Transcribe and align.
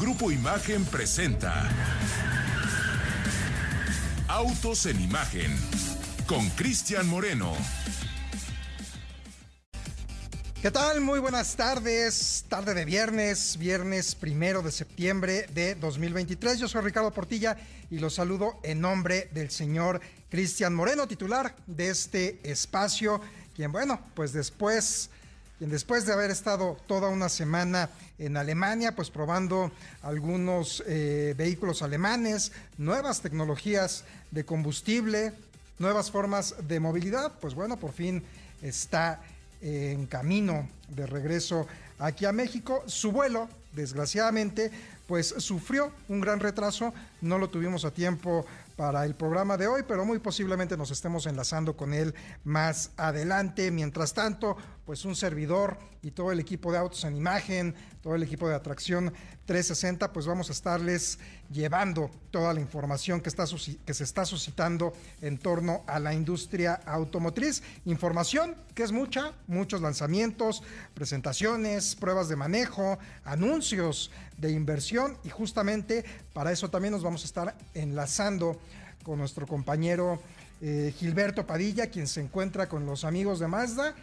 Grupo 0.00 0.32
Imagen 0.32 0.84
presenta 0.86 1.70
Autos 4.26 4.86
en 4.86 5.00
Imagen 5.00 5.56
con 6.26 6.50
Cristian 6.50 7.06
Moreno. 7.08 7.52
¿Qué 10.60 10.72
tal? 10.72 11.00
Muy 11.00 11.20
buenas 11.20 11.54
tardes. 11.54 12.44
Tarde 12.48 12.74
de 12.74 12.84
viernes, 12.84 13.56
viernes 13.56 14.16
primero 14.16 14.62
de 14.62 14.72
septiembre 14.72 15.46
de 15.54 15.76
2023. 15.76 16.58
Yo 16.58 16.66
soy 16.66 16.82
Ricardo 16.82 17.12
Portilla 17.12 17.56
y 17.88 17.98
los 17.98 18.14
saludo 18.14 18.58
en 18.64 18.80
nombre 18.80 19.28
del 19.32 19.52
señor 19.52 20.00
Cristian 20.28 20.74
Moreno, 20.74 21.06
titular 21.06 21.54
de 21.68 21.90
este 21.90 22.40
espacio, 22.42 23.20
quien, 23.54 23.70
bueno, 23.70 24.00
pues 24.14 24.32
después 24.32 25.10
quien 25.58 25.70
después 25.70 26.04
de 26.04 26.12
haber 26.12 26.32
estado 26.32 26.76
toda 26.86 27.08
una 27.08 27.28
semana 27.28 27.88
en 28.18 28.36
Alemania, 28.36 28.94
pues 28.94 29.10
probando 29.10 29.72
algunos 30.02 30.82
eh, 30.86 31.34
vehículos 31.36 31.82
alemanes, 31.82 32.52
nuevas 32.78 33.20
tecnologías 33.20 34.04
de 34.30 34.44
combustible, 34.44 35.32
nuevas 35.78 36.10
formas 36.10 36.54
de 36.68 36.80
movilidad, 36.80 37.32
pues 37.40 37.54
bueno, 37.54 37.76
por 37.76 37.92
fin 37.92 38.22
está 38.62 39.20
en 39.60 40.06
camino 40.06 40.68
de 40.88 41.06
regreso 41.06 41.66
aquí 41.98 42.24
a 42.24 42.32
México. 42.32 42.82
Su 42.86 43.12
vuelo, 43.12 43.48
desgraciadamente, 43.72 44.70
pues 45.06 45.34
sufrió 45.38 45.92
un 46.08 46.20
gran 46.20 46.40
retraso, 46.40 46.94
no 47.20 47.38
lo 47.38 47.48
tuvimos 47.48 47.84
a 47.84 47.90
tiempo 47.90 48.46
para 48.76 49.04
el 49.04 49.14
programa 49.14 49.56
de 49.56 49.68
hoy, 49.68 49.82
pero 49.86 50.04
muy 50.04 50.18
posiblemente 50.18 50.76
nos 50.76 50.90
estemos 50.90 51.26
enlazando 51.26 51.76
con 51.76 51.94
él 51.94 52.14
más 52.44 52.90
adelante. 52.96 53.70
Mientras 53.70 54.14
tanto, 54.14 54.56
pues 54.84 55.04
un 55.04 55.16
servidor 55.16 55.78
y 56.02 56.10
todo 56.10 56.30
el 56.30 56.40
equipo 56.40 56.70
de 56.70 56.78
Autos 56.78 57.04
en 57.04 57.16
Imagen, 57.16 57.74
todo 58.02 58.14
el 58.14 58.22
equipo 58.22 58.48
de 58.48 58.54
Atracción 58.54 59.12
360, 59.46 60.12
pues 60.12 60.26
vamos 60.26 60.50
a 60.50 60.52
estarles 60.52 61.18
llevando 61.50 62.10
toda 62.30 62.52
la 62.52 62.60
información 62.60 63.20
que, 63.20 63.30
está, 63.30 63.44
que 63.86 63.94
se 63.94 64.04
está 64.04 64.26
suscitando 64.26 64.92
en 65.22 65.38
torno 65.38 65.82
a 65.86 65.98
la 65.98 66.12
industria 66.12 66.74
automotriz. 66.86 67.62
Información 67.86 68.54
que 68.74 68.82
es 68.82 68.92
mucha, 68.92 69.32
muchos 69.46 69.80
lanzamientos, 69.80 70.62
presentaciones, 70.92 71.96
pruebas 71.96 72.28
de 72.28 72.36
manejo, 72.36 72.98
anuncios 73.24 74.10
de 74.36 74.50
inversión 74.50 75.16
y 75.24 75.30
justamente 75.30 76.04
para 76.34 76.52
eso 76.52 76.68
también 76.68 76.92
nos 76.92 77.02
vamos 77.02 77.22
a 77.22 77.26
estar 77.26 77.56
enlazando 77.72 78.60
con 79.02 79.18
nuestro 79.18 79.46
compañero 79.46 80.20
eh, 80.60 80.94
Gilberto 80.96 81.46
Padilla, 81.46 81.88
quien 81.88 82.06
se 82.06 82.20
encuentra 82.20 82.68
con 82.68 82.86
los 82.86 83.04
amigos 83.04 83.38
de 83.38 83.48
Mazda 83.48 83.94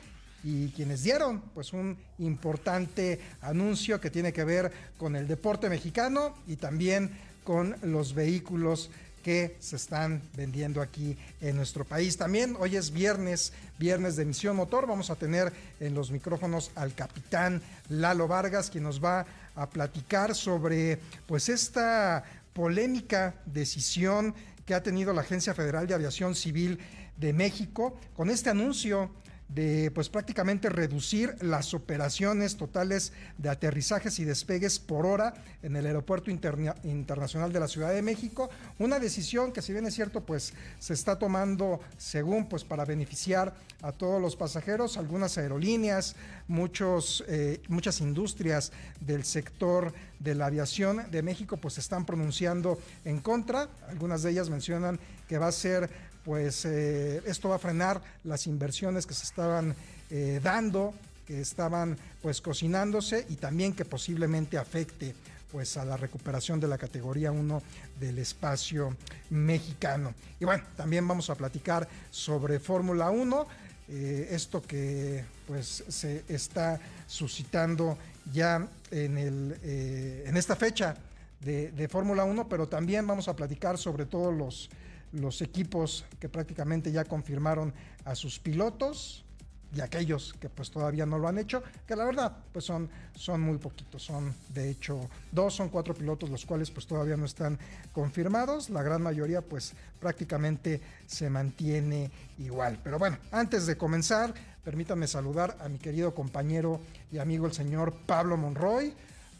y 0.43 0.69
quienes 0.69 1.03
dieron 1.03 1.41
pues 1.53 1.73
un 1.73 1.97
importante 2.19 3.19
anuncio 3.41 3.99
que 4.01 4.09
tiene 4.09 4.33
que 4.33 4.43
ver 4.43 4.71
con 4.97 5.15
el 5.15 5.27
deporte 5.27 5.69
mexicano 5.69 6.35
y 6.47 6.55
también 6.55 7.11
con 7.43 7.75
los 7.83 8.13
vehículos 8.13 8.89
que 9.23 9.55
se 9.59 9.75
están 9.75 10.21
vendiendo 10.35 10.81
aquí 10.81 11.17
en 11.41 11.55
nuestro 11.55 11.85
país. 11.85 12.17
También 12.17 12.55
hoy 12.59 12.75
es 12.75 12.91
viernes, 12.91 13.53
viernes 13.77 14.15
de 14.15 14.23
emisión 14.23 14.55
motor. 14.55 14.87
Vamos 14.87 15.09
a 15.09 15.15
tener 15.15 15.53
en 15.79 15.93
los 15.93 16.11
micrófonos 16.11 16.71
al 16.75 16.93
capitán 16.95 17.61
Lalo 17.89 18.27
Vargas, 18.27 18.69
quien 18.69 18.83
nos 18.83 19.03
va 19.03 19.25
a 19.55 19.69
platicar 19.69 20.33
sobre 20.35 20.99
pues 21.27 21.49
esta 21.49 22.23
polémica 22.53 23.35
decisión 23.45 24.33
que 24.65 24.73
ha 24.73 24.83
tenido 24.83 25.13
la 25.13 25.21
Agencia 25.21 25.53
Federal 25.53 25.87
de 25.87 25.93
Aviación 25.93 26.35
Civil 26.35 26.79
de 27.17 27.33
México 27.33 27.97
con 28.15 28.29
este 28.29 28.49
anuncio 28.49 29.11
de 29.53 29.91
pues 29.91 30.09
prácticamente 30.09 30.69
reducir 30.69 31.35
las 31.41 31.73
operaciones 31.73 32.55
totales 32.55 33.11
de 33.37 33.49
aterrizajes 33.49 34.19
y 34.19 34.25
despegues 34.25 34.79
por 34.79 35.05
hora 35.05 35.33
en 35.61 35.75
el 35.75 35.85
aeropuerto 35.85 36.31
internacional 36.31 37.51
de 37.51 37.59
la 37.59 37.67
Ciudad 37.67 37.93
de 37.93 38.01
México, 38.01 38.49
una 38.79 38.99
decisión 38.99 39.51
que 39.51 39.61
si 39.61 39.73
bien 39.73 39.85
es 39.85 39.95
cierto 39.95 40.21
pues 40.21 40.53
se 40.79 40.93
está 40.93 41.19
tomando 41.19 41.81
según 41.97 42.47
pues 42.47 42.63
para 42.63 42.85
beneficiar 42.85 43.53
a 43.81 43.91
todos 43.91 44.21
los 44.21 44.35
pasajeros, 44.35 44.97
algunas 44.97 45.37
aerolíneas, 45.37 46.15
muchos, 46.47 47.23
eh, 47.27 47.61
muchas 47.67 47.99
industrias 47.99 48.71
del 48.99 49.25
sector 49.25 49.93
de 50.19 50.35
la 50.35 50.45
aviación 50.45 51.09
de 51.11 51.23
México 51.23 51.57
pues 51.57 51.73
se 51.73 51.81
están 51.81 52.05
pronunciando 52.05 52.79
en 53.05 53.19
contra, 53.19 53.69
algunas 53.89 54.23
de 54.23 54.31
ellas 54.31 54.49
mencionan 54.49 54.99
que 55.27 55.37
va 55.37 55.47
a 55.47 55.51
ser 55.51 55.89
pues 56.23 56.65
eh, 56.65 57.21
esto 57.25 57.49
va 57.49 57.55
a 57.55 57.59
frenar 57.59 58.01
las 58.23 58.47
inversiones 58.47 59.05
que 59.05 59.13
se 59.13 59.23
estaban 59.23 59.75
eh, 60.09 60.39
dando, 60.43 60.93
que 61.25 61.41
estaban 61.41 61.97
pues 62.21 62.41
cocinándose 62.41 63.25
y 63.29 63.35
también 63.35 63.73
que 63.73 63.85
posiblemente 63.85 64.57
afecte 64.57 65.15
pues 65.51 65.75
a 65.77 65.83
la 65.83 65.97
recuperación 65.97 66.59
de 66.59 66.67
la 66.67 66.77
categoría 66.77 67.31
1 67.31 67.61
del 67.99 68.19
espacio 68.19 68.95
mexicano. 69.29 70.13
Y 70.39 70.45
bueno, 70.45 70.63
también 70.77 71.07
vamos 71.07 71.29
a 71.29 71.35
platicar 71.35 71.87
sobre 72.09 72.59
Fórmula 72.59 73.09
1, 73.09 73.47
eh, 73.89 74.29
esto 74.31 74.61
que 74.61 75.25
pues 75.47 75.83
se 75.89 76.23
está 76.29 76.79
suscitando 77.07 77.97
ya 78.31 78.65
en, 78.91 79.17
el, 79.17 79.59
en 79.63 80.37
esta 80.37 80.55
fecha 80.55 80.95
de, 81.41 81.71
de 81.71 81.87
Fórmula 81.89 82.23
1, 82.23 82.47
pero 82.47 82.67
también 82.67 83.05
vamos 83.05 83.27
a 83.27 83.35
platicar 83.35 83.77
sobre 83.77 84.05
todos 84.05 84.33
los 84.33 84.69
los 85.13 85.41
equipos 85.41 86.05
que 86.19 86.29
prácticamente 86.29 86.91
ya 86.91 87.05
confirmaron 87.05 87.73
a 88.05 88.15
sus 88.15 88.39
pilotos 88.39 89.25
y 89.73 89.79
aquellos 89.79 90.33
que 90.39 90.49
pues 90.49 90.69
todavía 90.69 91.05
no 91.05 91.17
lo 91.17 91.27
han 91.27 91.37
hecho, 91.37 91.63
que 91.87 91.95
la 91.95 92.03
verdad 92.03 92.35
pues 92.51 92.65
son, 92.65 92.89
son 93.15 93.41
muy 93.41 93.57
poquitos, 93.57 94.03
son 94.03 94.33
de 94.49 94.69
hecho 94.69 95.09
dos, 95.31 95.53
son 95.53 95.69
cuatro 95.69 95.93
pilotos 95.93 96.29
los 96.29 96.45
cuales 96.45 96.69
pues 96.71 96.85
todavía 96.85 97.15
no 97.15 97.25
están 97.25 97.57
confirmados, 97.93 98.69
la 98.69 98.83
gran 98.83 99.01
mayoría 99.01 99.41
pues 99.41 99.73
prácticamente 99.99 100.81
se 101.07 101.29
mantiene 101.29 102.11
igual. 102.37 102.79
Pero 102.83 102.99
bueno, 102.99 103.17
antes 103.31 103.65
de 103.65 103.77
comenzar, 103.77 104.33
permítanme 104.63 105.07
saludar 105.07 105.57
a 105.61 105.69
mi 105.69 105.77
querido 105.77 106.13
compañero 106.13 106.81
y 107.11 107.19
amigo 107.19 107.45
el 107.45 107.53
señor 107.53 107.93
Pablo 108.05 108.35
Monroy. 108.35 108.93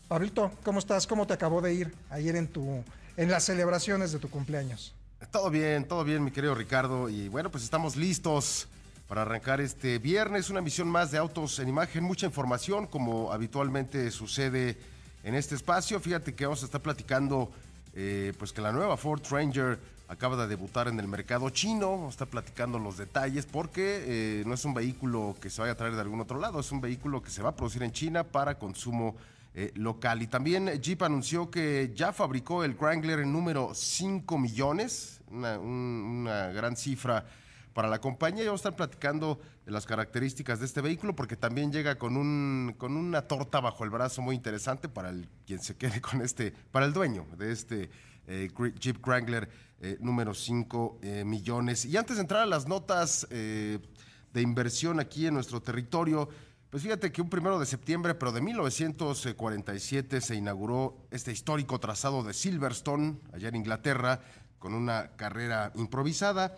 Pablito, 0.08 0.52
¿cómo 0.64 0.80
estás? 0.80 1.08
¿Cómo 1.08 1.28
te 1.28 1.34
acabó 1.34 1.62
de 1.62 1.74
ir 1.74 1.94
ayer 2.10 2.36
en 2.36 2.48
tu 2.48 2.84
en 3.18 3.30
las 3.30 3.44
celebraciones 3.44 4.12
de 4.14 4.20
tu 4.20 4.30
cumpleaños? 4.30 4.94
Todo 5.32 5.50
bien, 5.50 5.86
todo 5.86 6.04
bien, 6.04 6.26
mi 6.26 6.32
querido 6.32 6.54
Ricardo. 6.54 7.08
Y 7.08 7.30
bueno, 7.30 7.50
pues 7.50 7.64
estamos 7.64 7.96
listos 7.96 8.68
para 9.08 9.22
arrancar 9.22 9.62
este 9.62 9.98
viernes, 9.98 10.50
una 10.50 10.60
misión 10.60 10.90
más 10.90 11.10
de 11.10 11.20
autos 11.20 11.58
en 11.60 11.70
imagen, 11.70 12.04
mucha 12.04 12.26
información, 12.26 12.86
como 12.86 13.32
habitualmente 13.32 14.12
sucede 14.12 14.78
en 15.24 15.36
este 15.36 15.56
espacio. 15.56 16.02
Fíjate 16.02 16.36
que 16.36 16.46
vamos 16.46 16.64
a 16.64 16.66
estar 16.66 16.82
platicando, 16.82 17.50
eh, 17.94 18.34
pues 18.38 18.52
que 18.52 18.60
la 18.60 18.74
nueva 18.74 18.98
Ford 18.98 19.22
Ranger 19.30 19.80
acaba 20.10 20.36
de 20.36 20.50
debutar 20.50 20.90
en 20.90 21.00
el 21.00 21.08
mercado 21.08 21.50
chino. 21.50 21.92
Vamos 21.92 22.08
a 22.08 22.10
estar 22.10 22.28
platicando 22.28 22.78
los 22.78 22.98
detalles 22.98 23.46
porque 23.46 24.04
eh, 24.06 24.44
no 24.46 24.54
es 24.54 24.66
un 24.66 24.74
vehículo 24.74 25.38
que 25.40 25.50
se 25.50 25.62
vaya 25.62 25.72
a 25.72 25.78
traer 25.78 25.96
de 25.96 26.02
algún 26.02 26.20
otro 26.20 26.40
lado, 26.40 26.60
es 26.60 26.74
un 26.74 26.82
vehículo 26.82 27.24
que 27.24 27.30
se 27.30 27.42
va 27.42 27.52
a 27.52 27.56
producir 27.56 27.84
en 27.84 27.94
China 27.94 28.26
para 28.26 28.60
consumo 28.60 29.16
eh, 29.54 29.72
local. 29.76 30.22
Y 30.22 30.28
también 30.28 30.68
Jeep 30.82 31.04
anunció 31.04 31.50
que 31.50 31.94
ya 31.96 32.12
fabricó 32.12 32.66
el 32.66 32.74
Wrangler 32.74 33.20
en 33.20 33.32
número 33.32 33.72
5 33.74 34.38
millones, 34.38 35.21
una, 35.32 36.48
gran 36.48 36.76
cifra 36.76 37.26
para 37.74 37.88
la 37.88 38.00
compañía. 38.00 38.44
Y 38.44 38.48
vamos 38.48 38.60
a 38.60 38.70
estar 38.70 38.76
platicando 38.76 39.40
de 39.66 39.72
las 39.72 39.86
características 39.86 40.60
de 40.60 40.66
este 40.66 40.82
vehículo 40.82 41.16
porque 41.16 41.36
también 41.36 41.72
llega 41.72 41.98
con, 41.98 42.18
un, 42.18 42.76
con 42.78 42.96
una 42.96 43.24
torta 43.24 43.60
bajo 43.60 43.84
el 43.84 43.90
brazo 43.90 44.22
muy 44.22 44.36
interesante 44.36 44.90
para 44.90 45.10
el, 45.10 45.28
quien 45.46 45.62
se 45.62 45.76
quede 45.78 46.02
con 46.02 46.22
este, 46.22 46.54
para 46.72 46.86
el 46.86 46.94
dueño 46.94 47.26
de 47.38 47.52
este 47.52 47.90
eh, 48.28 48.50
Jeep 48.80 49.06
Wrangler 49.06 49.50
eh, 49.80 49.98
número 50.00 50.34
5 50.34 51.00
millones. 51.26 51.86
Y 51.86 51.98
antes 51.98 52.18
de 52.18 52.22
entrar 52.22 52.42
a 52.42 52.46
las 52.46 52.68
notas 52.68 53.28
de 53.30 54.42
inversión 54.42 55.00
aquí 55.00 55.28
en 55.28 55.34
nuestro 55.34 55.62
territorio, 55.62 56.30
pues 56.72 56.84
fíjate 56.84 57.12
que 57.12 57.22
un 57.22 57.30
primero 57.30 57.60
de 57.60 57.66
septiembre, 57.66 58.16
pero 58.16 58.32
de 58.32 58.40
1947, 58.40 60.22
se 60.22 60.36
inauguró 60.36 61.06
este 61.12 61.34
histórico 61.34 61.82
trazado 61.82 62.24
de 62.24 62.34
Silverstone, 62.34 63.18
allá 63.34 63.50
en 63.50 63.58
Inglaterra, 63.58 64.22
con 64.62 64.76
una 64.76 65.16
carrera 65.18 65.72
improvisada. 65.76 66.56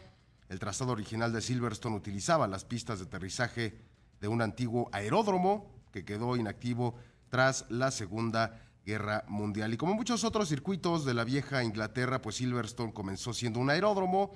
El 0.50 0.60
trazado 0.60 0.92
original 0.92 1.32
de 1.32 1.42
Silverstone 1.42 1.96
utilizaba 1.96 2.50
las 2.50 2.66
pistas 2.66 3.00
de 3.00 3.06
aterrizaje 3.06 3.80
de 4.20 4.28
un 4.28 4.42
antiguo 4.42 4.90
aeródromo 4.92 5.72
que 5.92 6.04
quedó 6.04 6.36
inactivo 6.36 6.96
tras 7.30 7.66
la 7.70 7.92
Segunda 7.92 8.60
Guerra 8.86 9.24
Mundial. 9.30 9.74
Y 9.74 9.78
como 9.78 9.94
muchos 9.94 10.26
otros 10.26 10.50
circuitos 10.50 11.06
de 11.06 11.14
la 11.14 11.24
vieja 11.24 11.64
Inglaterra, 11.64 12.22
pues 12.22 12.36
Silverstone 12.36 12.92
comenzó 12.92 13.34
siendo 13.34 13.62
un 13.62 13.70
aeródromo. 13.70 14.34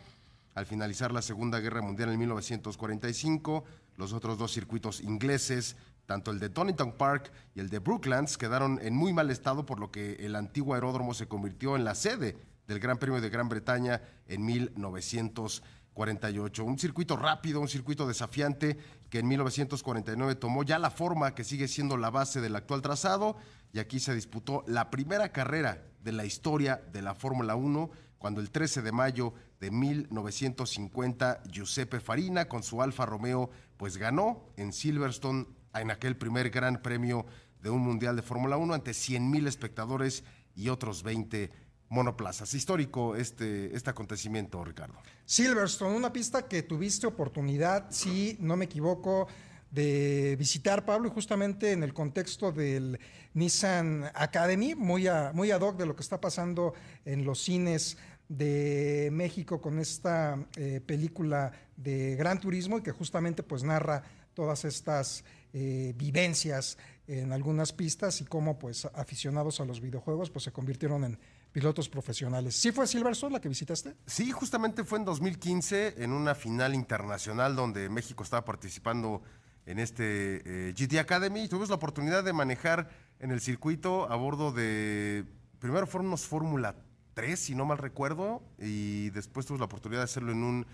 Al 0.56 0.66
finalizar 0.66 1.12
la 1.12 1.22
Segunda 1.22 1.60
Guerra 1.60 1.81
Mundial 1.81 2.10
en 2.10 2.20
1945, 2.20 3.66
los 3.98 4.13
otros 4.13 4.38
dos 4.38 4.54
circuitos 4.54 5.02
ingleses, 5.02 5.75
tanto 6.06 6.31
el 6.31 6.40
de 6.40 6.48
Donington 6.50 6.94
Park 6.94 7.34
y 7.54 7.60
el 7.60 7.70
de 7.70 7.80
Brooklands, 7.80 8.38
quedaron 8.38 8.80
en 8.81 8.96
muy 8.96 9.12
mal 9.12 9.30
estado, 9.30 9.66
por 9.66 9.78
lo 9.78 9.92
que 9.92 10.13
el 10.25 10.38
antiguo 10.38 10.74
aeródromo 10.74 11.13
se 11.13 11.28
convirtió 11.28 11.75
en 11.75 11.84
la 11.84 11.96
sede 11.96 12.38
del 12.68 12.80
Gran 12.80 12.98
Premio 12.98 13.22
de 13.22 13.30
Gran 13.30 13.50
Bretaña 13.50 14.02
en 14.28 14.46
1946. 14.46 15.78
48. 15.98 16.64
Un 16.64 16.78
circuito 16.78 17.18
rápido, 17.18 17.60
un 17.60 17.68
circuito 17.68 18.08
desafiante 18.08 18.78
que 19.10 19.18
en 19.18 19.28
1949 19.28 20.36
tomó 20.36 20.62
ya 20.62 20.78
la 20.78 20.92
forma 20.92 21.34
que 21.34 21.44
sigue 21.44 21.68
siendo 21.68 21.98
la 21.98 22.12
base 22.12 22.40
del 22.40 22.56
actual 22.56 22.84
trazado 22.84 23.36
y 23.74 23.80
aquí 23.80 24.00
se 24.00 24.14
disputó 24.14 24.64
la 24.68 24.92
primera 24.92 25.31
carrera 25.31 25.84
de 26.04 26.12
la 26.12 26.24
historia 26.24 26.84
de 26.94 27.02
la 27.02 27.16
Fórmula 27.16 27.56
1 27.56 27.90
cuando 28.19 28.42
el 28.42 28.52
13 28.52 28.84
de 28.84 28.92
mayo 28.92 29.34
de 29.60 29.72
1950 29.72 31.42
Giuseppe 31.50 32.00
Farina 32.00 32.48
con 32.48 32.62
su 32.62 32.84
Alfa 32.84 33.08
Romeo 33.08 33.50
pues 33.75 33.98
ganó 33.98 34.46
en 34.56 34.74
Silverstone 34.74 35.48
en 35.74 35.90
aquel 35.90 36.16
primer 36.16 36.52
gran 36.52 36.84
premio 36.84 37.25
de 37.60 37.72
un 37.72 37.81
mundial 37.81 38.16
de 38.16 38.22
Fórmula 38.22 38.58
1 38.58 38.72
ante 38.75 38.94
100 38.94 39.31
mil 39.31 39.48
espectadores 39.48 40.24
y 40.56 40.70
otros 40.70 41.02
20 41.02 41.52
monoplazas. 41.89 42.54
Histórico 42.54 43.16
este, 43.16 43.75
este 43.75 43.89
acontecimiento, 43.89 44.63
Ricardo. 44.63 44.95
Silverstone, 45.25 45.95
una 45.95 46.12
pista 46.12 46.48
que 46.48 46.63
tuviste 46.63 47.07
oportunidad, 47.07 47.88
si 47.89 48.38
no 48.39 48.57
me 48.57 48.66
equivoco, 48.66 49.28
de 49.72 50.36
visitar, 50.39 50.86
Pablo, 50.86 51.07
y 51.07 51.12
justamente 51.12 51.72
en 51.72 51.84
el 51.84 51.94
contexto 51.94 52.51
del 52.51 53.00
Nissan 53.34 54.10
Academy, 54.13 54.75
muy, 54.75 55.07
muy 55.34 55.51
ad 55.51 55.62
hoc 55.62 55.78
de 55.78 55.86
lo 55.86 55.95
que 55.95 56.01
está 56.01 56.22
pasando 56.22 56.74
en 57.06 57.25
los 57.25 57.42
cines 57.42 57.98
de 58.30 59.10
México 59.12 59.62
con 59.62 59.80
esta 59.80 60.38
eh, 60.57 60.81
película 60.86 61.51
de 61.75 62.16
Gran 62.16 62.39
Turismo 62.39 62.78
y 62.78 62.81
que 62.81 62.92
justamente 62.92 63.44
pues 63.44 63.63
narra 63.63 64.04
todas 64.34 64.66
estas 64.66 65.24
eh, 65.54 65.94
vivencias 65.98 66.78
en 67.07 67.31
algunas 67.31 67.72
pistas 67.72 68.19
y 68.22 68.25
cómo 68.25 68.60
pues 68.60 68.86
aficionados 68.86 69.62
a 69.62 69.66
los 69.66 69.80
videojuegos 69.80 70.30
pues 70.30 70.44
se 70.44 70.51
convirtieron 70.51 71.06
en 71.06 71.19
pilotos 71.57 71.89
profesionales. 71.89 72.56
¿Sí 72.56 72.71
fue 72.71 72.86
Silverstone 72.86 73.33
la 73.33 73.42
que 73.42 73.50
visitaste? 73.50 73.95
Sí, 74.06 74.31
justamente 74.31 74.83
fue 74.83 75.00
en 75.00 75.06
2015 75.06 76.04
en 76.04 76.13
una 76.13 76.36
final 76.36 76.75
internacional 76.75 77.56
donde 77.56 77.89
México 77.89 78.21
estaba 78.21 78.45
participando 78.45 79.24
en 79.65 79.80
este 79.80 80.44
eh, 80.45 80.74
GT 80.77 81.00
Academy. 81.00 81.48
Tuvimos 81.48 81.69
la 81.69 81.75
oportunidad 81.75 82.24
de 82.24 82.31
manejar 82.31 82.92
en 83.19 83.31
el 83.31 83.42
circuito 83.42 84.07
a 84.12 84.15
bordo 84.15 84.51
de, 84.51 85.25
primero 85.57 85.88
fueron 85.88 86.09
unos 86.09 86.27
Fórmula 86.27 86.75
3, 87.15 87.39
si 87.39 87.56
no 87.56 87.65
mal 87.65 87.80
recuerdo, 87.80 88.44
y 88.60 89.10
después 89.10 89.48
tuvimos 89.48 89.62
la 89.62 89.65
oportunidad 89.65 90.01
de 90.01 90.06
hacerlo 90.06 90.33
en 90.33 90.44
un 90.44 90.68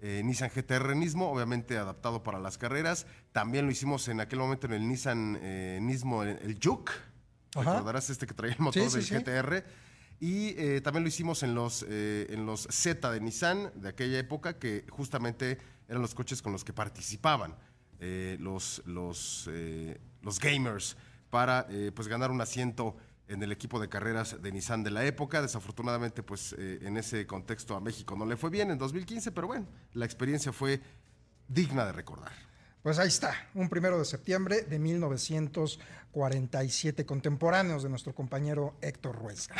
eh, 0.00 0.22
Nissan 0.24 0.48
GTR 0.48 0.96
Nismo, 0.96 1.30
obviamente 1.30 1.76
adaptado 1.76 2.22
para 2.22 2.38
las 2.38 2.56
carreras. 2.56 3.06
También 3.32 3.66
lo 3.66 3.72
hicimos 3.72 4.08
en 4.08 4.20
aquel 4.20 4.38
momento 4.38 4.66
en 4.68 4.72
el 4.72 4.88
Nissan 4.88 5.38
eh, 5.42 5.80
Nismo, 5.82 6.22
el, 6.22 6.58
Juke. 6.64 6.92
Recordarás 7.54 8.08
este 8.08 8.26
que 8.26 8.32
traía 8.32 8.54
el 8.54 8.60
motor 8.60 8.90
del 8.90 9.04
GTR. 9.04 9.89
Y 10.20 10.48
eh, 10.58 10.80
también 10.82 11.02
lo 11.02 11.08
hicimos 11.08 11.42
en 11.42 11.54
los, 11.54 11.82
en 11.82 12.44
los 12.44 12.68
Z 12.70 13.10
de 13.10 13.20
Nissan 13.20 13.72
de 13.74 13.88
aquella 13.88 14.18
época, 14.18 14.58
que 14.58 14.84
justamente 14.90 15.58
eran 15.88 16.02
los 16.02 16.14
coches 16.14 16.42
con 16.42 16.52
los 16.52 16.62
que 16.62 16.72
participaban 16.72 17.56
los, 18.38 18.82
los, 18.86 19.48
los 20.22 20.38
gamers 20.38 20.96
para 21.30 21.66
pues 21.94 22.06
ganar 22.06 22.30
un 22.30 22.40
asiento 22.40 22.96
en 23.30 23.42
el 23.44 23.52
equipo 23.52 23.78
de 23.78 23.88
carreras 23.88 24.42
de 24.42 24.52
Nissan 24.52 24.82
de 24.82 24.90
la 24.90 25.04
época. 25.04 25.40
Desafortunadamente, 25.40 26.22
pues 26.22 26.52
eh, 26.58 26.80
en 26.82 26.96
ese 26.96 27.26
contexto 27.26 27.76
a 27.76 27.80
México 27.80 28.16
no 28.16 28.26
le 28.26 28.36
fue 28.36 28.50
bien 28.50 28.72
en 28.72 28.78
2015, 28.78 29.30
pero 29.30 29.46
bueno, 29.46 29.66
la 29.94 30.04
experiencia 30.04 30.52
fue 30.52 30.80
digna 31.46 31.86
de 31.86 31.92
recordar. 31.92 32.32
Pues 32.82 32.98
ahí 32.98 33.08
está, 33.08 33.34
un 33.54 33.68
primero 33.68 33.98
de 33.98 34.06
septiembre 34.06 34.62
de 34.62 34.78
1947, 34.78 37.04
contemporáneos 37.04 37.82
de 37.82 37.90
nuestro 37.90 38.14
compañero 38.14 38.74
Héctor 38.80 39.16
Ruesca. 39.16 39.54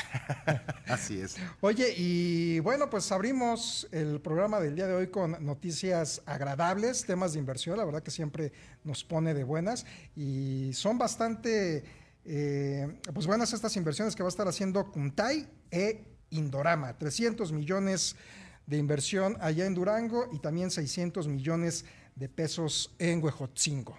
Así 0.88 1.20
es. 1.20 1.36
Oye, 1.60 1.92
y 1.98 2.60
bueno, 2.60 2.88
pues 2.88 3.12
abrimos 3.12 3.86
el 3.92 4.22
programa 4.22 4.58
del 4.58 4.74
día 4.74 4.86
de 4.86 4.94
hoy 4.94 5.08
con 5.08 5.36
noticias 5.44 6.22
agradables, 6.24 7.04
temas 7.04 7.34
de 7.34 7.40
inversión, 7.40 7.76
la 7.76 7.84
verdad 7.84 8.02
que 8.02 8.10
siempre 8.10 8.54
nos 8.84 9.04
pone 9.04 9.34
de 9.34 9.44
buenas 9.44 9.84
y 10.16 10.72
son 10.72 10.96
bastante 10.96 11.84
eh, 12.24 12.88
pues 13.12 13.26
buenas 13.26 13.52
estas 13.52 13.76
inversiones 13.76 14.16
que 14.16 14.22
va 14.22 14.28
a 14.28 14.30
estar 14.30 14.48
haciendo 14.48 14.90
Kuntai 14.90 15.46
e 15.70 16.06
Indorama. 16.30 16.96
300 16.96 17.52
millones 17.52 18.16
de 18.66 18.78
inversión 18.78 19.36
allá 19.40 19.66
en 19.66 19.74
Durango 19.74 20.30
y 20.32 20.38
también 20.38 20.70
600 20.70 21.28
millones 21.28 21.82
de 21.82 21.99
pesos 22.28 22.94
en 22.98 23.22
Huejotzingo. 23.22 23.96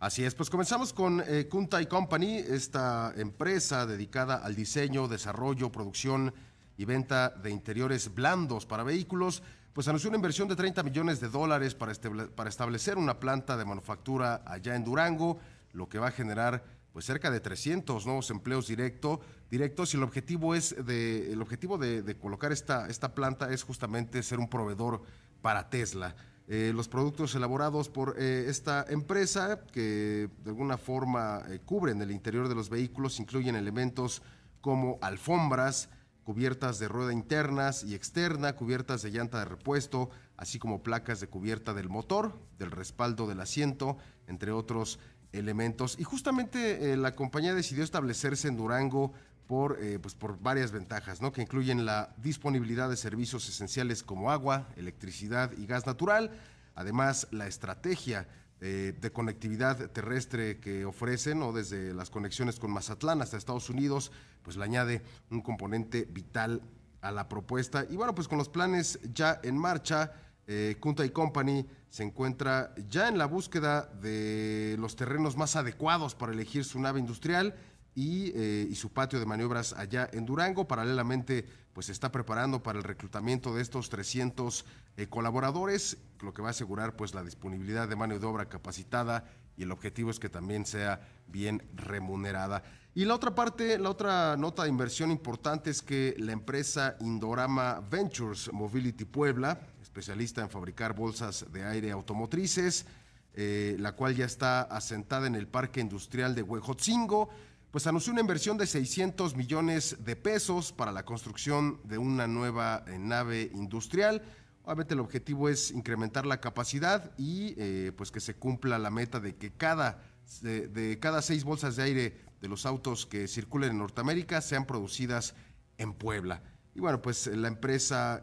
Así 0.00 0.24
es, 0.24 0.34
pues 0.34 0.48
comenzamos 0.48 0.92
con 0.92 1.22
eh, 1.26 1.46
Kuntai 1.46 1.86
Company, 1.86 2.38
esta 2.38 3.12
empresa 3.16 3.84
dedicada 3.84 4.36
al 4.36 4.54
diseño, 4.54 5.08
desarrollo, 5.08 5.70
producción 5.70 6.32
y 6.78 6.86
venta 6.86 7.28
de 7.28 7.50
interiores 7.50 8.14
blandos 8.14 8.64
para 8.64 8.82
vehículos, 8.82 9.42
pues 9.74 9.88
anunció 9.88 10.08
una 10.08 10.16
inversión 10.16 10.48
de 10.48 10.56
30 10.56 10.82
millones 10.82 11.20
de 11.20 11.28
dólares 11.28 11.74
para, 11.74 11.92
para 12.34 12.48
establecer 12.48 12.96
una 12.96 13.20
planta 13.20 13.58
de 13.58 13.66
manufactura 13.66 14.42
allá 14.46 14.74
en 14.74 14.84
Durango, 14.84 15.38
lo 15.72 15.88
que 15.88 15.98
va 15.98 16.08
a 16.08 16.12
generar 16.12 16.64
pues 16.92 17.04
cerca 17.04 17.30
de 17.30 17.40
300 17.40 18.04
nuevos 18.06 18.30
empleos 18.30 18.66
directo, 18.66 19.20
directos 19.50 19.94
y 19.94 19.96
el 19.96 20.02
objetivo 20.02 20.54
es 20.54 20.74
de 20.84 21.32
el 21.32 21.40
objetivo 21.40 21.78
de, 21.78 22.16
colocar 22.16 22.52
esta, 22.52 22.88
esta 22.88 23.14
planta 23.14 23.52
es 23.52 23.62
justamente 23.62 24.22
ser 24.22 24.38
un 24.38 24.48
proveedor 24.48 25.02
para 25.42 25.70
Tesla. 25.70 26.16
Eh, 26.52 26.72
los 26.74 26.88
productos 26.88 27.32
elaborados 27.36 27.88
por 27.88 28.16
eh, 28.18 28.46
esta 28.48 28.84
empresa, 28.88 29.60
que 29.72 30.28
de 30.42 30.50
alguna 30.50 30.78
forma 30.78 31.44
eh, 31.48 31.60
cubren 31.64 32.02
el 32.02 32.10
interior 32.10 32.48
de 32.48 32.56
los 32.56 32.68
vehículos, 32.68 33.20
incluyen 33.20 33.54
elementos 33.54 34.20
como 34.60 34.98
alfombras, 35.00 35.90
cubiertas 36.24 36.80
de 36.80 36.88
rueda 36.88 37.12
internas 37.12 37.84
y 37.84 37.94
externa, 37.94 38.56
cubiertas 38.56 39.02
de 39.02 39.12
llanta 39.12 39.38
de 39.38 39.44
repuesto, 39.44 40.10
así 40.36 40.58
como 40.58 40.82
placas 40.82 41.20
de 41.20 41.28
cubierta 41.28 41.72
del 41.72 41.88
motor, 41.88 42.36
del 42.58 42.72
respaldo 42.72 43.28
del 43.28 43.38
asiento, 43.38 43.96
entre 44.26 44.50
otros 44.50 44.98
elementos. 45.30 46.00
Y 46.00 46.02
justamente 46.02 46.96
la 46.96 47.14
compañía 47.14 47.54
decidió 47.54 47.84
establecerse 47.84 48.48
en 48.48 48.56
Durango 48.56 49.12
por, 49.50 49.82
eh, 49.82 49.98
pues 49.98 50.14
por 50.14 50.40
varias 50.40 50.70
ventajas, 50.70 51.20
¿no? 51.20 51.32
que 51.32 51.42
incluyen 51.42 51.84
la 51.84 52.14
disponibilidad 52.18 52.88
de 52.88 52.96
servicios 52.96 53.48
esenciales 53.48 54.04
como 54.04 54.30
agua, 54.30 54.68
electricidad 54.76 55.50
y 55.58 55.66
gas 55.66 55.86
natural, 55.86 56.30
además 56.76 57.26
la 57.32 57.48
estrategia 57.48 58.28
eh, 58.60 58.96
de 59.00 59.10
conectividad 59.10 59.90
terrestre 59.90 60.60
que 60.60 60.84
ofrecen, 60.84 61.42
o 61.42 61.52
desde 61.52 61.92
las 61.92 62.10
conexiones 62.10 62.60
con 62.60 62.70
Mazatlán 62.70 63.22
hasta 63.22 63.36
Estados 63.36 63.68
Unidos, 63.70 64.12
pues 64.44 64.56
le 64.56 64.62
añade 64.62 65.02
un 65.32 65.42
componente 65.42 66.06
vital 66.08 66.62
a 67.00 67.10
la 67.10 67.28
propuesta. 67.28 67.84
Y 67.90 67.96
bueno, 67.96 68.14
pues 68.14 68.28
con 68.28 68.38
los 68.38 68.48
planes 68.48 69.00
ya 69.12 69.40
en 69.42 69.58
marcha, 69.58 70.12
eh, 70.46 70.76
Kunta 70.78 71.04
y 71.04 71.10
Company 71.10 71.66
se 71.88 72.04
encuentra 72.04 72.72
ya 72.88 73.08
en 73.08 73.18
la 73.18 73.26
búsqueda 73.26 73.86
de 74.00 74.76
los 74.78 74.94
terrenos 74.94 75.36
más 75.36 75.56
adecuados 75.56 76.14
para 76.14 76.32
elegir 76.32 76.64
su 76.64 76.78
nave 76.78 77.00
industrial 77.00 77.56
y, 77.94 78.32
eh, 78.34 78.70
su 78.74 78.90
patio 78.90 79.18
de 79.18 79.26
maniobras 79.26 79.72
allá 79.72 80.08
en 80.12 80.26
Durango. 80.26 80.66
Paralelamente, 80.66 81.46
pues 81.72 81.86
se 81.86 81.92
está 81.92 82.10
preparando 82.10 82.62
para 82.62 82.78
el 82.78 82.84
reclutamiento 82.84 83.54
de 83.54 83.62
estos 83.62 83.90
300 83.90 84.64
eh, 84.96 85.06
colaboradores, 85.08 85.98
lo 86.20 86.32
que 86.32 86.42
va 86.42 86.48
a 86.48 86.50
asegurar 86.50 86.96
pues 86.96 87.14
la 87.14 87.22
disponibilidad 87.22 87.88
de 87.88 87.96
mano 87.96 88.18
de 88.18 88.26
obra 88.26 88.48
capacitada 88.48 89.24
y 89.56 89.62
el 89.64 89.72
objetivo 89.72 90.10
es 90.10 90.18
que 90.18 90.28
también 90.28 90.64
sea 90.64 91.00
bien 91.26 91.62
remunerada. 91.74 92.62
Y 92.94 93.04
la 93.04 93.14
otra 93.14 93.34
parte, 93.34 93.78
la 93.78 93.90
otra 93.90 94.36
nota 94.36 94.64
de 94.64 94.68
inversión 94.68 95.10
importante 95.10 95.70
es 95.70 95.80
que 95.80 96.14
la 96.18 96.32
empresa 96.32 96.96
Indorama 97.00 97.80
Ventures 97.88 98.52
Mobility 98.52 99.04
Puebla 99.04 99.60
especialista 99.90 100.40
en 100.40 100.50
fabricar 100.50 100.94
bolsas 100.94 101.44
de 101.52 101.64
aire 101.64 101.90
automotrices, 101.90 102.86
eh, 103.34 103.76
la 103.78 103.92
cual 103.92 104.14
ya 104.14 104.24
está 104.24 104.62
asentada 104.62 105.26
en 105.26 105.34
el 105.34 105.48
Parque 105.48 105.80
Industrial 105.80 106.34
de 106.34 106.42
Huejotzingo, 106.42 107.28
pues 107.70 107.86
anunció 107.86 108.12
una 108.12 108.20
inversión 108.20 108.58
de 108.58 108.66
600 108.66 109.36
millones 109.36 109.96
de 110.00 110.16
pesos 110.16 110.72
para 110.72 110.92
la 110.92 111.04
construcción 111.04 111.80
de 111.84 111.98
una 111.98 112.26
nueva 112.26 112.84
eh, 112.86 112.98
nave 112.98 113.50
industrial. 113.54 114.22
Obviamente 114.64 114.94
el 114.94 115.00
objetivo 115.00 115.48
es 115.48 115.70
incrementar 115.70 116.26
la 116.26 116.40
capacidad 116.40 117.12
y 117.16 117.54
eh, 117.58 117.92
pues 117.96 118.10
que 118.10 118.20
se 118.20 118.34
cumpla 118.34 118.78
la 118.78 118.90
meta 118.90 119.20
de 119.20 119.36
que 119.36 119.52
cada, 119.52 120.02
de, 120.42 120.98
cada 121.00 121.22
seis 121.22 121.44
bolsas 121.44 121.76
de 121.76 121.82
aire 121.84 122.20
de 122.40 122.48
los 122.48 122.66
autos 122.66 123.06
que 123.06 123.28
circulen 123.28 123.70
en 123.70 123.78
Norteamérica 123.78 124.40
sean 124.40 124.66
producidas 124.66 125.34
en 125.78 125.92
Puebla. 125.92 126.42
Y 126.74 126.80
bueno, 126.80 127.00
pues 127.00 127.26
la 127.26 127.48
empresa 127.48 128.22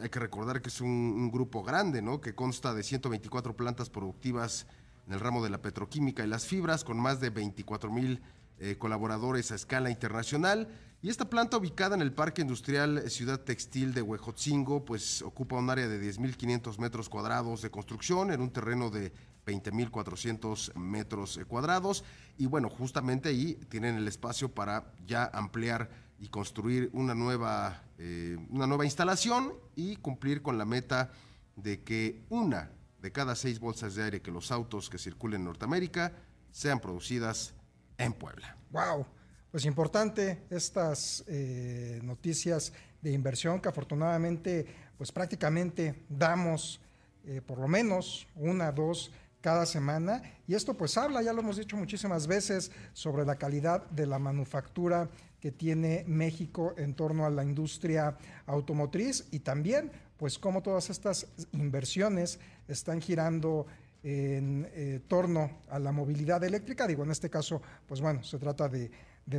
hay 0.00 0.08
que 0.10 0.20
recordar 0.20 0.62
que 0.62 0.68
es 0.68 0.80
un, 0.80 1.30
grupo 1.30 1.62
grande, 1.62 2.02
¿no? 2.02 2.20
Que 2.20 2.34
consta 2.34 2.74
de 2.74 2.82
124 2.82 3.56
plantas 3.56 3.90
productivas 3.90 4.66
en 5.06 5.14
el 5.14 5.20
ramo 5.20 5.42
de 5.42 5.50
la 5.50 5.60
petroquímica 5.60 6.24
y 6.24 6.28
las 6.28 6.46
fibras, 6.46 6.84
con 6.84 6.98
más 6.98 7.20
de 7.20 7.30
24 7.30 7.90
mil 7.90 8.22
eh, 8.60 8.76
colaboradores 8.78 9.52
a 9.52 9.54
escala 9.54 9.90
internacional. 9.90 10.68
Y 11.00 11.10
esta 11.10 11.30
planta 11.30 11.56
ubicada 11.56 11.94
en 11.94 12.02
el 12.02 12.12
Parque 12.12 12.42
Industrial 12.42 13.08
Ciudad 13.08 13.40
Textil 13.40 13.94
de 13.94 14.02
Huejotzingo, 14.02 14.84
pues 14.84 15.22
ocupa 15.22 15.56
un 15.56 15.70
área 15.70 15.86
de 15.86 16.00
10.500 16.00 16.78
metros 16.78 17.08
cuadrados 17.08 17.62
de 17.62 17.70
construcción 17.70 18.32
en 18.32 18.40
un 18.40 18.50
terreno 18.50 18.90
de 18.90 19.12
20.400 19.46 20.74
metros 20.74 21.38
cuadrados. 21.46 22.04
Y 22.36 22.46
bueno, 22.46 22.68
justamente 22.68 23.28
ahí 23.28 23.54
tienen 23.68 23.96
el 23.96 24.08
espacio 24.08 24.52
para 24.52 24.92
ya 25.06 25.30
ampliar 25.32 25.88
y 26.18 26.28
construir 26.28 26.90
una 26.92 27.14
nueva, 27.14 27.84
eh, 27.98 28.36
una 28.50 28.66
nueva 28.66 28.84
instalación 28.84 29.54
y 29.76 29.96
cumplir 29.96 30.42
con 30.42 30.58
la 30.58 30.64
meta 30.64 31.12
de 31.56 31.82
que 31.82 32.24
una 32.28 32.72
de 33.00 33.12
cada 33.12 33.36
seis 33.36 33.60
bolsas 33.60 33.94
de 33.94 34.02
aire 34.02 34.22
que 34.22 34.30
los 34.30 34.50
autos 34.50 34.90
que 34.90 34.98
circulen 34.98 35.42
en 35.42 35.44
Norteamérica 35.46 36.12
sean 36.50 36.80
producidas 36.80 37.54
en 37.98 38.12
Puebla. 38.14 38.56
¡Wow! 38.70 39.04
Pues 39.50 39.64
importante 39.64 40.44
estas 40.50 41.24
eh, 41.26 42.00
noticias 42.02 42.72
de 43.02 43.12
inversión 43.12 43.60
que 43.60 43.68
afortunadamente, 43.68 44.66
pues 44.96 45.12
prácticamente 45.12 46.04
damos 46.08 46.80
eh, 47.24 47.42
por 47.44 47.58
lo 47.58 47.68
menos 47.68 48.26
una, 48.36 48.72
dos 48.72 49.10
cada 49.40 49.66
semana. 49.66 50.22
Y 50.46 50.54
esto 50.54 50.74
pues 50.74 50.96
habla, 50.96 51.22
ya 51.22 51.32
lo 51.32 51.40
hemos 51.40 51.56
dicho 51.56 51.76
muchísimas 51.76 52.26
veces, 52.26 52.70
sobre 52.92 53.24
la 53.24 53.36
calidad 53.36 53.88
de 53.90 54.06
la 54.06 54.18
manufactura 54.18 55.08
que 55.40 55.52
tiene 55.52 56.04
México 56.06 56.74
en 56.76 56.94
torno 56.94 57.24
a 57.24 57.30
la 57.30 57.44
industria 57.44 58.16
automotriz 58.46 59.26
y 59.30 59.40
también 59.40 59.92
pues 60.16 60.38
cómo 60.38 60.62
todas 60.62 60.90
estas 60.90 61.26
inversiones 61.52 62.40
están 62.66 63.00
girando 63.00 63.66
en 64.02 64.68
eh, 64.72 65.00
torno 65.08 65.50
a 65.68 65.78
la 65.78 65.92
movilidad 65.92 66.42
eléctrica. 66.44 66.86
Digo, 66.86 67.04
en 67.04 67.10
este 67.10 67.30
caso, 67.30 67.60
pues 67.86 68.00
bueno, 68.00 68.22
se 68.22 68.38
trata 68.38 68.68
de, 68.68 68.90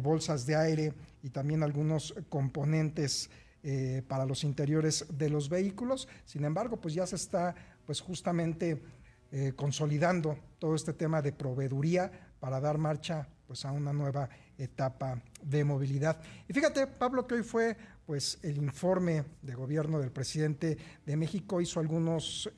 bolsas 0.01 0.45
de 0.45 0.55
aire 0.55 0.93
y 1.23 1.29
también 1.29 1.63
algunos 1.63 2.13
componentes 2.29 3.29
eh, 3.63 4.03
para 4.07 4.25
los 4.25 4.43
interiores 4.43 5.05
de 5.09 5.29
los 5.29 5.49
vehículos. 5.49 6.07
Sin 6.25 6.45
embargo, 6.45 6.77
pues 6.77 6.93
ya 6.93 7.07
se 7.07 7.15
está 7.15 7.55
pues 7.85 8.01
justamente 8.01 8.81
eh, 9.31 9.53
consolidando 9.55 10.37
todo 10.59 10.75
este 10.75 10.93
tema 10.93 11.21
de 11.21 11.31
proveeduría 11.31 12.11
para 12.39 12.59
dar 12.59 12.77
marcha 12.77 13.27
pues 13.47 13.65
a 13.65 13.71
una 13.71 13.91
nueva 13.91 14.29
etapa 14.57 15.21
de 15.41 15.63
movilidad. 15.63 16.21
Y 16.47 16.53
fíjate, 16.53 16.85
Pablo, 16.85 17.25
que 17.25 17.35
hoy 17.35 17.43
fue 17.43 17.75
pues 18.05 18.39
el 18.43 18.57
informe 18.57 19.23
de 19.41 19.55
gobierno 19.55 19.99
del 19.99 20.11
presidente 20.11 20.77
de 21.05 21.15
México 21.15 21.61
hizo 21.61 21.79
algunos 21.79 22.51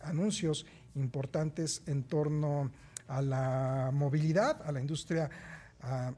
anuncios 0.00 0.66
importantes 0.94 1.82
en 1.86 2.04
torno 2.04 2.70
a 3.08 3.22
la 3.22 3.90
movilidad, 3.92 4.62
a 4.62 4.72
la 4.72 4.80
industria 4.80 5.30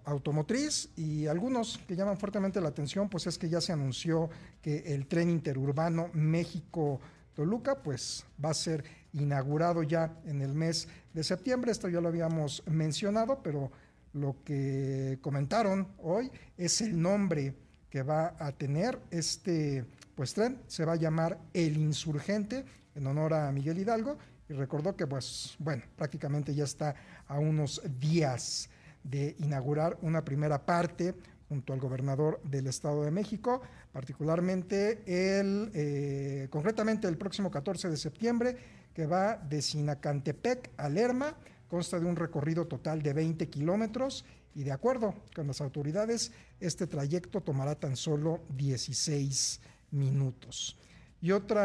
automotriz 0.05 0.89
y 0.97 1.27
algunos 1.27 1.79
que 1.87 1.95
llaman 1.95 2.17
fuertemente 2.17 2.61
la 2.61 2.71
atención, 2.71 3.09
pues 3.09 3.27
es 3.27 3.37
que 3.37 3.49
ya 3.49 3.61
se 3.61 3.73
anunció 3.73 4.31
que 4.63 4.95
el 4.95 5.07
tren 5.07 5.29
interurbano 5.29 6.11
México-Toluca, 6.15 7.83
pues 7.83 8.25
va 8.43 8.51
a 8.51 8.55
ser 8.55 8.85
inaugurado 9.13 9.83
ya 9.83 10.17
en 10.25 10.41
el 10.41 10.55
mes 10.55 10.89
de 11.13 11.25
septiembre. 11.25 11.73
Esto 11.73 11.89
ya 11.89 12.01
lo 12.01 12.09
habíamos 12.09 12.63
mencionado, 12.67 13.43
pero 13.43 13.71
lo 14.13 14.37
que 14.45 15.19
comentaron 15.21 15.89
hoy 15.99 16.31
es 16.57 16.81
el 16.81 17.01
nombre 17.01 17.55
que 17.91 18.03
va 18.03 18.35
a 18.39 18.53
tener 18.53 18.99
este 19.11 19.85
pues 20.15 20.35
tren. 20.35 20.59
Se 20.69 20.85
va 20.85 20.95
a 20.95 20.97
llamar 20.97 21.39
El 21.53 21.77
Insurgente 21.77 22.65
en 22.95 23.07
honor 23.07 23.35
a 23.35 23.53
Miguel 23.53 23.79
Hidalgo 23.79 24.19
y 24.51 24.53
recordó 24.53 24.97
que, 24.97 25.07
pues, 25.07 25.55
bueno, 25.61 25.85
prácticamente 25.97 26.53
ya 26.53 26.65
está 26.65 26.97
a 27.29 27.39
unos 27.39 27.81
días 28.01 28.69
de 29.05 29.37
inaugurar 29.39 29.97
una 30.03 30.25
primera 30.25 30.67
parte 30.67 31.15
junto 31.49 31.73
al 31.73 31.79
gobernador 31.79 32.41
del 32.43 32.67
Estado 32.67 33.05
de 33.05 33.13
México, 33.13 33.63
particularmente 33.93 35.03
el, 35.07 35.71
eh, 35.73 36.49
concretamente 36.51 37.07
el 37.07 37.17
próximo 37.17 37.49
14 37.49 37.91
de 37.91 37.97
septiembre, 37.97 38.57
que 38.93 39.07
va 39.07 39.37
de 39.37 39.63
Sinacantepec 39.63 40.71
a 40.77 40.89
Lerma, 40.89 41.37
consta 41.69 42.01
de 42.01 42.07
un 42.07 42.17
recorrido 42.17 42.67
total 42.67 43.03
de 43.03 43.13
20 43.13 43.49
kilómetros 43.49 44.25
y 44.57 44.65
de 44.65 44.73
acuerdo 44.73 45.15
con 45.33 45.47
las 45.47 45.61
autoridades, 45.61 46.33
este 46.59 46.89
trayecto 46.89 47.41
tomará 47.41 47.77
tan 47.77 47.97
solo 47.97 48.41
16 48.57 49.61
minutos. 49.93 50.77
Y 51.23 51.31
otro 51.31 51.61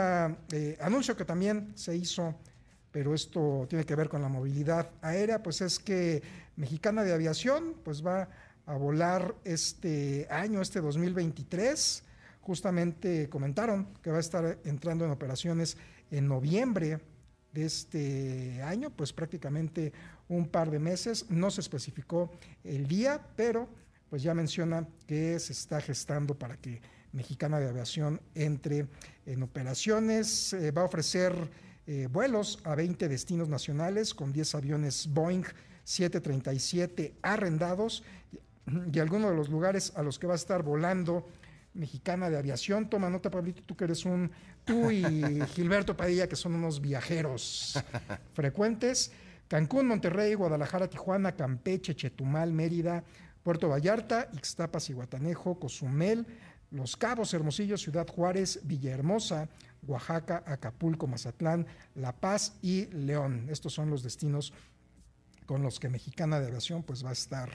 eh, 0.52 0.78
anuncio 0.80 1.18
que 1.18 1.26
también 1.26 1.72
se 1.76 1.96
hizo 1.96 2.36
pero 2.96 3.14
esto 3.14 3.66
tiene 3.68 3.84
que 3.84 3.94
ver 3.94 4.08
con 4.08 4.22
la 4.22 4.30
movilidad 4.30 4.90
aérea, 5.02 5.44
pues 5.44 5.60
es 5.60 5.80
que 5.80 6.24
Mexicana 6.56 7.04
de 7.04 7.12
Aviación 7.12 7.76
pues 7.84 8.06
va 8.06 8.30
a 8.66 8.78
volar 8.78 9.36
este 9.44 10.26
año, 10.30 10.62
este 10.62 10.80
2023. 10.80 12.04
Justamente 12.40 13.28
comentaron 13.28 13.94
que 14.02 14.12
va 14.12 14.16
a 14.16 14.22
estar 14.22 14.60
entrando 14.64 15.04
en 15.04 15.12
operaciones 15.12 15.76
en 16.10 16.30
noviembre 16.30 17.02
de 17.52 17.66
este 17.66 18.62
año, 18.64 18.90
pues 18.92 19.12
prácticamente 19.12 19.92
un 20.30 20.48
par 20.48 20.72
de 20.72 20.80
meses. 20.80 21.26
No 21.30 21.52
se 21.52 21.60
especificó 21.60 22.32
el 22.64 22.88
día, 22.88 23.22
pero 23.36 23.68
pues 24.10 24.24
ya 24.24 24.34
menciona 24.34 24.88
que 25.06 25.38
se 25.42 25.52
está 25.52 25.82
gestando 25.82 26.40
para 26.40 26.56
que 26.56 26.80
Mexicana 27.12 27.60
de 27.60 27.68
Aviación 27.68 28.22
entre 28.36 28.88
en 29.26 29.44
operaciones. 29.44 30.54
Eh, 30.54 30.72
va 30.72 30.84
a 30.84 30.86
ofrecer 30.86 31.34
eh, 31.88 32.08
vuelos 32.12 32.60
a 32.64 32.74
20 32.76 33.08
destinos 33.08 33.48
nacionales 33.48 34.14
con 34.14 34.34
10 34.34 34.56
aviones 34.56 35.08
Boeing 35.08 35.44
737 35.84 37.14
arrendados 37.22 38.04
y, 38.92 39.00
algunos 39.00 39.30
de 39.30 39.38
los 39.38 39.50
lugares 39.50 39.94
a 39.96 40.02
los 40.02 40.18
que 40.18 40.26
va 40.26 40.34
a 40.34 40.38
estar 40.38 40.64
volando 40.64 41.28
mexicana 41.76 42.30
de 42.30 42.38
aviación. 42.38 42.90
Toma 42.90 43.10
nota, 43.10 43.30
Pablito, 43.30 43.62
tú 43.62 43.76
que 43.76 43.84
eres 43.84 44.04
un, 44.06 44.32
tú 44.64 44.90
y 44.90 45.04
Gilberto 45.54 45.96
Padilla, 45.96 46.28
que 46.28 46.36
son 46.36 46.56
unos 46.56 46.82
viajeros 46.82 47.80
frecuentes. 48.34 49.12
Cancún, 49.48 49.88
Monterrey, 49.88 50.34
Guadalajara, 50.34 50.90
Tijuana, 50.90 51.34
Campeche, 51.34 51.96
Chetumal, 51.96 52.52
Mérida, 52.52 53.04
Puerto 53.44 53.70
Vallarta, 53.70 54.28
Ixtapas 54.34 54.90
y 54.90 54.94
Guatanejo, 54.94 55.60
Cozumel, 55.60 56.26
Los 56.72 56.98
Cabos, 56.98 57.32
Hermosillo, 57.36 57.78
Ciudad 57.78 58.08
Juárez, 58.08 58.62
Villahermosa, 58.64 59.48
Oaxaca, 59.88 60.44
Acapulco, 60.46 61.08
Mazatlán, 61.08 61.66
La 61.96 62.14
Paz 62.14 62.54
y 62.62 62.86
León. 62.88 63.48
Estos 63.50 63.74
son 63.74 63.90
los 63.90 64.04
destinos 64.04 64.54
con 65.46 65.62
los 65.62 65.80
que 65.80 65.90
Mexicana 65.90 66.40
de 66.40 66.48
Aviación 66.48 66.84
pues 66.84 67.06
va 67.06 67.10
a 67.10 67.14
estar, 67.14 67.50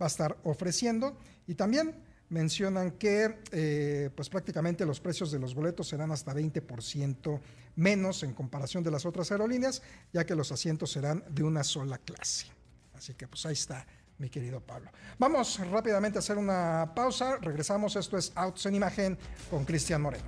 va 0.00 0.06
a 0.06 0.08
estar 0.08 0.36
ofreciendo. 0.44 1.16
Y 1.46 1.54
también 1.54 1.94
mencionan 2.30 2.92
que 2.92 3.40
eh, 3.52 4.10
pues 4.14 4.28
prácticamente 4.28 4.84
los 4.84 5.00
precios 5.00 5.30
de 5.30 5.38
los 5.38 5.54
boletos 5.54 5.88
serán 5.88 6.12
hasta 6.12 6.34
20% 6.34 7.40
menos 7.76 8.22
en 8.22 8.34
comparación 8.34 8.82
de 8.84 8.90
las 8.90 9.06
otras 9.06 9.30
aerolíneas, 9.30 9.82
ya 10.12 10.26
que 10.26 10.34
los 10.34 10.52
asientos 10.52 10.90
serán 10.92 11.24
de 11.30 11.44
una 11.44 11.64
sola 11.64 11.98
clase. 11.98 12.46
Así 12.94 13.14
que 13.14 13.28
pues 13.28 13.46
ahí 13.46 13.52
está 13.52 13.86
mi 14.18 14.28
querido 14.28 14.60
Pablo. 14.60 14.90
Vamos 15.18 15.60
rápidamente 15.70 16.18
a 16.18 16.20
hacer 16.20 16.36
una 16.38 16.92
pausa, 16.94 17.36
regresamos, 17.40 17.94
esto 17.96 18.18
es 18.18 18.32
Autos 18.34 18.66
en 18.66 18.74
Imagen 18.74 19.18
con 19.48 19.64
Cristian 19.64 20.02
Moreno. 20.02 20.24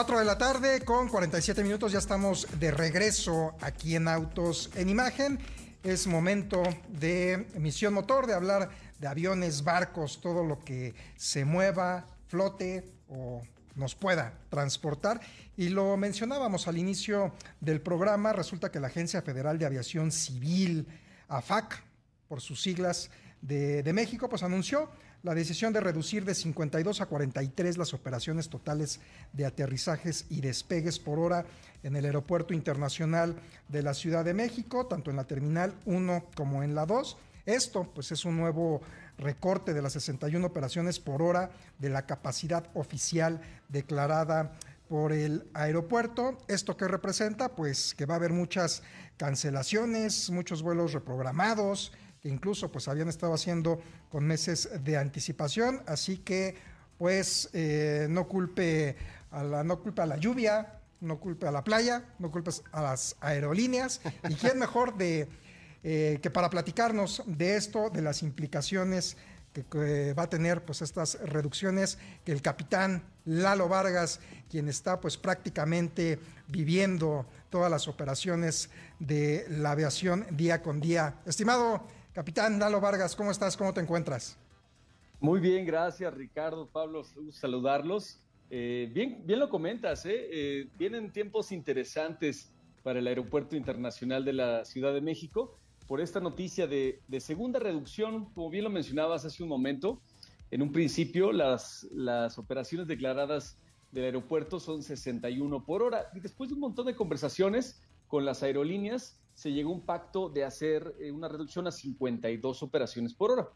4 0.00 0.18
de 0.18 0.24
la 0.24 0.38
tarde 0.38 0.80
con 0.80 1.08
47 1.08 1.62
minutos, 1.62 1.92
ya 1.92 1.98
estamos 1.98 2.46
de 2.58 2.70
regreso 2.70 3.54
aquí 3.60 3.96
en 3.96 4.08
Autos 4.08 4.70
en 4.74 4.88
Imagen. 4.88 5.38
Es 5.82 6.06
momento 6.06 6.62
de 6.88 7.46
emisión 7.52 7.92
motor, 7.92 8.26
de 8.26 8.32
hablar 8.32 8.70
de 8.98 9.08
aviones, 9.08 9.62
barcos, 9.62 10.22
todo 10.22 10.42
lo 10.42 10.58
que 10.60 10.94
se 11.18 11.44
mueva, 11.44 12.06
flote 12.28 12.90
o 13.10 13.42
nos 13.74 13.94
pueda 13.94 14.32
transportar. 14.48 15.20
Y 15.58 15.68
lo 15.68 15.98
mencionábamos 15.98 16.66
al 16.66 16.78
inicio 16.78 17.34
del 17.60 17.82
programa, 17.82 18.32
resulta 18.32 18.70
que 18.70 18.80
la 18.80 18.86
Agencia 18.86 19.20
Federal 19.20 19.58
de 19.58 19.66
Aviación 19.66 20.12
Civil, 20.12 20.88
AFAC, 21.28 21.84
por 22.26 22.40
sus 22.40 22.62
siglas 22.62 23.10
de, 23.42 23.82
de 23.82 23.92
México, 23.92 24.30
pues 24.30 24.42
anunció 24.42 24.88
la 25.22 25.34
decisión 25.34 25.72
de 25.72 25.80
reducir 25.80 26.24
de 26.24 26.34
52 26.34 27.00
a 27.00 27.06
43 27.06 27.76
las 27.76 27.92
operaciones 27.92 28.48
totales 28.48 29.00
de 29.32 29.44
aterrizajes 29.44 30.26
y 30.30 30.40
despegues 30.40 30.98
por 30.98 31.18
hora 31.18 31.44
en 31.82 31.96
el 31.96 32.04
Aeropuerto 32.06 32.54
Internacional 32.54 33.36
de 33.68 33.82
la 33.82 33.94
Ciudad 33.94 34.24
de 34.24 34.34
México, 34.34 34.86
tanto 34.86 35.10
en 35.10 35.16
la 35.16 35.24
Terminal 35.24 35.74
1 35.84 36.24
como 36.34 36.62
en 36.62 36.74
la 36.74 36.86
2. 36.86 37.16
Esto 37.46 37.90
pues 37.94 38.12
es 38.12 38.24
un 38.24 38.36
nuevo 38.36 38.80
recorte 39.18 39.74
de 39.74 39.82
las 39.82 39.92
61 39.94 40.46
operaciones 40.46 40.98
por 40.98 41.22
hora 41.22 41.50
de 41.78 41.90
la 41.90 42.06
capacidad 42.06 42.68
oficial 42.74 43.40
declarada 43.68 44.52
por 44.88 45.12
el 45.12 45.48
aeropuerto. 45.54 46.38
¿Esto 46.48 46.76
qué 46.76 46.88
representa? 46.88 47.54
Pues 47.54 47.94
que 47.94 48.06
va 48.06 48.14
a 48.14 48.16
haber 48.16 48.32
muchas 48.32 48.82
cancelaciones, 49.18 50.30
muchos 50.30 50.62
vuelos 50.62 50.92
reprogramados, 50.92 51.92
que 52.20 52.28
incluso 52.28 52.70
pues 52.70 52.88
habían 52.88 53.08
estado 53.08 53.34
haciendo 53.34 53.80
con 54.10 54.26
meses 54.26 54.68
de 54.82 54.96
anticipación, 54.96 55.82
así 55.86 56.18
que 56.18 56.56
pues 56.98 57.48
eh, 57.52 58.06
no 58.10 58.28
culpe 58.28 58.96
a 59.30 59.42
la, 59.42 59.64
no 59.64 59.80
culpe 59.80 60.02
a 60.02 60.06
la 60.06 60.16
lluvia, 60.16 60.80
no 61.00 61.18
culpe 61.18 61.46
a 61.46 61.50
la 61.50 61.64
playa, 61.64 62.04
no 62.18 62.30
culpes 62.30 62.62
a 62.72 62.82
las 62.82 63.16
aerolíneas, 63.20 64.00
y 64.28 64.34
quién 64.34 64.58
mejor 64.58 64.96
de 64.96 65.28
eh, 65.82 66.18
que 66.22 66.30
para 66.30 66.50
platicarnos 66.50 67.22
de 67.26 67.56
esto, 67.56 67.88
de 67.88 68.02
las 68.02 68.22
implicaciones 68.22 69.16
que, 69.52 70.12
va 70.12 70.24
a 70.24 70.28
tener 70.28 70.64
pues 70.64 70.82
estas 70.82 71.18
reducciones, 71.20 71.98
que 72.24 72.32
el 72.32 72.42
capitán 72.42 73.02
Lalo 73.24 73.68
Vargas, 73.68 74.20
quien 74.50 74.68
está 74.68 75.00
pues 75.00 75.16
prácticamente 75.16 76.18
viviendo 76.48 77.26
todas 77.48 77.70
las 77.70 77.88
operaciones 77.88 78.70
de 78.98 79.46
la 79.48 79.72
aviación 79.72 80.26
día 80.30 80.62
con 80.62 80.80
día. 80.80 81.14
Estimado 81.24 81.86
Capitán 82.12 82.58
Lalo 82.58 82.80
Vargas, 82.80 83.14
¿cómo 83.14 83.30
estás? 83.30 83.56
¿Cómo 83.56 83.72
te 83.72 83.80
encuentras? 83.80 84.36
Muy 85.20 85.38
bien, 85.38 85.64
gracias 85.64 86.12
Ricardo, 86.12 86.66
Pablo, 86.66 87.04
saludarlos. 87.30 88.18
Eh, 88.50 88.90
bien, 88.92 89.22
bien 89.24 89.38
lo 89.38 89.48
comentas, 89.48 90.04
¿eh? 90.06 90.28
¿eh? 90.32 90.68
vienen 90.76 91.12
tiempos 91.12 91.52
interesantes 91.52 92.50
para 92.82 92.98
el 92.98 93.06
Aeropuerto 93.06 93.54
Internacional 93.54 94.24
de 94.24 94.32
la 94.32 94.64
Ciudad 94.64 94.92
de 94.92 95.00
México 95.00 95.56
por 95.86 96.00
esta 96.00 96.18
noticia 96.18 96.66
de, 96.66 97.00
segunda 97.20 97.60
reducción, 97.60 98.32
como 98.34 98.50
bien 98.50 98.64
lo 98.64 98.70
mencionabas 98.70 99.24
hace 99.24 99.44
un 99.44 99.48
momento. 99.48 100.00
En 100.50 100.62
un 100.62 100.72
principio, 100.72 101.30
las 101.30 101.86
operaciones 102.38 102.88
declaradas 102.88 103.56
del 103.92 104.04
aeropuerto 104.04 104.58
son 104.58 104.82
61 104.82 105.64
por 105.64 105.82
hora. 105.82 106.10
Y 106.14 106.20
después 106.20 106.50
de 106.50 106.54
un 106.54 106.60
montón 106.60 106.86
de 106.86 106.96
conversaciones 106.96 107.80
con 108.08 108.24
las 108.24 108.42
aerolíneas, 108.42 109.20
se 109.40 109.50
llegó 109.50 109.70
a 109.70 109.74
un 109.76 109.80
pacto 109.80 110.28
de 110.28 110.44
hacer 110.44 110.94
eh, 111.00 111.10
una 111.10 111.26
reducción 111.26 111.66
a 111.66 111.70
52 111.70 112.62
operaciones 112.62 113.14
por 113.14 113.30
hora. 113.30 113.48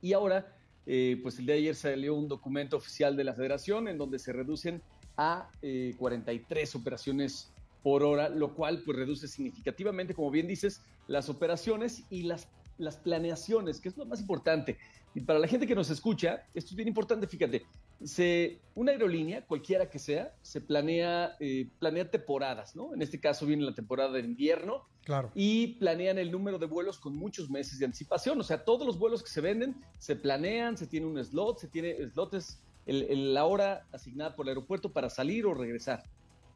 Y 0.00 0.14
ahora, 0.14 0.52
eh, 0.84 1.16
pues 1.22 1.38
el 1.38 1.46
día 1.46 1.54
de 1.54 1.60
ayer 1.60 1.76
salió 1.76 2.16
un 2.16 2.26
documento 2.26 2.76
oficial 2.76 3.16
de 3.16 3.22
la 3.22 3.32
federación 3.32 3.86
en 3.86 3.98
donde 3.98 4.18
se 4.18 4.32
reducen 4.32 4.82
a 5.16 5.48
43 5.96 6.74
eh, 6.74 6.76
operaciones 6.76 7.52
por 7.84 8.02
hora, 8.02 8.30
lo 8.30 8.52
cual 8.56 8.82
pues 8.84 8.98
reduce 8.98 9.28
significativamente, 9.28 10.12
como 10.12 10.28
bien 10.32 10.48
dices, 10.48 10.82
las 11.06 11.28
operaciones 11.28 12.02
y 12.10 12.24
las, 12.24 12.48
las 12.78 12.96
planeaciones, 12.96 13.80
que 13.80 13.90
es 13.90 13.96
lo 13.96 14.04
más 14.06 14.18
importante. 14.18 14.76
Y 15.14 15.20
para 15.20 15.38
la 15.38 15.46
gente 15.46 15.68
que 15.68 15.76
nos 15.76 15.88
escucha, 15.90 16.42
esto 16.52 16.70
es 16.70 16.74
bien 16.74 16.88
importante, 16.88 17.28
fíjate, 17.28 17.62
se, 18.04 18.60
una 18.74 18.92
aerolínea, 18.92 19.44
cualquiera 19.46 19.88
que 19.88 19.98
sea, 19.98 20.34
se 20.42 20.60
planea, 20.60 21.36
eh, 21.40 21.68
planea 21.78 22.10
temporadas, 22.10 22.74
¿no? 22.76 22.94
En 22.94 23.02
este 23.02 23.20
caso 23.20 23.46
viene 23.46 23.64
la 23.64 23.74
temporada 23.74 24.12
de 24.12 24.20
invierno. 24.20 24.86
Claro. 25.04 25.32
Y 25.34 25.74
planean 25.78 26.18
el 26.18 26.30
número 26.30 26.58
de 26.58 26.66
vuelos 26.66 26.98
con 26.98 27.16
muchos 27.16 27.50
meses 27.50 27.78
de 27.78 27.86
anticipación. 27.86 28.38
O 28.40 28.44
sea, 28.44 28.64
todos 28.64 28.86
los 28.86 28.98
vuelos 28.98 29.22
que 29.22 29.30
se 29.30 29.40
venden 29.40 29.76
se 29.98 30.14
planean, 30.14 30.76
se 30.76 30.86
tiene 30.86 31.06
un 31.06 31.22
slot, 31.22 31.58
se 31.58 31.68
tiene 31.68 31.96
slot 32.10 32.34
es 32.34 32.62
la 32.86 33.44
hora 33.44 33.86
asignada 33.92 34.34
por 34.34 34.46
el 34.46 34.50
aeropuerto 34.50 34.92
para 34.92 35.10
salir 35.10 35.46
o 35.46 35.54
regresar. 35.54 36.04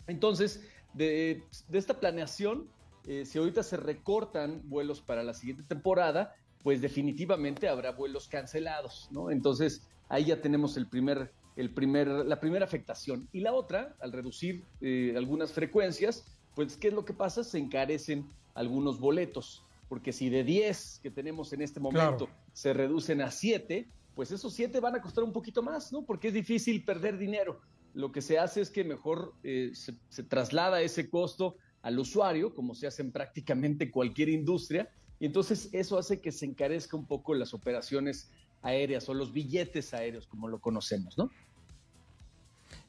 Entonces, 0.07 0.63
de, 0.95 1.43
esta 1.73 2.01
planeación, 2.01 2.69
eh, 3.07 3.25
si 3.25 3.39
ahorita 3.39 3.63
se 3.63 3.77
recortan 3.77 4.63
vuelos 4.65 5.01
para 5.01 5.23
la 5.23 5.35
siguiente 5.35 5.63
temporada, 5.65 6.35
pues 6.67 6.81
definitivamente 6.81 7.69
habrá 7.69 7.93
vuelos 7.93 8.27
cancelados, 8.27 9.07
¿no? 9.13 9.31
Entonces, 9.31 9.87
ahí 10.09 10.25
ya 10.25 10.41
tenemos 10.41 10.77
el 10.77 10.89
primer, 10.89 11.31
el 11.55 11.73
primer, 11.73 12.09
la 12.09 12.41
primera 12.41 12.65
afectación. 12.65 13.29
Y 13.31 13.39
la 13.39 13.53
otra, 13.53 13.95
al 14.01 14.11
reducir 14.11 14.65
eh, 14.81 15.15
algunas 15.17 15.53
frecuencias, 15.53 16.25
pues, 16.57 16.77
¿qué 16.77 16.89
es 16.89 16.93
lo 16.93 17.05
que 17.05 17.13
pasa? 17.13 17.45
Se 17.45 17.59
encarecen 17.59 18.29
algunos 18.55 18.99
boletos, 18.99 19.63
porque 19.89 20.13
si 20.13 20.29
de 20.29 20.43
10 20.43 20.99
que 21.05 21.11
tenemos 21.13 21.53
en 21.53 21.63
este 21.63 21.79
momento 21.79 22.29
se 22.53 22.73
reducen 22.73 23.21
a 23.21 23.31
7, 23.31 23.89
pues 24.17 24.33
esos 24.33 24.53
7 24.53 24.81
van 24.81 24.97
a 24.97 25.01
costar 25.01 25.23
un 25.23 25.33
poquito 25.33 25.63
más, 25.63 25.93
¿no? 25.93 26.05
Porque 26.05 26.27
es 26.27 26.35
difícil 26.35 26.85
perder 26.85 27.17
dinero. 27.17 27.61
Lo 27.95 28.11
que 28.11 28.23
se 28.23 28.41
hace 28.41 28.61
es 28.61 28.71
que 28.71 28.83
mejor 28.83 29.35
eh, 29.45 29.71
se, 29.73 29.95
se 30.09 30.25
traslada 30.25 30.83
ese 30.83 31.09
costo 31.09 31.59
al 31.83 31.97
usuario, 31.97 32.53
como 32.53 32.75
se 32.75 32.89
hace 32.89 33.03
en 33.03 33.13
prácticamente 33.13 33.89
cualquier 33.93 34.31
industria, 34.31 34.91
y 35.19 35.27
entonces 35.27 35.69
eso 35.73 35.99
hace 35.99 36.21
que 36.21 36.33
se 36.33 36.45
encarezca 36.45 36.97
un 36.97 37.07
poco 37.07 37.35
las 37.35 37.55
operaciones 37.55 38.31
aéreas 38.63 39.09
o 39.09 39.15
los 39.15 39.33
billetes 39.33 39.95
aéreos, 39.95 40.27
como 40.27 40.49
lo 40.49 40.61
conocemos, 40.61 41.17
¿no? 41.17 41.31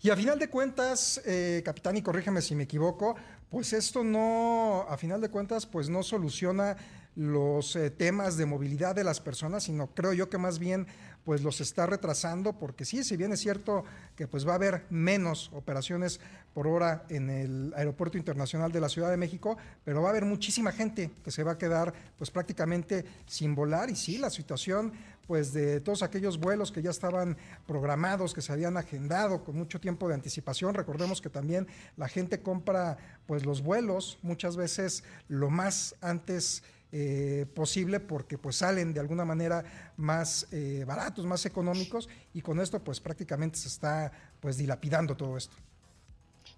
Y 0.01 0.09
a 0.09 0.15
final 0.15 0.37
de 0.39 0.49
cuentas, 0.49 1.21
eh, 1.25 1.61
capitán, 1.63 1.97
y 1.97 2.01
corrígeme 2.01 2.41
si 2.41 2.55
me 2.55 2.63
equivoco, 2.63 3.15
pues 3.49 3.73
esto 3.73 4.03
no, 4.03 4.85
a 4.87 4.97
final 4.97 5.21
de 5.21 5.29
cuentas, 5.29 5.65
pues 5.65 5.89
no 5.89 6.03
soluciona 6.03 6.77
los 7.15 7.75
eh, 7.75 7.89
temas 7.89 8.37
de 8.37 8.45
movilidad 8.45 8.95
de 8.95 9.03
las 9.03 9.19
personas, 9.19 9.63
sino 9.63 9.87
creo 9.87 10.13
yo 10.13 10.29
que 10.29 10.37
más 10.37 10.59
bien 10.59 10.87
pues 11.27 11.43
los 11.43 11.59
está 11.59 11.85
retrasando, 11.85 12.53
porque 12.53 12.85
sí, 12.85 13.03
si 13.03 13.17
bien 13.17 13.33
es 13.33 13.41
cierto 13.41 13.83
que 14.15 14.29
pues 14.29 14.47
va 14.47 14.53
a 14.53 14.55
haber 14.55 14.85
menos 14.89 15.51
operaciones 15.53 16.21
por 16.53 16.67
hora 16.67 17.03
en 17.09 17.29
el 17.29 17.73
Aeropuerto 17.75 18.17
Internacional 18.17 18.71
de 18.71 18.79
la 18.79 18.87
Ciudad 18.87 19.09
de 19.09 19.17
México, 19.17 19.57
pero 19.83 20.01
va 20.01 20.07
a 20.07 20.11
haber 20.11 20.23
muchísima 20.23 20.71
gente 20.71 21.11
que 21.25 21.31
se 21.31 21.43
va 21.43 21.51
a 21.51 21.57
quedar 21.57 21.93
pues 22.17 22.31
prácticamente 22.31 23.03
sin 23.25 23.55
volar 23.55 23.89
y 23.89 23.97
sí, 23.97 24.17
la 24.17 24.29
situación 24.29 24.93
pues 25.27 25.51
de 25.51 25.81
todos 25.81 26.01
aquellos 26.01 26.39
vuelos 26.39 26.71
que 26.71 26.81
ya 26.81 26.91
estaban 26.91 27.35
programados, 27.67 28.33
que 28.33 28.41
se 28.41 28.53
habían 28.53 28.77
agendado 28.77 29.43
con 29.43 29.57
mucho 29.57 29.81
tiempo 29.81 30.07
de 30.07 30.13
anticipación. 30.13 30.75
Recordemos 30.75 31.19
que 31.19 31.29
también 31.29 31.67
la 31.97 32.07
gente 32.07 32.39
compra 32.41 32.97
pues 33.25 33.45
los 33.45 33.61
vuelos 33.61 34.17
muchas 34.21 34.55
veces 34.55 35.03
lo 35.27 35.49
más 35.49 35.93
antes 35.99 36.63
eh, 36.93 37.45
posible 37.53 37.99
porque 37.99 38.37
pues 38.37 38.55
salen 38.55 38.93
de 38.93 39.01
alguna 39.01 39.25
manera 39.25 39.91
más 39.97 40.47
eh, 40.53 40.85
baratos, 40.87 41.25
más 41.25 41.45
económicos 41.45 42.07
y 42.33 42.41
con 42.41 42.61
esto 42.61 42.81
pues 42.81 43.01
prácticamente 43.01 43.57
se 43.57 43.67
está 43.67 44.09
pues 44.39 44.57
dilapidando 44.57 45.17
todo 45.17 45.35
esto. 45.35 45.53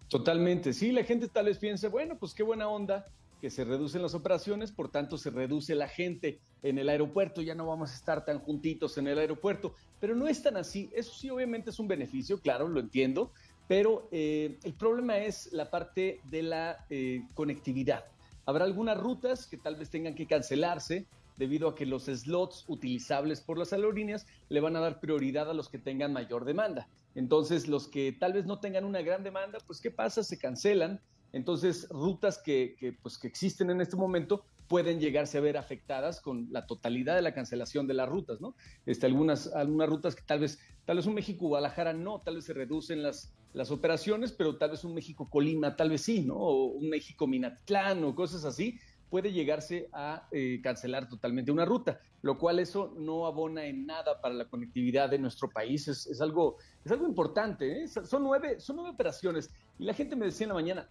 Totalmente, 0.07 0.71
sí, 0.73 0.91
la 0.91 1.03
gente 1.03 1.29
tal 1.29 1.45
vez 1.45 1.57
piense, 1.57 1.87
bueno, 1.87 2.15
pues 2.19 2.35
qué 2.35 2.43
buena 2.43 2.67
onda 2.69 3.07
que 3.41 3.49
se 3.49 3.63
reducen 3.63 4.03
las 4.03 4.13
operaciones, 4.13 4.71
por 4.71 4.91
tanto 4.91 5.17
se 5.17 5.31
reduce 5.31 5.73
la 5.73 5.87
gente 5.87 6.39
en 6.61 6.77
el 6.77 6.89
aeropuerto, 6.89 7.41
ya 7.41 7.55
no 7.55 7.65
vamos 7.65 7.91
a 7.91 7.95
estar 7.95 8.23
tan 8.23 8.37
juntitos 8.37 8.99
en 8.99 9.07
el 9.07 9.17
aeropuerto, 9.17 9.73
pero 9.99 10.13
no 10.13 10.27
es 10.27 10.43
tan 10.43 10.57
así, 10.57 10.91
eso 10.93 11.11
sí 11.11 11.31
obviamente 11.31 11.71
es 11.71 11.79
un 11.79 11.87
beneficio, 11.87 12.39
claro, 12.39 12.67
lo 12.67 12.79
entiendo, 12.79 13.31
pero 13.67 14.07
eh, 14.11 14.59
el 14.63 14.73
problema 14.75 15.17
es 15.17 15.51
la 15.53 15.71
parte 15.71 16.19
de 16.25 16.43
la 16.43 16.85
conectividad. 17.33 18.05
Habrá 18.49 18.65
algunas 18.65 18.97
rutas 18.97 19.45
que 19.45 19.57
tal 19.57 19.75
vez 19.75 19.91
tengan 19.91 20.15
que 20.15 20.25
cancelarse 20.25 21.05
debido 21.37 21.69
a 21.69 21.75
que 21.75 21.85
los 21.85 22.05
slots 22.05 22.65
utilizables 22.67 23.41
por 23.41 23.59
las 23.59 23.73
aerolíneas 23.73 24.25
le 24.49 24.59
van 24.59 24.75
a 24.75 24.79
dar 24.79 24.99
prioridad 24.99 25.47
a 25.51 25.53
los 25.53 25.69
que 25.69 25.77
tengan 25.77 26.13
mayor 26.13 26.45
demanda. 26.45 26.89
Entonces, 27.13 27.67
los 27.67 27.87
que 27.87 28.11
tal 28.11 28.33
vez 28.33 28.47
no 28.47 28.59
tengan 28.59 28.85
una 28.85 29.03
gran 29.03 29.23
demanda, 29.23 29.59
pues 29.67 29.79
¿qué 29.79 29.91
pasa? 29.91 30.23
Se 30.23 30.39
cancelan. 30.39 30.99
Entonces, 31.31 31.87
rutas 31.91 32.39
que, 32.39 32.97
pues, 33.03 33.19
que 33.19 33.27
existen 33.27 33.69
en 33.69 33.81
este 33.81 33.95
momento 33.95 34.43
pueden 34.69 34.99
llegarse 34.99 35.39
a 35.39 35.41
ver 35.41 35.57
afectadas 35.57 36.21
con 36.21 36.47
la 36.51 36.67
totalidad 36.67 37.15
de 37.15 37.23
la 37.23 37.33
cancelación 37.33 37.87
de 37.87 37.95
las 37.95 38.07
rutas, 38.07 38.39
¿no? 38.39 38.55
Este, 38.85 39.07
algunas, 39.07 39.53
algunas 39.53 39.89
rutas 39.89 40.15
que 40.15 40.21
tal 40.21 40.39
vez, 40.39 40.59
tal 40.85 40.97
vez 40.97 41.07
un 41.07 41.15
México-Guadalajara 41.15 41.91
no, 41.91 42.21
tal 42.21 42.35
vez 42.35 42.45
se 42.45 42.53
reducen 42.53 43.01
las, 43.01 43.33
las 43.53 43.71
operaciones, 43.71 44.31
pero 44.31 44.57
tal 44.57 44.69
vez 44.69 44.83
un 44.83 44.93
México-Colima, 44.93 45.75
tal 45.75 45.89
vez 45.89 46.03
sí, 46.03 46.21
¿no? 46.21 46.35
O 46.35 46.65
un 46.67 46.87
México-Minatlán 46.87 48.03
o 48.03 48.13
cosas 48.13 48.45
así, 48.45 48.79
puede 49.09 49.31
llegarse 49.31 49.89
a 49.91 50.27
eh, 50.31 50.59
cancelar 50.61 51.09
totalmente 51.09 51.51
una 51.51 51.65
ruta, 51.65 51.99
lo 52.21 52.37
cual 52.37 52.59
eso 52.59 52.93
no 52.95 53.25
abona 53.25 53.65
en 53.65 53.87
nada 53.87 54.21
para 54.21 54.35
la 54.35 54.45
conectividad 54.45 55.09
de 55.09 55.17
nuestro 55.17 55.49
país. 55.49 55.87
Es, 55.87 56.21
algo, 56.21 56.57
es 56.85 56.91
algo 56.91 57.07
importante. 57.07 57.83
¿eh? 57.83 57.87
Son, 57.87 58.23
nueve, 58.23 58.59
son 58.59 58.75
nueve 58.75 58.91
operaciones. 58.91 59.49
Y 59.79 59.85
la 59.85 59.95
gente 59.95 60.15
me 60.15 60.27
decía 60.27 60.45
en 60.45 60.49
la 60.49 60.53
mañana, 60.53 60.89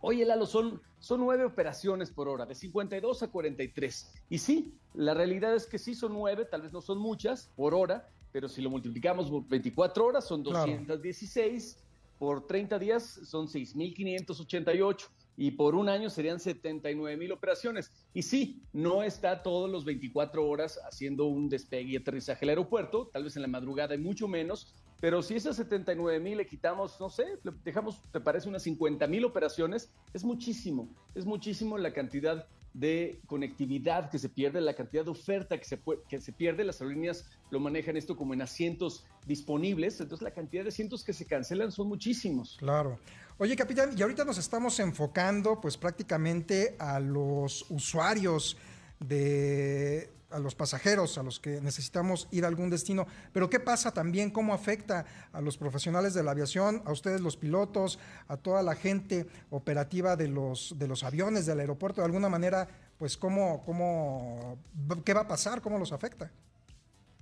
Oye, 0.00 0.24
Lalo, 0.24 0.46
son, 0.46 0.80
son 0.98 1.20
nueve 1.20 1.44
operaciones 1.44 2.10
por 2.10 2.28
hora, 2.28 2.46
de 2.46 2.54
52 2.54 3.22
a 3.22 3.28
43. 3.28 4.12
Y 4.30 4.38
sí, 4.38 4.74
la 4.94 5.14
realidad 5.14 5.54
es 5.54 5.66
que 5.66 5.78
sí 5.78 5.94
son 5.94 6.12
nueve, 6.12 6.44
tal 6.44 6.62
vez 6.62 6.72
no 6.72 6.80
son 6.80 6.98
muchas 6.98 7.50
por 7.56 7.74
hora, 7.74 8.08
pero 8.32 8.48
si 8.48 8.60
lo 8.60 8.70
multiplicamos 8.70 9.30
por 9.30 9.46
24 9.48 10.04
horas 10.04 10.26
son 10.26 10.42
216, 10.42 11.78
por 12.18 12.46
30 12.46 12.78
días 12.78 13.20
son 13.24 13.46
6.588 13.48 15.08
y 15.36 15.52
por 15.52 15.74
un 15.74 15.88
año 15.88 16.10
serían 16.10 16.38
79 16.38 17.16
mil 17.16 17.32
operaciones. 17.32 17.90
Y 18.12 18.22
sí, 18.22 18.62
no 18.72 19.02
está 19.02 19.42
todos 19.42 19.70
los 19.70 19.84
24 19.84 20.46
horas 20.46 20.80
haciendo 20.88 21.26
un 21.26 21.48
despegue 21.48 21.92
y 21.92 21.96
aterrizaje 21.96 22.44
al 22.44 22.50
aeropuerto, 22.50 23.10
tal 23.12 23.24
vez 23.24 23.36
en 23.36 23.42
la 23.42 23.48
madrugada 23.48 23.94
hay 23.94 24.00
mucho 24.00 24.28
menos, 24.28 24.74
pero 25.04 25.22
si 25.22 25.34
esas 25.34 25.56
79 25.56 26.18
mil 26.18 26.38
le 26.38 26.46
quitamos, 26.46 26.98
no 26.98 27.10
sé, 27.10 27.38
dejamos, 27.62 28.00
te 28.10 28.20
parece, 28.20 28.48
unas 28.48 28.62
50 28.62 29.06
mil 29.06 29.26
operaciones, 29.26 29.90
es 30.14 30.24
muchísimo, 30.24 30.88
es 31.14 31.26
muchísimo 31.26 31.76
la 31.76 31.92
cantidad 31.92 32.48
de 32.72 33.20
conectividad 33.26 34.08
que 34.08 34.18
se 34.18 34.30
pierde, 34.30 34.62
la 34.62 34.72
cantidad 34.72 35.04
de 35.04 35.10
oferta 35.10 35.58
que 35.58 35.66
se, 35.66 35.78
que 36.08 36.22
se 36.22 36.32
pierde. 36.32 36.64
Las 36.64 36.80
aerolíneas 36.80 37.26
lo 37.50 37.60
manejan 37.60 37.98
esto 37.98 38.16
como 38.16 38.32
en 38.32 38.40
asientos 38.40 39.04
disponibles, 39.26 40.00
entonces 40.00 40.24
la 40.24 40.32
cantidad 40.32 40.62
de 40.62 40.70
asientos 40.70 41.04
que 41.04 41.12
se 41.12 41.26
cancelan 41.26 41.70
son 41.70 41.88
muchísimos. 41.88 42.56
Claro. 42.58 42.98
Oye, 43.36 43.56
capitán, 43.56 43.90
y 43.94 44.00
ahorita 44.00 44.24
nos 44.24 44.38
estamos 44.38 44.80
enfocando 44.80 45.60
pues 45.60 45.76
prácticamente 45.76 46.76
a 46.78 46.98
los 46.98 47.70
usuarios 47.70 48.56
de 49.00 50.13
a 50.34 50.40
los 50.40 50.56
pasajeros, 50.56 51.16
a 51.16 51.22
los 51.22 51.38
que 51.38 51.60
necesitamos 51.60 52.26
ir 52.32 52.44
a 52.44 52.48
algún 52.48 52.68
destino. 52.68 53.06
Pero 53.32 53.48
¿qué 53.48 53.60
pasa 53.60 53.92
también? 53.92 54.30
¿Cómo 54.30 54.52
afecta 54.52 55.06
a 55.32 55.40
los 55.40 55.56
profesionales 55.56 56.12
de 56.12 56.24
la 56.24 56.32
aviación, 56.32 56.82
a 56.84 56.92
ustedes 56.92 57.20
los 57.20 57.36
pilotos, 57.36 58.00
a 58.26 58.36
toda 58.36 58.62
la 58.62 58.74
gente 58.74 59.26
operativa 59.50 60.16
de 60.16 60.28
los, 60.28 60.74
de 60.76 60.88
los 60.88 61.04
aviones, 61.04 61.46
del 61.46 61.60
aeropuerto? 61.60 62.00
De 62.00 62.06
alguna 62.06 62.28
manera, 62.28 62.68
pues 62.98 63.16
¿cómo, 63.16 63.62
cómo, 63.64 64.58
¿qué 65.04 65.14
va 65.14 65.20
a 65.20 65.28
pasar? 65.28 65.62
¿Cómo 65.62 65.78
los 65.78 65.92
afecta? 65.92 66.32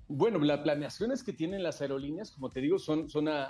Bueno, 0.09 0.38
las 0.38 0.61
planeaciones 0.61 1.22
que 1.22 1.33
tienen 1.33 1.62
las 1.62 1.81
aerolíneas, 1.81 2.31
como 2.31 2.51
te 2.51 2.61
digo, 2.61 2.79
son, 2.79 3.11
son 3.11 3.29
a, 3.29 3.48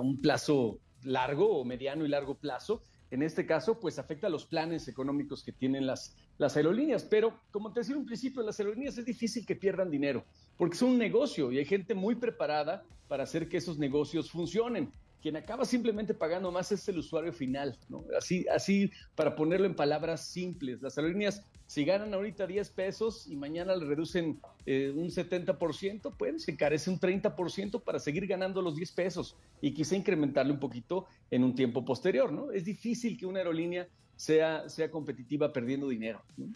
un 0.00 0.20
plazo 0.20 0.78
largo 1.02 1.60
o 1.60 1.64
mediano 1.64 2.04
y 2.04 2.08
largo 2.08 2.34
plazo. 2.34 2.82
En 3.10 3.22
este 3.22 3.46
caso, 3.46 3.78
pues 3.78 3.98
afecta 3.98 4.26
a 4.26 4.30
los 4.30 4.46
planes 4.46 4.88
económicos 4.88 5.44
que 5.44 5.52
tienen 5.52 5.86
las, 5.86 6.16
las 6.38 6.56
aerolíneas. 6.56 7.04
Pero, 7.04 7.38
como 7.50 7.72
te 7.72 7.80
decía 7.80 7.94
en 7.94 8.00
un 8.00 8.06
principio, 8.06 8.42
las 8.42 8.58
aerolíneas 8.58 8.98
es 8.98 9.04
difícil 9.04 9.46
que 9.46 9.56
pierdan 9.56 9.90
dinero, 9.90 10.24
porque 10.56 10.74
es 10.74 10.82
un 10.82 10.98
negocio 10.98 11.52
y 11.52 11.58
hay 11.58 11.64
gente 11.64 11.94
muy 11.94 12.16
preparada 12.16 12.84
para 13.08 13.22
hacer 13.22 13.48
que 13.48 13.58
esos 13.58 13.78
negocios 13.78 14.30
funcionen 14.30 14.90
quien 15.26 15.34
acaba 15.34 15.64
simplemente 15.64 16.14
pagando 16.14 16.52
más 16.52 16.70
es 16.70 16.88
el 16.88 16.98
usuario 16.98 17.32
final, 17.32 17.76
¿no? 17.88 18.04
Así, 18.16 18.46
así 18.48 18.92
para 19.16 19.34
ponerlo 19.34 19.66
en 19.66 19.74
palabras 19.74 20.24
simples. 20.24 20.80
Las 20.80 20.96
aerolíneas, 20.98 21.42
si 21.66 21.84
ganan 21.84 22.14
ahorita 22.14 22.46
10 22.46 22.70
pesos 22.70 23.26
y 23.26 23.34
mañana 23.34 23.74
le 23.74 23.86
reducen 23.86 24.40
eh, 24.66 24.92
un 24.94 25.08
70%, 25.08 26.14
pues 26.16 26.44
se 26.44 26.52
encarece 26.52 26.90
un 26.90 27.00
30% 27.00 27.82
para 27.82 27.98
seguir 27.98 28.28
ganando 28.28 28.62
los 28.62 28.76
10 28.76 28.92
pesos 28.92 29.36
y 29.60 29.74
quizá 29.74 29.96
incrementarle 29.96 30.52
un 30.52 30.60
poquito 30.60 31.06
en 31.28 31.42
un 31.42 31.56
tiempo 31.56 31.84
posterior, 31.84 32.32
¿no? 32.32 32.52
Es 32.52 32.64
difícil 32.64 33.18
que 33.18 33.26
una 33.26 33.40
aerolínea 33.40 33.88
sea, 34.14 34.68
sea 34.68 34.92
competitiva 34.92 35.52
perdiendo 35.52 35.88
dinero. 35.88 36.22
¿no? 36.36 36.46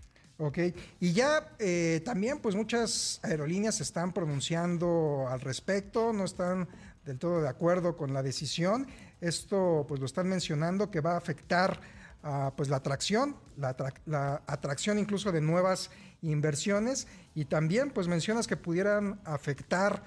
Ok, 0.43 0.59
y 1.01 1.13
ya 1.13 1.55
eh, 1.59 2.01
también 2.03 2.39
pues 2.39 2.55
muchas 2.55 3.21
aerolíneas 3.23 3.75
se 3.75 3.83
están 3.83 4.15
pronunciando 4.15 5.27
al 5.29 5.43
respecto, 5.43 6.15
no 6.15 6.25
están 6.25 6.67
del 7.05 7.19
todo 7.19 7.41
de 7.41 7.49
acuerdo 7.49 7.97
con 7.97 8.13
la 8.13 8.23
decisión. 8.23 8.87
Esto 9.21 9.85
pues 9.89 10.01
lo 10.01 10.07
están 10.07 10.29
mencionando 10.29 10.91
que 10.91 11.01
va 11.01 11.15
a 11.15 11.17
afectar 11.17 11.81
a 12.23 12.53
pues 12.57 12.69
la 12.69 12.77
atracción, 12.77 13.37
la, 13.57 13.75
la, 14.07 14.43
atracción 14.47 14.99
incluso 14.99 15.33
de 15.33 15.41
nuevas 15.41 15.91
inversiones 16.23 17.09
y 17.35 17.47
también 17.47 17.91
pues 17.91 18.09
mencionas 18.09 18.47
que 18.47 18.57
pudieran 18.57 19.21
afectar 19.25 20.03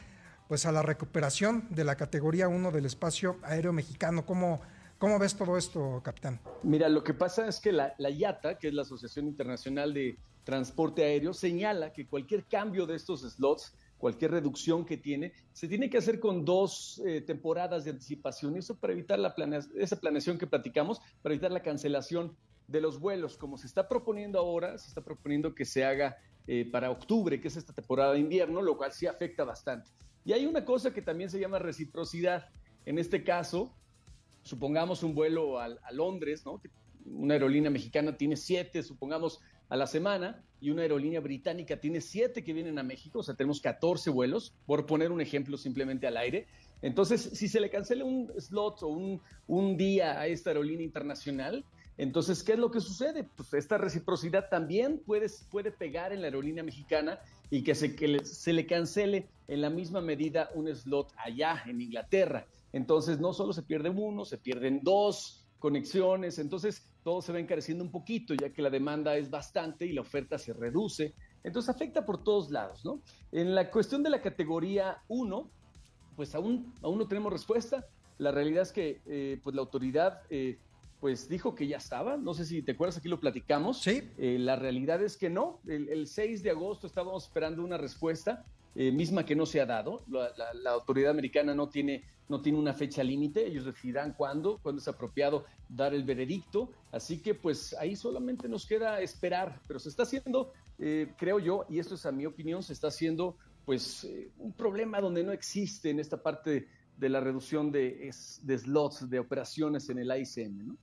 pues 0.47 0.65
a 0.65 0.71
la 0.71 0.83
recuperación 0.83 1.67
de 1.71 1.83
la 1.83 1.95
categoría 1.95 2.47
1 2.47 2.71
del 2.71 2.85
espacio 2.85 3.37
aéreo 3.41 3.73
mexicano. 3.73 4.25
¿Cómo, 4.25 4.61
¿Cómo 4.99 5.17
ves 5.17 5.35
todo 5.35 5.57
esto, 5.57 6.01
capitán? 6.03 6.39
Mira, 6.61 6.89
lo 6.89 7.03
que 7.03 7.13
pasa 7.13 7.47
es 7.47 7.59
que 7.59 7.71
la, 7.71 7.95
la 7.97 8.09
IATA, 8.09 8.59
que 8.59 8.67
es 8.67 8.73
la 8.73 8.83
Asociación 8.83 9.25
Internacional 9.25 9.93
de 9.93 10.17
Transporte 10.43 11.03
Aéreo, 11.03 11.33
señala 11.33 11.91
que 11.91 12.05
cualquier 12.05 12.45
cambio 12.45 12.85
de 12.85 12.95
estos 12.95 13.21
slots 13.21 13.73
cualquier 14.03 14.31
reducción 14.31 14.83
que 14.83 14.97
tiene, 14.97 15.31
se 15.53 15.65
tiene 15.69 15.89
que 15.89 15.97
hacer 15.97 16.19
con 16.19 16.43
dos 16.43 17.01
eh, 17.05 17.21
temporadas 17.21 17.85
de 17.85 17.91
anticipación. 17.91 18.57
Eso 18.57 18.77
para 18.77 18.91
evitar 18.91 19.17
la 19.17 19.33
esa 19.77 19.97
planeación 19.97 20.37
que 20.37 20.45
platicamos, 20.45 20.99
para 21.21 21.33
evitar 21.33 21.53
la 21.53 21.61
cancelación 21.61 22.35
de 22.67 22.81
los 22.81 22.99
vuelos. 22.99 23.37
Como 23.37 23.57
se 23.57 23.65
está 23.65 23.87
proponiendo 23.87 24.39
ahora, 24.39 24.77
se 24.77 24.89
está 24.89 24.99
proponiendo 24.99 25.55
que 25.55 25.63
se 25.63 25.85
haga 25.85 26.17
eh, 26.47 26.67
para 26.69 26.91
octubre, 26.91 27.39
que 27.39 27.47
es 27.47 27.55
esta 27.55 27.71
temporada 27.71 28.11
de 28.11 28.19
invierno, 28.19 28.61
lo 28.61 28.75
cual 28.75 28.91
sí 28.91 29.07
afecta 29.07 29.45
bastante. 29.45 29.89
Y 30.25 30.33
hay 30.33 30.45
una 30.47 30.65
cosa 30.65 30.93
que 30.93 31.01
también 31.01 31.29
se 31.29 31.39
llama 31.39 31.59
reciprocidad. 31.59 32.49
En 32.85 32.99
este 32.99 33.23
caso, 33.23 33.73
supongamos 34.41 35.01
un 35.03 35.15
vuelo 35.15 35.59
a, 35.59 35.67
a 35.81 35.91
Londres, 35.93 36.45
¿no? 36.45 36.61
Una 37.05 37.35
aerolínea 37.35 37.71
mexicana 37.71 38.17
tiene 38.17 38.35
siete, 38.35 38.83
supongamos, 38.83 39.39
a 39.69 39.75
la 39.75 39.87
semana 39.87 40.43
y 40.61 40.69
una 40.69 40.83
aerolínea 40.83 41.19
británica 41.19 41.79
tiene 41.79 41.99
siete 41.99 42.43
que 42.43 42.53
vienen 42.53 42.79
a 42.79 42.83
México, 42.83 43.19
o 43.19 43.23
sea, 43.23 43.35
tenemos 43.35 43.59
14 43.59 44.09
vuelos, 44.09 44.53
por 44.65 44.85
poner 44.85 45.11
un 45.11 45.19
ejemplo 45.19 45.57
simplemente 45.57 46.07
al 46.07 46.17
aire. 46.17 46.47
Entonces, 46.81 47.21
si 47.33 47.47
se 47.47 47.59
le 47.59 47.69
cancela 47.69 48.05
un 48.05 48.31
slot 48.37 48.83
o 48.83 48.87
un, 48.87 49.21
un 49.47 49.75
día 49.77 50.19
a 50.19 50.27
esta 50.27 50.51
aerolínea 50.51 50.85
internacional, 50.85 51.65
entonces, 51.97 52.43
¿qué 52.43 52.53
es 52.53 52.59
lo 52.59 52.71
que 52.71 52.79
sucede? 52.79 53.23
Pues 53.23 53.53
esta 53.53 53.77
reciprocidad 53.77 54.49
también 54.49 54.99
puede, 55.05 55.27
puede 55.51 55.71
pegar 55.71 56.11
en 56.11 56.21
la 56.21 56.27
aerolínea 56.27 56.63
mexicana 56.63 57.19
y 57.51 57.63
que, 57.63 57.75
se, 57.75 57.95
que 57.95 58.23
se 58.23 58.53
le 58.53 58.65
cancele 58.65 59.27
en 59.47 59.61
la 59.61 59.69
misma 59.69 60.01
medida 60.01 60.49
un 60.55 60.73
slot 60.73 61.13
allá 61.17 61.61
en 61.67 61.81
Inglaterra. 61.81 62.47
Entonces, 62.71 63.19
no 63.19 63.33
solo 63.33 63.53
se 63.53 63.61
pierde 63.61 63.89
uno, 63.89 64.25
se 64.25 64.37
pierden 64.37 64.79
dos, 64.81 65.43
conexiones, 65.63 66.39
entonces 66.39 66.85
todo 67.03 67.21
se 67.21 67.31
va 67.31 67.39
encareciendo 67.39 67.83
un 67.83 67.91
poquito, 67.91 68.33
ya 68.33 68.51
que 68.51 68.61
la 68.61 68.69
demanda 68.69 69.15
es 69.17 69.29
bastante 69.29 69.85
y 69.85 69.93
la 69.93 70.01
oferta 70.01 70.37
se 70.37 70.53
reduce. 70.53 71.13
Entonces 71.43 71.73
afecta 71.73 72.05
por 72.05 72.23
todos 72.23 72.49
lados, 72.49 72.85
¿no? 72.85 73.01
En 73.31 73.53
la 73.53 73.69
cuestión 73.69 74.03
de 74.03 74.09
la 74.09 74.21
categoría 74.21 75.03
1, 75.09 75.49
pues 76.15 76.33
aún, 76.35 76.73
aún 76.81 76.97
no 76.97 77.07
tenemos 77.07 77.31
respuesta. 77.31 77.85
La 78.17 78.31
realidad 78.31 78.63
es 78.63 78.71
que 78.71 79.01
eh, 79.05 79.39
pues 79.43 79.55
la 79.55 79.61
autoridad 79.61 80.21
eh, 80.29 80.57
pues 81.01 81.27
dijo 81.27 81.53
que 81.53 81.67
ya 81.67 81.77
estaba. 81.77 82.15
No 82.15 82.33
sé 82.33 82.45
si 82.45 82.61
te 82.61 82.71
acuerdas, 82.71 82.97
aquí 82.97 83.09
lo 83.09 83.19
platicamos. 83.19 83.81
Sí. 83.81 84.09
Eh, 84.17 84.37
la 84.39 84.55
realidad 84.55 85.03
es 85.03 85.17
que 85.17 85.29
no. 85.29 85.59
El, 85.67 85.89
el, 85.89 86.07
6 86.07 86.43
de 86.43 86.51
agosto 86.51 86.87
estábamos 86.87 87.25
esperando 87.25 87.63
una 87.63 87.77
respuesta 87.77 88.45
eh, 88.75 88.91
misma 88.91 89.25
que 89.25 89.35
no 89.35 89.45
se 89.45 89.61
ha 89.61 89.65
dado. 89.65 90.03
La, 90.07 90.71
autoridad 90.71 91.11
americana 91.11 91.53
no 91.53 91.69
tiene, 91.69 92.03
no 92.27 92.41
tiene 92.41 92.57
una 92.57 92.73
fecha 92.73 93.03
límite, 93.03 93.45
ellos 93.45 93.65
decidirán 93.65 94.13
cuándo, 94.13 94.59
cuándo 94.63 94.81
es 94.81 94.87
apropiado 94.87 95.45
dar 95.69 95.93
el 95.93 96.03
veredicto. 96.03 96.71
Así 96.91 97.19
que 97.19 97.35
pues 97.35 97.75
ahí 97.79 97.95
solamente 97.95 98.47
nos 98.47 98.65
queda 98.65 98.99
esperar, 99.01 99.61
pero 99.67 99.79
se 99.79 99.89
está 99.89 100.03
haciendo, 100.03 100.53
eh, 100.79 101.13
creo 101.17 101.39
yo, 101.39 101.65
y 101.69 101.79
esto 101.79 101.95
es 101.95 102.05
a 102.05 102.11
mi 102.11 102.25
opinión, 102.25 102.63
se 102.63 102.73
está 102.73 102.87
haciendo 102.87 103.37
pues 103.65 104.03
eh, 104.05 104.31
un 104.39 104.53
problema 104.53 104.99
donde 104.99 105.23
no 105.23 105.31
existe 105.31 105.89
en 105.89 105.99
esta 105.99 106.21
parte 106.21 106.67
de 106.97 107.09
la 107.09 107.19
reducción 107.19 107.71
de, 107.71 108.09
slots, 108.11 109.09
de 109.09 109.19
operaciones 109.19 109.89
en 109.89 109.99
el 109.99 110.11
AICM. 110.11 110.75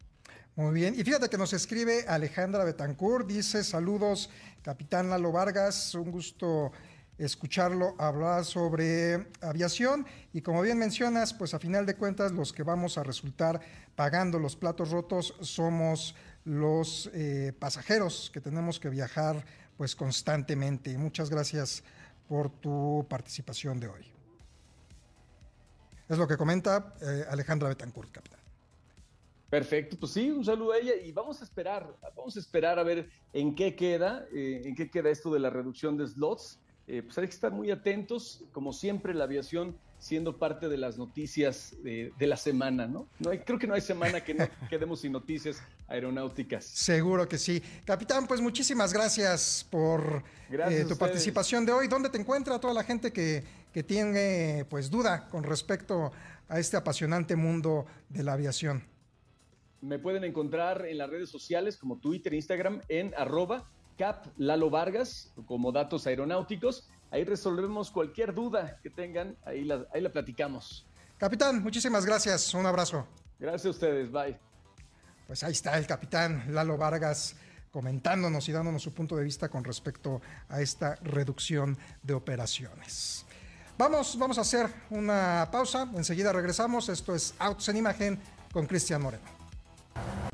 Muy 0.56 0.74
bien, 0.74 0.94
y 0.98 1.02
fíjate 1.04 1.28
que 1.28 1.38
nos 1.38 1.52
escribe 1.52 2.04
Alejandra 2.06 2.64
Betancourt, 2.64 3.26
dice 3.26 3.64
saludos, 3.64 4.30
capitán 4.62 5.08
Lalo 5.08 5.32
Vargas, 5.32 5.94
un 5.94 6.10
gusto 6.10 6.72
escucharlo 7.20 7.94
hablar 7.98 8.44
sobre 8.44 9.28
aviación 9.42 10.06
y 10.32 10.40
como 10.40 10.62
bien 10.62 10.78
mencionas, 10.78 11.34
pues 11.34 11.52
a 11.52 11.58
final 11.58 11.84
de 11.84 11.94
cuentas 11.94 12.32
los 12.32 12.52
que 12.52 12.62
vamos 12.62 12.96
a 12.96 13.02
resultar 13.02 13.60
pagando 13.94 14.38
los 14.38 14.56
platos 14.56 14.90
rotos 14.90 15.34
somos 15.40 16.14
los 16.44 17.10
eh, 17.12 17.52
pasajeros 17.58 18.30
que 18.32 18.40
tenemos 18.40 18.80
que 18.80 18.88
viajar 18.88 19.44
pues 19.76 19.94
constantemente. 19.94 20.96
Muchas 20.96 21.28
gracias 21.28 21.84
por 22.26 22.50
tu 22.50 23.06
participación 23.08 23.78
de 23.78 23.88
hoy. 23.88 24.12
Es 26.08 26.16
lo 26.16 26.26
que 26.26 26.36
comenta 26.36 26.94
eh, 27.02 27.24
Alejandra 27.28 27.68
Betancourt, 27.68 28.10
capitán. 28.10 28.40
Perfecto, 29.50 29.96
pues 29.98 30.12
sí, 30.12 30.30
un 30.30 30.44
saludo 30.44 30.72
a 30.72 30.78
ella 30.78 30.94
y 30.94 31.12
vamos 31.12 31.40
a 31.40 31.44
esperar, 31.44 31.92
vamos 32.16 32.36
a 32.36 32.40
esperar 32.40 32.78
a 32.78 32.84
ver 32.84 33.10
en 33.32 33.54
qué 33.54 33.74
queda, 33.74 34.24
eh, 34.32 34.62
en 34.64 34.74
qué 34.74 34.88
queda 34.88 35.10
esto 35.10 35.32
de 35.32 35.40
la 35.40 35.50
reducción 35.50 35.96
de 35.96 36.06
slots 36.06 36.60
eh, 36.86 37.02
pues 37.02 37.16
hay 37.18 37.26
que 37.26 37.34
estar 37.34 37.52
muy 37.52 37.70
atentos, 37.70 38.44
como 38.52 38.72
siempre 38.72 39.14
la 39.14 39.24
aviación 39.24 39.76
siendo 40.00 40.38
parte 40.38 40.68
de 40.68 40.78
las 40.78 40.96
noticias 40.96 41.76
de, 41.82 42.12
de 42.18 42.26
la 42.26 42.36
semana, 42.36 42.86
¿no? 42.86 43.06
no 43.18 43.30
hay, 43.30 43.40
creo 43.40 43.58
que 43.58 43.66
no 43.66 43.74
hay 43.74 43.82
semana 43.82 44.24
que 44.24 44.34
no 44.34 44.48
quedemos 44.70 45.02
sin 45.02 45.12
noticias 45.12 45.62
aeronáuticas. 45.88 46.64
Seguro 46.64 47.28
que 47.28 47.36
sí. 47.36 47.62
Capitán, 47.84 48.26
pues 48.26 48.40
muchísimas 48.40 48.92
gracias 48.92 49.66
por 49.70 50.24
gracias 50.48 50.80
eh, 50.80 50.84
tu 50.86 50.96
participación 50.96 51.66
de 51.66 51.72
hoy. 51.72 51.86
¿Dónde 51.86 52.08
te 52.08 52.18
encuentra 52.18 52.58
toda 52.58 52.72
la 52.72 52.82
gente 52.82 53.12
que, 53.12 53.44
que 53.72 53.82
tiene 53.82 54.64
pues 54.70 54.90
duda 54.90 55.28
con 55.28 55.44
respecto 55.44 56.10
a 56.48 56.58
este 56.58 56.78
apasionante 56.78 57.36
mundo 57.36 57.84
de 58.08 58.24
la 58.24 58.32
aviación? 58.32 58.82
Me 59.82 59.98
pueden 59.98 60.24
encontrar 60.24 60.86
en 60.86 60.98
las 60.98 61.10
redes 61.10 61.28
sociales 61.28 61.76
como 61.76 61.98
Twitter, 61.98 62.32
Instagram, 62.32 62.80
en 62.88 63.14
arroba 63.16 63.70
Cap 64.00 64.28
Lalo 64.38 64.70
Vargas 64.70 65.30
como 65.44 65.72
datos 65.72 66.06
aeronáuticos. 66.06 66.88
Ahí 67.10 67.22
resolvemos 67.22 67.90
cualquier 67.90 68.32
duda 68.32 68.78
que 68.82 68.88
tengan, 68.88 69.36
ahí 69.44 69.62
la, 69.62 69.84
ahí 69.92 70.00
la 70.00 70.10
platicamos. 70.10 70.86
Capitán, 71.18 71.62
muchísimas 71.62 72.06
gracias, 72.06 72.54
un 72.54 72.64
abrazo. 72.64 73.06
Gracias 73.38 73.66
a 73.66 73.68
ustedes, 73.68 74.10
bye. 74.10 74.38
Pues 75.26 75.44
ahí 75.44 75.52
está 75.52 75.76
el 75.76 75.86
capitán 75.86 76.46
Lalo 76.48 76.78
Vargas 76.78 77.36
comentándonos 77.70 78.48
y 78.48 78.52
dándonos 78.52 78.80
su 78.82 78.94
punto 78.94 79.18
de 79.18 79.24
vista 79.24 79.50
con 79.50 79.64
respecto 79.64 80.22
a 80.48 80.62
esta 80.62 80.94
reducción 81.02 81.76
de 82.02 82.14
operaciones. 82.14 83.26
Vamos, 83.76 84.18
vamos 84.18 84.38
a 84.38 84.40
hacer 84.40 84.66
una 84.88 85.46
pausa, 85.52 85.86
enseguida 85.94 86.32
regresamos. 86.32 86.88
Esto 86.88 87.14
es 87.14 87.34
Autos 87.38 87.68
en 87.68 87.76
Imagen 87.76 88.18
con 88.50 88.64
Cristian 88.64 89.02
Moreno. 89.02 90.29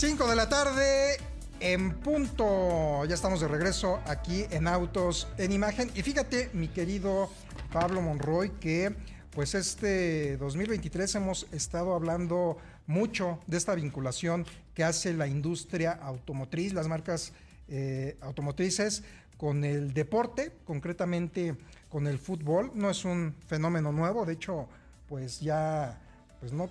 5 0.00 0.28
de 0.28 0.34
la 0.34 0.48
tarde 0.48 1.18
en 1.60 1.92
punto. 1.92 3.04
Ya 3.04 3.14
estamos 3.14 3.42
de 3.42 3.48
regreso 3.48 4.00
aquí 4.06 4.46
en 4.50 4.66
Autos 4.66 5.28
en 5.36 5.52
Imagen. 5.52 5.90
Y 5.94 6.00
fíjate, 6.00 6.48
mi 6.54 6.68
querido 6.68 7.28
Pablo 7.70 8.00
Monroy, 8.00 8.48
que 8.48 8.94
pues 9.30 9.54
este 9.54 10.38
2023 10.38 11.16
hemos 11.16 11.46
estado 11.52 11.94
hablando 11.94 12.56
mucho 12.86 13.40
de 13.46 13.58
esta 13.58 13.74
vinculación 13.74 14.46
que 14.72 14.84
hace 14.84 15.12
la 15.12 15.26
industria 15.26 15.92
automotriz, 15.92 16.72
las 16.72 16.88
marcas 16.88 17.34
eh, 17.68 18.16
automotrices 18.22 19.04
con 19.36 19.64
el 19.64 19.92
deporte, 19.92 20.50
concretamente 20.64 21.56
con 21.90 22.06
el 22.06 22.18
fútbol. 22.18 22.72
No 22.74 22.88
es 22.88 23.04
un 23.04 23.34
fenómeno 23.46 23.92
nuevo, 23.92 24.24
de 24.24 24.32
hecho, 24.32 24.66
pues 25.10 25.40
ya 25.40 26.00
pues 26.40 26.54
no 26.54 26.70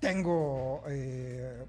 tengo 0.00 0.82
eh, 0.88 1.66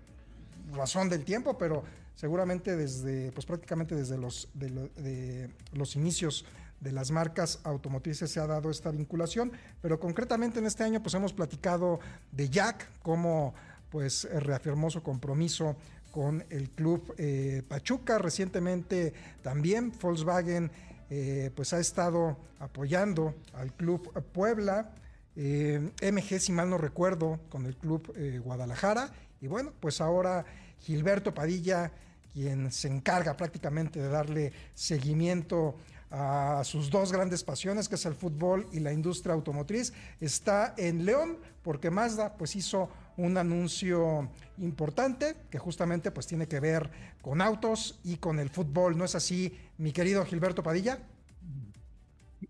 razón 0.73 1.09
del 1.09 1.23
tiempo, 1.23 1.57
pero 1.57 1.83
seguramente 2.15 2.75
desde, 2.75 3.31
pues 3.31 3.45
prácticamente 3.45 3.95
desde 3.95 4.17
los, 4.17 4.49
de, 4.53 4.69
lo, 4.69 4.87
de 4.89 5.49
los 5.73 5.95
inicios 5.95 6.45
de 6.79 6.91
las 6.91 7.09
marcas 7.11 7.59
automotrices 7.63 8.29
se 8.29 8.39
ha 8.39 8.47
dado 8.47 8.69
esta 8.69 8.91
vinculación, 8.91 9.51
pero 9.81 9.99
concretamente 9.99 10.59
en 10.59 10.65
este 10.65 10.83
año 10.83 11.01
pues 11.01 11.15
hemos 11.15 11.33
platicado 11.33 11.99
de 12.31 12.49
Jack, 12.49 12.89
cómo 13.01 13.53
pues 13.89 14.27
reafirmó 14.31 14.89
su 14.89 15.01
compromiso 15.01 15.77
con 16.11 16.45
el 16.49 16.69
club 16.69 17.13
eh, 17.17 17.63
Pachuca. 17.67 18.17
Recientemente 18.17 19.13
también 19.41 19.91
Volkswagen 20.01 20.71
eh, 21.09 21.51
pues 21.55 21.73
ha 21.73 21.79
estado 21.79 22.37
apoyando 22.59 23.35
al 23.53 23.73
club 23.73 24.11
Puebla, 24.31 24.91
eh, 25.35 25.91
MG 26.01 26.39
si 26.39 26.51
mal 26.51 26.69
no 26.69 26.77
recuerdo, 26.77 27.39
con 27.49 27.65
el 27.65 27.75
club 27.75 28.13
Guadalajara. 28.43 29.11
Y 29.41 29.47
bueno, 29.47 29.73
pues 29.79 30.01
ahora 30.01 30.45
Gilberto 30.79 31.33
Padilla, 31.33 31.91
quien 32.33 32.71
se 32.71 32.87
encarga 32.87 33.35
prácticamente 33.35 34.01
de 34.01 34.09
darle 34.09 34.53
seguimiento 34.73 35.75
a 36.11 36.61
sus 36.63 36.89
dos 36.89 37.11
grandes 37.11 37.43
pasiones, 37.43 37.89
que 37.89 37.95
es 37.95 38.05
el 38.05 38.13
fútbol 38.13 38.67
y 38.71 38.79
la 38.79 38.93
industria 38.93 39.33
automotriz, 39.33 39.93
está 40.19 40.73
en 40.77 41.05
León, 41.05 41.37
porque 41.61 41.89
Mazda 41.89 42.37
pues 42.37 42.55
hizo 42.55 42.89
un 43.17 43.37
anuncio 43.37 44.29
importante 44.57 45.35
que 45.49 45.57
justamente 45.57 46.11
pues 46.11 46.27
tiene 46.27 46.47
que 46.47 46.59
ver 46.59 46.89
con 47.21 47.41
autos 47.41 47.99
y 48.03 48.17
con 48.17 48.39
el 48.39 48.49
fútbol. 48.49 48.97
¿No 48.97 49.05
es 49.05 49.15
así, 49.15 49.57
mi 49.77 49.91
querido 49.91 50.23
Gilberto 50.25 50.63
Padilla? 50.63 50.99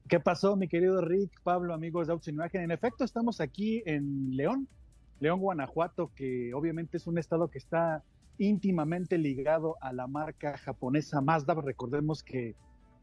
¿Qué 0.07 0.19
pasó, 0.19 0.55
mi 0.55 0.67
querido 0.67 1.01
Rick, 1.01 1.41
Pablo, 1.41 1.73
amigos 1.73 2.07
de 2.07 2.13
Autos 2.13 2.27
en 2.27 2.35
Imagen? 2.35 2.61
En 2.61 2.71
efecto, 2.71 3.03
estamos 3.03 3.41
aquí 3.41 3.81
en 3.85 4.35
León, 4.35 4.67
León, 5.19 5.39
Guanajuato, 5.39 6.11
que 6.15 6.53
obviamente 6.53 6.97
es 6.97 7.07
un 7.07 7.17
estado 7.17 7.49
que 7.49 7.57
está 7.57 8.03
íntimamente 8.37 9.17
ligado 9.17 9.75
a 9.81 9.93
la 9.93 10.07
marca 10.07 10.57
japonesa 10.57 11.21
Mazda. 11.21 11.53
Recordemos 11.55 12.23
que, 12.23 12.55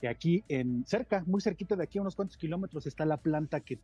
aquí 0.09 0.45
en 0.49 0.85
cerca, 0.87 1.25
muy 1.27 1.41
cerquita 1.41 1.77
de 1.77 1.85
aquí, 1.85 1.99
unos 1.99 2.17
cuantos 2.17 2.37
kilómetros, 2.37 2.87
está 2.87 3.05
la 3.07 3.17
planta 3.17 3.61
que 3.61 3.79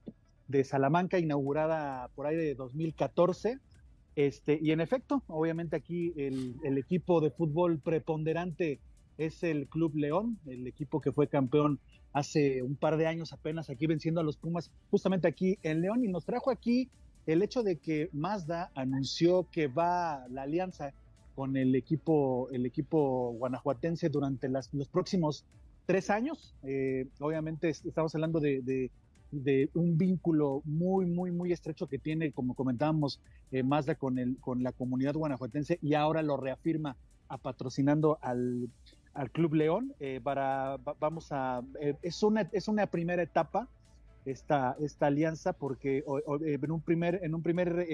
de 0.48 0.64
Salamanca, 0.64 1.18
inaugurada 1.18 2.08
por 2.14 2.26
ahí 2.26 2.36
de 2.36 2.54
2014. 2.54 3.58
Este, 4.16 4.58
y 4.60 4.72
en 4.72 4.80
efecto, 4.80 5.22
obviamente 5.28 5.76
aquí 5.76 6.12
el, 6.16 6.56
el, 6.64 6.76
equipo 6.78 7.20
de 7.20 7.30
fútbol 7.30 7.78
preponderante 7.78 8.80
es 9.16 9.42
el 9.42 9.68
Club 9.68 9.94
León, 9.94 10.38
el 10.46 10.66
equipo 10.66 11.00
que 11.00 11.12
fue 11.12 11.28
campeón 11.28 11.78
hace 12.12 12.62
un 12.62 12.74
par 12.74 12.96
de 12.96 13.06
años 13.06 13.32
apenas 13.32 13.70
aquí 13.70 13.86
venciendo 13.86 14.20
a 14.20 14.24
los 14.24 14.36
Pumas, 14.36 14.72
justamente 14.90 15.28
aquí 15.28 15.58
en 15.62 15.82
León, 15.82 16.04
y 16.04 16.08
nos 16.08 16.24
trajo 16.24 16.50
aquí 16.50 16.88
el 17.28 17.42
hecho 17.42 17.62
de 17.62 17.76
que 17.76 18.08
Mazda 18.14 18.70
anunció 18.74 19.46
que 19.52 19.66
va 19.68 20.26
la 20.30 20.42
alianza 20.42 20.94
con 21.34 21.58
el 21.58 21.74
equipo, 21.74 22.48
el 22.50 22.64
equipo 22.64 23.34
guanajuatense 23.34 24.08
durante 24.08 24.48
las, 24.48 24.72
los 24.72 24.88
próximos 24.88 25.44
tres 25.84 26.08
años. 26.08 26.54
Eh, 26.62 27.06
obviamente 27.20 27.68
estamos 27.68 28.14
hablando 28.14 28.40
de, 28.40 28.90
un 29.74 29.98
vínculo 29.98 30.62
muy, 30.64 31.04
muy, 31.04 31.30
muy 31.30 31.52
estrecho 31.52 31.86
que 31.86 31.98
tiene, 31.98 32.32
como 32.32 32.54
comentábamos, 32.54 33.20
eh, 33.52 33.62
Mazda 33.62 33.94
con, 33.94 34.18
el, 34.18 34.38
con 34.38 34.62
la 34.62 34.72
comunidad 34.72 35.12
guanajuatense 35.12 35.78
y 35.82 35.92
ahora 35.92 36.22
lo 36.22 36.38
reafirma 36.38 36.96
patrocinando 37.42 38.18
al, 38.22 38.70
Club 39.32 39.52
León. 39.52 39.92
Eh, 40.00 40.20
para, 40.22 40.78
vamos 40.98 41.28
a, 41.30 41.62
es, 42.02 42.22
una, 42.22 42.48
es 42.52 42.68
una 42.68 42.86
primera 42.86 43.22
etapa 43.22 43.68
esta, 44.30 44.76
esta 44.80 45.06
alianza 45.06 45.52
porque 45.52 46.04
en 46.40 46.70
un 46.70 46.80
primer, 46.80 47.20
en 47.22 47.34
un 47.34 47.42
primer 47.42 47.86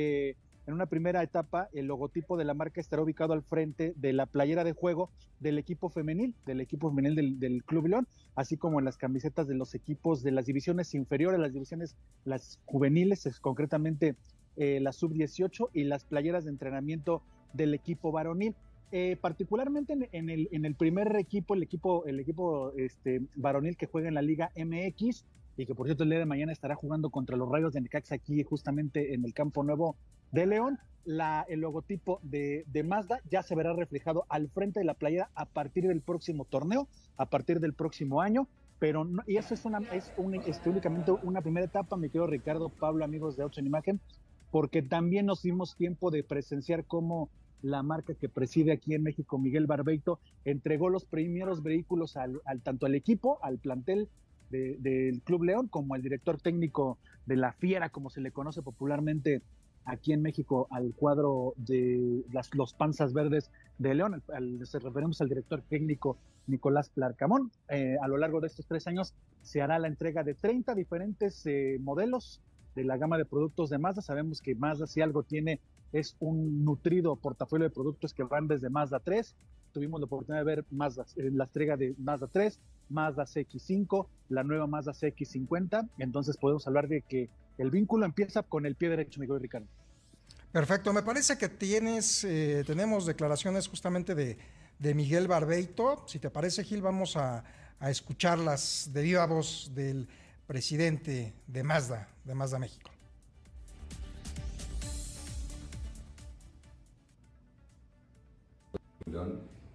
en 0.66 0.74
una 0.74 0.86
primera 0.86 1.22
etapa, 1.22 1.68
el 1.74 1.86
logotipo 1.86 2.36
de 2.36 2.44
la 2.44 2.54
marca 2.54 2.80
estará 2.80 3.02
ubicado 3.02 3.34
al 3.34 3.42
frente 3.42 3.92
de 3.96 4.12
la 4.12 4.26
playera 4.26 4.64
de 4.64 4.72
juego 4.72 5.10
del 5.40 5.58
equipo 5.58 5.90
femenil, 5.90 6.34
del 6.46 6.60
equipo 6.60 6.88
femenil 6.88 7.38
del, 7.38 7.64
Club 7.64 7.88
León, 7.88 8.08
así 8.34 8.56
como 8.56 8.78
en 8.78 8.86
las 8.86 8.96
camisetas 8.96 9.46
de 9.46 9.54
los 9.54 9.74
equipos 9.74 10.22
de 10.22 10.30
las 10.30 10.46
divisiones 10.46 10.94
inferiores, 10.94 11.38
las 11.38 11.52
divisiones, 11.52 11.96
las 12.24 12.58
juveniles, 12.64 13.26
es 13.26 13.40
concretamente 13.40 14.16
eh, 14.56 14.80
la 14.80 14.92
sub-18 14.92 15.68
y 15.74 15.84
las 15.84 16.04
playeras 16.04 16.44
de 16.44 16.50
entrenamiento 16.50 17.22
del 17.52 17.74
equipo 17.74 18.10
varonil. 18.10 18.54
Eh, 18.92 19.16
particularmente 19.20 19.92
en, 20.12 20.30
el, 20.30 20.48
en 20.52 20.64
el 20.64 20.76
primer 20.76 21.16
equipo, 21.16 21.54
el 21.54 21.64
equipo, 21.64 22.06
el 22.06 22.20
equipo 22.20 22.72
este, 22.76 23.22
varonil 23.34 23.76
que 23.76 23.86
juega 23.86 24.08
en 24.08 24.14
la 24.14 24.22
Liga 24.22 24.52
MX, 24.56 25.24
y 25.56 25.66
que 25.66 25.74
por 25.74 25.86
cierto 25.86 26.02
el 26.02 26.10
día 26.10 26.18
de 26.18 26.26
mañana 26.26 26.52
estará 26.52 26.74
jugando 26.74 27.10
contra 27.10 27.36
los 27.36 27.48
Rayos 27.48 27.72
de 27.72 27.80
Necaxa 27.80 28.16
aquí 28.16 28.42
justamente 28.42 29.14
en 29.14 29.24
el 29.24 29.34
Campo 29.34 29.62
Nuevo 29.62 29.96
de 30.32 30.46
León. 30.46 30.78
El 31.06 31.60
logotipo 31.60 32.18
de, 32.22 32.64
Mazda 32.84 33.20
ya 33.30 33.42
se 33.42 33.54
verá 33.54 33.74
reflejado 33.74 34.24
al 34.28 34.48
frente 34.48 34.80
de 34.80 34.86
la 34.86 34.94
playera 34.94 35.30
a 35.34 35.44
partir 35.44 35.86
del 35.86 36.00
próximo 36.00 36.46
torneo, 36.46 36.88
a 37.18 37.26
partir 37.26 37.60
del 37.60 37.74
próximo 37.74 38.20
año. 38.22 38.48
Pero 38.78 39.06
y 39.26 39.36
eso 39.36 39.54
es 39.54 39.64
una 39.64 39.80
un, 40.16 40.34
este, 40.34 40.68
únicamente 40.68 41.12
una 41.22 41.42
primera 41.42 41.66
etapa, 41.66 41.96
mi 41.96 42.08
querido 42.08 42.26
Ricardo, 42.26 42.70
Pablo, 42.70 43.04
amigos 43.04 43.36
de 43.36 43.42
Autos 43.42 43.58
en 43.58 43.66
Imagen, 43.66 44.00
porque 44.50 44.82
también 44.82 45.26
nos 45.26 45.42
dimos 45.42 45.76
tiempo 45.76 46.10
de 46.10 46.24
presenciar 46.24 46.84
cómo 46.84 47.28
la 47.62 47.82
marca 47.82 48.14
que 48.14 48.28
preside 48.28 48.72
aquí 48.72 48.94
en 48.94 49.02
México, 49.02 49.38
Miguel 49.38 49.66
Barbeito, 49.66 50.18
entregó 50.44 50.88
los 50.90 51.04
primeros 51.04 51.62
vehículos 51.62 52.16
al 52.16 52.40
tanto 52.62 52.86
al 52.86 52.94
equipo, 52.94 53.38
al 53.42 53.58
plantel 53.58 54.08
del 54.50 55.20
Club 55.22 55.44
León, 55.44 55.68
como 55.68 55.96
el 55.96 56.02
director 56.02 56.40
técnico 56.40 56.98
de 57.26 57.36
la 57.36 57.52
Fiera, 57.52 57.88
como 57.88 58.10
se 58.10 58.20
le 58.20 58.30
conoce 58.30 58.62
popularmente 58.62 59.42
aquí 59.84 60.12
en 60.12 60.22
México, 60.22 60.66
al 60.70 60.94
cuadro 60.94 61.54
de 61.56 62.24
las, 62.32 62.54
los 62.54 62.74
Panzas 62.74 63.12
Verdes 63.12 63.50
de 63.78 63.94
León. 63.94 64.22
Al, 64.32 64.66
se 64.66 64.78
referimos 64.78 65.20
al 65.20 65.28
director 65.28 65.62
técnico 65.68 66.18
Nicolás 66.46 66.88
Plarcamón. 66.88 67.50
Eh, 67.68 67.96
a 68.02 68.08
lo 68.08 68.16
largo 68.16 68.40
de 68.40 68.48
estos 68.48 68.66
tres 68.66 68.86
años 68.86 69.14
se 69.42 69.62
hará 69.62 69.78
la 69.78 69.88
entrega 69.88 70.22
de 70.24 70.34
30 70.34 70.74
diferentes 70.74 71.44
eh, 71.46 71.78
modelos 71.80 72.40
de 72.74 72.84
la 72.84 72.96
gama 72.96 73.18
de 73.18 73.24
productos 73.24 73.70
de 73.70 73.78
Mazda. 73.78 74.02
Sabemos 74.02 74.40
que 74.40 74.54
Mazda 74.54 74.86
si 74.86 75.00
algo 75.00 75.22
tiene 75.22 75.60
es 75.92 76.16
un 76.18 76.64
nutrido 76.64 77.16
portafolio 77.16 77.64
de 77.68 77.74
productos 77.74 78.14
que 78.14 78.24
van 78.24 78.48
desde 78.48 78.70
Mazda 78.70 79.00
3. 79.00 79.34
Tuvimos 79.74 80.00
la 80.00 80.06
oportunidad 80.06 80.44
de 80.44 80.44
ver 80.44 80.64
Mazda, 80.70 81.04
eh, 81.16 81.30
la 81.32 81.44
entrega 81.44 81.76
de 81.76 81.96
Mazda 81.98 82.28
3, 82.28 82.60
Mazda 82.90 83.24
CX5, 83.24 84.06
la 84.28 84.44
nueva 84.44 84.68
Mazda 84.68 84.92
CX50. 84.92 85.90
Entonces 85.98 86.36
podemos 86.36 86.64
hablar 86.68 86.86
de 86.86 87.02
que 87.02 87.28
el 87.58 87.72
vínculo 87.72 88.06
empieza 88.06 88.44
con 88.44 88.66
el 88.66 88.76
pie 88.76 88.88
derecho, 88.88 89.18
Miguel 89.20 89.40
Ricardo. 89.40 89.66
Perfecto, 90.52 90.92
me 90.92 91.02
parece 91.02 91.36
que 91.36 91.48
tienes, 91.48 92.22
eh, 92.22 92.62
tenemos 92.64 93.04
declaraciones 93.04 93.66
justamente 93.66 94.14
de, 94.14 94.38
de, 94.78 94.94
Miguel 94.94 95.26
Barbeito. 95.26 96.04
Si 96.06 96.20
te 96.20 96.30
parece, 96.30 96.62
Gil, 96.62 96.80
vamos 96.80 97.16
a, 97.16 97.42
a 97.80 97.90
escucharlas 97.90 98.90
de 98.92 99.02
viva 99.02 99.26
voz 99.26 99.72
del 99.74 100.08
presidente 100.46 101.34
de 101.48 101.62
Mazda, 101.64 102.08
de 102.24 102.34
Mazda 102.36 102.60
México. 102.60 102.92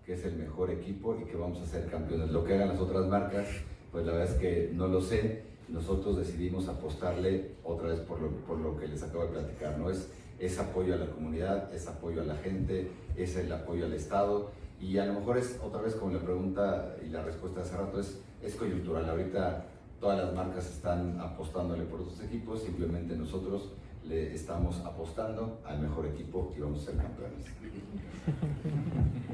Que 0.10 0.16
es 0.16 0.26
el 0.26 0.38
mejor 0.38 0.72
equipo 0.72 1.16
y 1.22 1.26
que 1.26 1.38
vamos 1.38 1.62
a 1.62 1.68
ser 1.68 1.86
campeones. 1.86 2.32
Lo 2.32 2.44
que 2.44 2.56
hagan 2.56 2.70
las 2.70 2.80
otras 2.80 3.06
marcas, 3.06 3.46
pues 3.92 4.04
la 4.08 4.14
verdad 4.14 4.34
es 4.34 4.40
que 4.40 4.72
no 4.74 4.88
lo 4.88 5.02
sé. 5.02 5.44
Nosotros 5.68 6.18
decidimos 6.18 6.68
apostarle 6.68 7.52
otra 7.64 7.90
vez 7.90 8.00
por 8.00 8.20
lo, 8.20 8.32
por 8.38 8.58
lo 8.58 8.76
que 8.76 8.88
les 8.88 9.04
acabo 9.04 9.26
de 9.26 9.34
platicar, 9.34 9.78
¿no? 9.78 9.88
Es, 9.92 10.10
es 10.40 10.58
apoyo 10.58 10.96
a 10.96 10.98
la 10.98 11.12
comunidad, 11.12 11.72
es 11.72 11.88
apoyo 11.88 12.24
a 12.24 12.26
la 12.26 12.36
gente, 12.38 12.90
es 13.16 13.36
el 13.36 13.54
apoyo 13.54 13.86
al 13.86 13.94
Estado 13.94 14.50
y 14.82 14.98
a 14.98 15.06
lo 15.06 15.14
mejor 15.14 15.38
es 15.38 15.60
otra 15.64 15.80
vez 15.80 15.94
como 15.94 16.12
la 16.12 16.22
pregunta 16.22 16.96
y 17.06 17.10
la 17.10 17.22
respuesta 17.22 17.60
de 17.60 17.68
hace 17.68 17.78
rato 17.78 18.00
es, 18.00 18.20
es 18.42 18.56
coyuntural. 18.56 19.08
Ahorita 19.08 19.68
todas 20.00 20.18
las 20.18 20.34
marcas 20.34 20.72
están 20.72 21.20
apostándole 21.22 21.84
por 21.84 22.02
otros 22.02 22.20
equipos, 22.24 22.64
simplemente 22.64 23.16
nosotros 23.16 23.74
le 24.08 24.34
estamos 24.34 24.80
apostando 24.80 25.60
al 25.64 25.80
mejor 25.80 26.08
equipo 26.08 26.52
y 26.58 26.62
vamos 26.62 26.82
a 26.82 26.86
ser 26.86 26.96
campeones. 26.98 27.46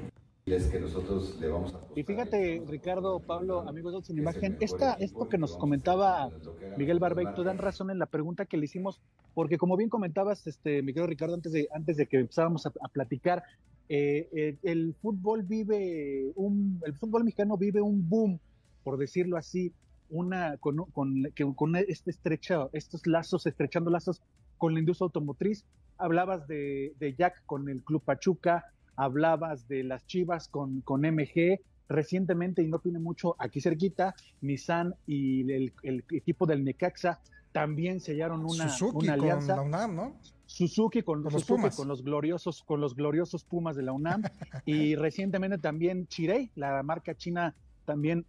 Es 0.47 0.67
que 0.67 0.79
nosotros 0.79 1.39
le 1.39 1.47
vamos 1.47 1.73
a 1.73 1.79
y 1.95 2.03
fíjate, 2.03 2.61
Ricardo, 2.67 3.19
Pablo, 3.19 3.67
amigos 3.67 3.95
de 3.95 4.03
Sin 4.03 4.19
Imagen, 4.19 4.57
esta, 4.59 4.93
esto 4.93 5.27
que 5.27 5.39
nos 5.39 5.57
comentaba 5.57 6.29
Miguel 6.77 6.99
Barbeito, 6.99 7.43
dan 7.43 7.57
razón 7.57 7.89
en 7.89 7.97
la 7.97 8.05
pregunta 8.05 8.45
que 8.45 8.55
le 8.55 8.65
hicimos, 8.65 9.01
porque 9.33 9.57
como 9.57 9.75
bien 9.75 9.89
comentabas, 9.89 10.45
este, 10.45 10.83
mi 10.83 10.93
querido 10.93 11.07
Ricardo, 11.07 11.33
antes 11.33 11.51
de, 11.51 11.67
antes 11.73 11.97
de 11.97 12.05
que 12.05 12.19
empezáramos 12.19 12.67
a, 12.67 12.71
platicar, 12.89 13.41
eh, 13.89 14.29
eh, 14.33 14.55
el 14.61 14.93
fútbol 15.01 15.41
vive 15.41 16.31
un, 16.35 16.79
el 16.85 16.93
fútbol 16.93 17.23
mexicano 17.23 17.57
vive 17.57 17.81
un 17.81 18.07
boom, 18.07 18.39
por 18.83 18.99
decirlo 18.99 19.37
así, 19.37 19.73
una 20.11 20.57
con, 20.57 20.77
con, 20.91 21.23
con 21.55 21.75
este 21.75 22.11
estrecha, 22.11 22.67
estos 22.71 23.07
lazos, 23.07 23.47
estrechando 23.47 23.89
lazos 23.89 24.21
con 24.59 24.75
la 24.75 24.79
industria 24.79 25.05
automotriz. 25.05 25.65
Hablabas 25.97 26.45
de, 26.47 26.93
de 26.99 27.15
Jack 27.15 27.41
con 27.47 27.67
el 27.67 27.81
Club 27.81 28.03
Pachuca, 28.03 28.65
hablabas 28.95 29.67
de 29.67 29.83
las 29.83 30.05
Chivas 30.05 30.47
con, 30.47 30.81
con 30.81 31.01
MG, 31.01 31.59
recientemente, 31.87 32.61
y 32.61 32.67
no 32.67 32.79
tiene 32.79 32.99
mucho 32.99 33.35
aquí 33.39 33.61
cerquita, 33.61 34.15
Nissan 34.41 34.95
y 35.05 35.51
el, 35.51 35.73
equipo 36.11 36.45
del 36.45 36.63
Necaxa 36.63 37.19
también 37.51 37.99
sellaron 37.99 38.41
una, 38.41 38.69
una 38.93 39.13
alianza. 39.13 39.55
Con 39.55 39.71
la 39.71 39.85
UNAM, 39.85 39.95
¿no? 39.95 40.15
Suzuki 40.45 41.01
con, 41.01 41.23
los 41.23 41.43
Pumas. 41.45 41.75
con 41.75 41.87
los 41.87 42.03
gloriosos, 42.03 42.63
con 42.63 42.81
los 42.81 42.95
gloriosos 42.95 43.43
Pumas 43.43 43.75
de 43.75 43.83
la 43.83 43.93
UNAM. 43.93 44.23
y 44.65 44.95
recientemente 44.95 45.57
también 45.57 46.07
Chirei, 46.07 46.51
la 46.55 46.83
marca 46.83 47.15
china, 47.15 47.55
también 47.85 48.25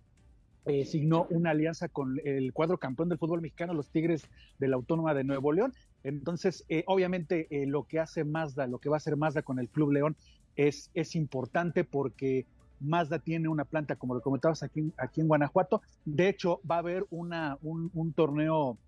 eh, 0.65 0.85
signó 0.85 1.27
una 1.31 1.51
alianza 1.51 1.89
con 1.89 2.21
el 2.25 2.53
cuadro 2.53 2.79
campeón 2.79 3.09
del 3.09 3.19
fútbol 3.19 3.41
mexicano, 3.41 3.75
los 3.75 3.91
Tigres 3.91 4.29
de 4.59 4.67
la 4.67 4.77
Autónoma 4.77 5.15
de 5.15 5.25
Nuevo 5.25 5.53
León. 5.53 5.73
Entonces, 6.03 6.65
eh, 6.69 6.83
obviamente, 6.87 7.47
eh, 7.51 7.67
lo 7.67 7.85
que 7.85 8.01
hace 8.01 8.25
Mazda, 8.25 8.67
lo 8.67 8.79
que 8.79 8.89
va 8.89 8.97
a 8.97 8.99
hacer 8.99 9.17
Mazda 9.17 9.43
con 9.43 9.59
el 9.59 9.69
Club 9.69 9.93
León 9.93 10.17
es, 10.57 10.91
es 10.95 11.15
importante 11.15 11.85
porque 11.85 12.47
Mazda 12.81 13.19
tiene 13.19 13.49
una 13.49 13.65
planta, 13.65 13.97
como 13.97 14.15
lo 14.15 14.21
comentabas 14.21 14.63
aquí, 14.63 14.93
aquí 14.99 15.21
en 15.21 15.29
Guanajuato. 15.29 15.83
De 16.05 16.29
hecho, 16.29 16.61
va 16.69 16.77
a 16.77 16.81
haber 16.81 17.07
una, 17.11 17.59
un, 17.63 18.13
torneo, 18.13 18.79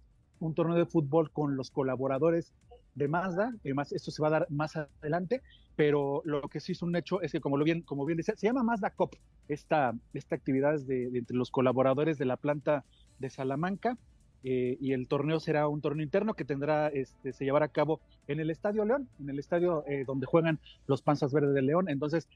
un 0.40 0.54
torneo 0.54 0.76
de 0.76 0.86
fútbol 0.86 1.30
con 1.30 1.56
los 1.56 1.70
colaboradores 1.70 2.52
de 2.94 3.08
Mazda, 3.08 3.54
además 3.60 3.92
esto 3.92 4.10
se 4.10 4.20
va 4.20 4.28
a 4.28 4.32
dar 4.32 4.46
más 4.50 4.74
adelante, 4.74 5.40
pero 5.76 6.20
lo 6.24 6.48
que 6.48 6.58
sí 6.58 6.72
es 6.72 6.82
un 6.82 6.96
hecho 6.96 7.22
es 7.22 7.30
que, 7.30 7.40
como, 7.40 7.56
lo 7.56 7.64
bien, 7.64 7.82
como 7.82 8.04
bien 8.04 8.16
decía, 8.16 8.34
se 8.36 8.48
llama 8.48 8.64
Mazda 8.64 8.90
Cop, 8.90 9.14
esta, 9.46 9.94
esta 10.14 10.34
actividad 10.34 10.74
es 10.74 10.88
de 10.88 11.04
entre 11.16 11.36
los 11.36 11.52
colaboradores 11.52 12.18
de 12.18 12.24
la 12.24 12.36
planta 12.36 12.84
de 13.20 13.30
Salamanca, 13.30 13.96
eh, 14.44 14.76
y 14.80 14.92
el 14.92 15.08
torneo 15.08 15.40
será 15.40 15.68
un 15.68 15.80
torneo 15.80 16.04
interno 16.04 16.34
que 16.34 16.44
tendrá, 16.44 16.88
este, 16.88 17.32
se 17.32 17.44
llevará 17.44 17.66
a 17.66 17.70
cabo 17.70 18.00
en 18.26 18.40
el 18.40 18.50
Estadio 18.50 18.84
León, 18.84 19.08
en 19.20 19.30
el 19.30 19.38
estadio 19.38 19.84
eh, 19.86 20.04
donde 20.06 20.26
juegan 20.26 20.58
los 20.86 21.02
Panzas 21.02 21.32
Verdes 21.32 21.54
de 21.54 21.62
León. 21.62 21.88
Entonces, 21.88 22.28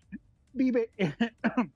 vive, 0.53 0.91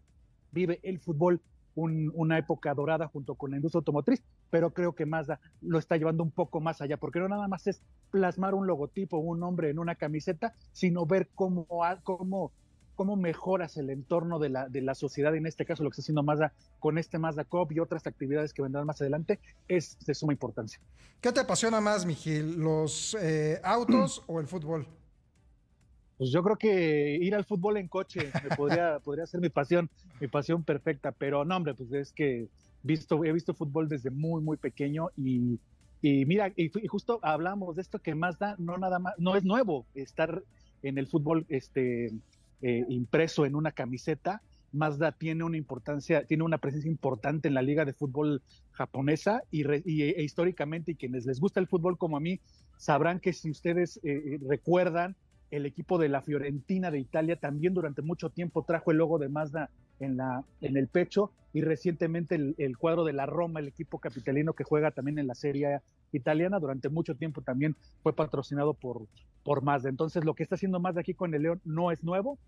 vive 0.53 0.81
el 0.83 0.99
fútbol 0.99 1.41
un, 1.77 2.11
una 2.15 2.39
época 2.39 2.75
dorada 2.75 3.07
junto 3.07 3.35
con 3.35 3.51
la 3.51 3.57
industria 3.57 3.81
automotriz, 3.81 4.23
pero 4.51 4.71
creo 4.71 4.95
que 4.95 5.07
Mazda 5.07 5.39
lo 5.61 5.79
está 5.79 5.97
llevando 5.97 6.25
un 6.25 6.31
poco 6.31 6.61
más 6.61 6.81
allá, 6.81 6.97
porque 6.97 7.21
no 7.21 7.29
nada 7.29 7.47
más 7.47 7.67
es 7.67 7.83
plasmar 8.11 8.55
un 8.55 8.67
logotipo, 8.67 9.19
un 9.19 9.39
nombre 9.39 9.71
en 9.71 9.79
una 9.79 9.95
camiseta, 9.95 10.55
sino 10.73 11.07
ver 11.07 11.29
cómo, 11.35 11.67
cómo, 12.03 12.51
cómo 12.97 13.15
mejoras 13.15 13.77
el 13.77 13.91
entorno 13.91 14.41
de 14.41 14.49
la, 14.49 14.69
de 14.69 14.81
la 14.81 14.95
sociedad, 14.95 15.37
en 15.37 15.47
este 15.47 15.65
caso 15.65 15.85
lo 15.85 15.91
que 15.91 15.95
está 15.95 16.03
haciendo 16.03 16.23
Mazda 16.23 16.53
con 16.81 16.99
este 16.99 17.19
Mazda 17.19 17.45
Cop 17.45 17.71
y 17.71 17.79
otras 17.79 18.07
actividades 18.07 18.53
que 18.53 18.63
vendrán 18.63 18.87
más 18.87 19.01
adelante, 19.01 19.39
es 19.69 19.97
de 20.05 20.15
suma 20.15 20.33
importancia. 20.33 20.81
¿Qué 21.21 21.31
te 21.31 21.41
apasiona 21.41 21.81
más, 21.81 22.05
Mijil, 22.07 22.59
los 22.59 23.17
eh, 23.21 23.61
autos 23.63 24.23
o 24.27 24.41
el 24.41 24.47
fútbol? 24.47 24.87
Pues 26.19 26.31
yo 26.31 26.43
creo 26.43 26.57
que 26.57 27.19
ir 27.21 27.35
al 27.35 27.45
fútbol 27.45 27.77
en 27.77 27.89
coche 27.89 28.33
me 28.43 28.57
podría, 28.57 28.99
podría 29.05 29.27
ser 29.27 29.41
mi 29.41 29.51
pasión, 29.51 29.91
mi 30.19 30.29
pasión 30.29 30.65
perfecta, 30.65 31.13
pero 31.13 31.45
no, 31.45 31.57
hombre, 31.57 31.75
pues 31.75 31.93
es 31.93 32.13
que 32.13 32.49
visto, 32.83 33.23
he 33.25 33.33
visto 33.33 33.55
fútbol 33.55 33.89
desde 33.89 34.11
muy, 34.11 34.43
muy 34.43 34.57
pequeño 34.57 35.11
y, 35.17 35.61
y 36.01 36.25
mira, 36.25 36.49
y, 36.57 36.71
y, 36.83 36.87
justo 36.87 37.19
hablamos 37.23 37.77
de 37.77 37.83
esto 37.83 37.99
que 37.99 38.15
más 38.15 38.39
da, 38.39 38.57
no 38.59 38.79
nada 38.79 38.99
más, 38.99 39.15
no 39.19 39.37
es 39.37 39.45
nuevo 39.45 39.85
estar 39.95 40.43
en 40.83 40.99
el 40.99 41.07
fútbol 41.07 41.45
este, 41.49 42.13
eh, 42.63 42.85
impreso 42.89 43.47
en 43.47 43.55
una 43.55 43.73
camiseta. 43.73 44.43
Mazda 44.73 45.13
tiene 45.13 45.45
una 45.45 45.57
importancia, 45.57 46.25
tiene 46.25 46.43
una 46.43 46.59
presencia 46.59 46.91
importante 46.91 47.49
en 47.49 47.55
la 47.55 47.63
liga 47.63 47.85
de 47.85 47.93
fútbol 47.93 48.43
japonesa 48.73 49.43
y, 49.51 49.63
re, 49.63 49.83
e, 49.87 50.23
históricamente, 50.23 50.93
y 50.93 50.95
quienes 50.97 51.25
les 51.25 51.41
gusta 51.41 51.61
el 51.61 51.67
fútbol 51.67 51.97
como 51.97 52.17
a 52.17 52.21
mí, 52.21 52.41
sabrán 52.77 53.21
que 53.21 53.33
si 53.33 53.51
ustedes 53.51 54.01
eh, 54.03 54.39
recuerdan, 54.47 55.17
el 55.51 55.67
equipo 55.67 55.99
de 55.99 56.09
la 56.09 56.23
Fiorentina 56.23 56.91
de 56.91 56.99
Italia 56.99 57.37
también 57.37 57.73
durante 57.73 58.03
mucho 58.03 58.31
tiempo 58.31 58.65
trajo 58.65 58.91
el 58.91 58.99
logo 58.99 59.19
de 59.19 59.29
Mazda 59.29 59.71
en, 60.01 60.17
la, 60.17 60.45
en 60.61 60.77
el 60.77 60.89
pecho 60.89 61.33
y 61.53 61.63
recientemente 61.63 62.35
el, 62.35 62.55
el, 62.59 62.77
cuadro 62.77 63.05
de 63.05 63.13
la 63.13 63.27
Roma, 63.27 63.61
el 63.61 63.69
equipo 63.69 63.99
capitalino 63.99 64.53
que 64.53 64.65
juega 64.65 64.91
también 64.91 65.19
en 65.19 65.27
la 65.27 65.35
Serie 65.35 65.81
italiana, 66.13 66.59
durante 66.59 66.89
mucho 66.89 67.15
tiempo 67.15 67.41
también 67.41 67.77
fue 68.03 68.15
patrocinado 68.15 68.75
por, 68.75 69.07
por 69.43 69.63
Mazda. 69.63 69.89
Entonces 69.89 70.25
lo 70.25 70.35
que 70.35 70.43
está 70.43 70.57
haciendo 70.57 70.81
Mazda 70.81 71.01
aquí 71.01 71.15
con 71.15 71.35
el 71.35 71.43
León 71.43 71.61
no 71.65 71.93
es 71.93 72.05
nuevo, 72.05 72.39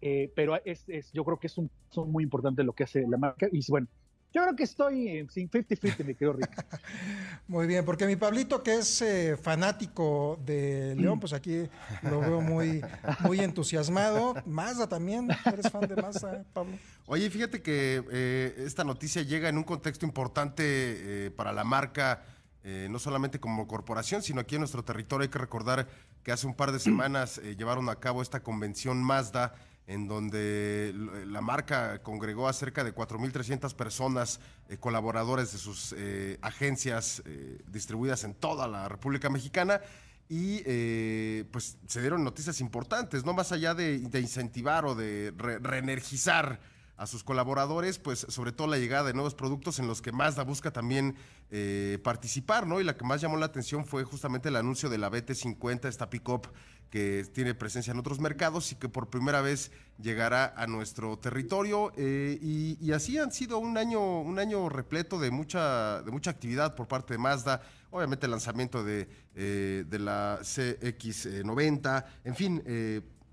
eh, 0.00 0.32
pero 0.34 0.56
es, 0.64 0.88
es, 0.88 1.12
yo 1.12 1.24
creo 1.24 1.38
que 1.38 1.48
es 1.48 1.58
un, 1.58 1.70
son 1.90 2.10
muy 2.10 2.24
importante 2.24 2.62
lo 2.64 2.72
que 2.72 2.84
hace 2.84 3.06
la 3.06 3.16
marca 3.16 3.48
y 3.50 3.60
bueno, 3.68 3.88
yo 4.36 4.42
creo 4.42 4.54
que 4.54 4.64
estoy 4.64 5.26
sin 5.30 5.48
50-50, 5.48 6.04
mi 6.04 6.14
querido 6.14 6.34
Rick. 6.34 6.66
Muy 7.48 7.66
bien, 7.66 7.86
porque 7.86 8.06
mi 8.06 8.16
Pablito, 8.16 8.62
que 8.62 8.74
es 8.74 9.00
eh, 9.00 9.38
fanático 9.42 10.38
de 10.44 10.94
León, 10.94 11.18
pues 11.18 11.32
aquí 11.32 11.66
lo 12.02 12.20
veo 12.20 12.42
muy, 12.42 12.82
muy 13.20 13.40
entusiasmado. 13.40 14.34
Mazda 14.44 14.88
también, 14.88 15.28
¿eres 15.46 15.70
fan 15.70 15.88
de 15.88 15.96
Mazda, 15.96 16.44
Pablo? 16.52 16.76
Oye, 17.06 17.30
fíjate 17.30 17.62
que 17.62 18.04
eh, 18.12 18.64
esta 18.66 18.84
noticia 18.84 19.22
llega 19.22 19.48
en 19.48 19.56
un 19.56 19.64
contexto 19.64 20.04
importante 20.04 20.64
eh, 20.66 21.30
para 21.30 21.54
la 21.54 21.64
marca, 21.64 22.22
eh, 22.62 22.88
no 22.90 22.98
solamente 22.98 23.40
como 23.40 23.66
corporación, 23.66 24.22
sino 24.22 24.42
aquí 24.42 24.56
en 24.56 24.60
nuestro 24.60 24.84
territorio. 24.84 25.22
Hay 25.22 25.30
que 25.30 25.38
recordar 25.38 25.88
que 26.22 26.32
hace 26.32 26.46
un 26.46 26.54
par 26.54 26.72
de 26.72 26.78
semanas 26.78 27.40
llevaron 27.56 27.88
a 27.88 27.96
cabo 27.96 28.20
esta 28.20 28.42
convención 28.42 29.02
Mazda 29.02 29.54
en 29.86 30.08
donde 30.08 30.92
la 31.26 31.40
marca 31.40 32.02
congregó 32.02 32.48
a 32.48 32.52
cerca 32.52 32.82
de 32.82 32.94
4.300 32.94 33.74
personas, 33.74 34.40
eh, 34.68 34.78
colaboradores 34.78 35.52
de 35.52 35.58
sus 35.58 35.94
eh, 35.96 36.38
agencias 36.42 37.22
eh, 37.24 37.60
distribuidas 37.68 38.24
en 38.24 38.34
toda 38.34 38.66
la 38.66 38.88
República 38.88 39.30
Mexicana. 39.30 39.80
Y 40.28 40.62
eh, 40.66 41.44
pues 41.52 41.78
se 41.86 42.00
dieron 42.00 42.24
noticias 42.24 42.60
importantes, 42.60 43.24
no 43.24 43.32
más 43.32 43.52
allá 43.52 43.74
de, 43.74 43.94
incentivar 43.94 44.84
o 44.84 44.96
de 44.96 45.32
re 45.36 45.60
reenergizar 45.60 46.58
a 46.96 47.06
sus 47.06 47.22
colaboradores, 47.22 47.98
pues 47.98 48.26
sobre 48.28 48.52
todo 48.52 48.66
la 48.66 48.78
llegada 48.78 49.04
de 49.04 49.12
nuevos 49.14 49.34
productos 49.34 49.78
en 49.78 49.86
los 49.86 50.00
que 50.00 50.12
Mazda 50.12 50.42
busca 50.42 50.72
también 50.72 51.14
eh, 51.50 51.98
participar, 52.02 52.66
¿no? 52.66 52.80
Y 52.80 52.84
la 52.84 52.96
que 52.96 53.04
más 53.04 53.20
llamó 53.20 53.36
la 53.36 53.46
atención 53.46 53.84
fue 53.84 54.02
justamente 54.02 54.48
el 54.48 54.56
anuncio 54.56 54.88
de 54.88 54.98
la 54.98 55.10
BT50, 55.10 55.88
esta 55.88 56.10
pick-up 56.10 56.48
que 56.90 57.24
tiene 57.32 57.54
presencia 57.54 57.92
en 57.92 57.98
otros 57.98 58.20
mercados 58.20 58.72
y 58.72 58.76
que 58.76 58.88
por 58.88 59.10
primera 59.10 59.40
vez 59.40 59.70
llegará 60.00 60.54
a 60.56 60.66
nuestro 60.66 61.18
territorio. 61.18 61.92
Eh, 61.96 62.38
y, 62.40 62.92
así 62.92 63.18
han 63.18 63.32
sido 63.32 63.58
un 63.58 63.76
año, 63.76 64.20
un 64.20 64.38
año 64.38 64.68
repleto 64.68 65.18
de 65.18 65.30
mucha, 65.30 66.02
de 66.02 66.10
mucha 66.10 66.30
actividad 66.30 66.74
por 66.74 66.88
parte 66.88 67.14
de 67.14 67.18
Mazda. 67.18 67.62
Obviamente 67.90 68.26
el 68.26 68.32
lanzamiento 68.32 68.84
de, 68.84 69.08
eh, 69.34 69.84
de 69.86 69.98
la 69.98 70.38
CX90, 70.42 72.04
en 72.24 72.34
fin. 72.34 72.62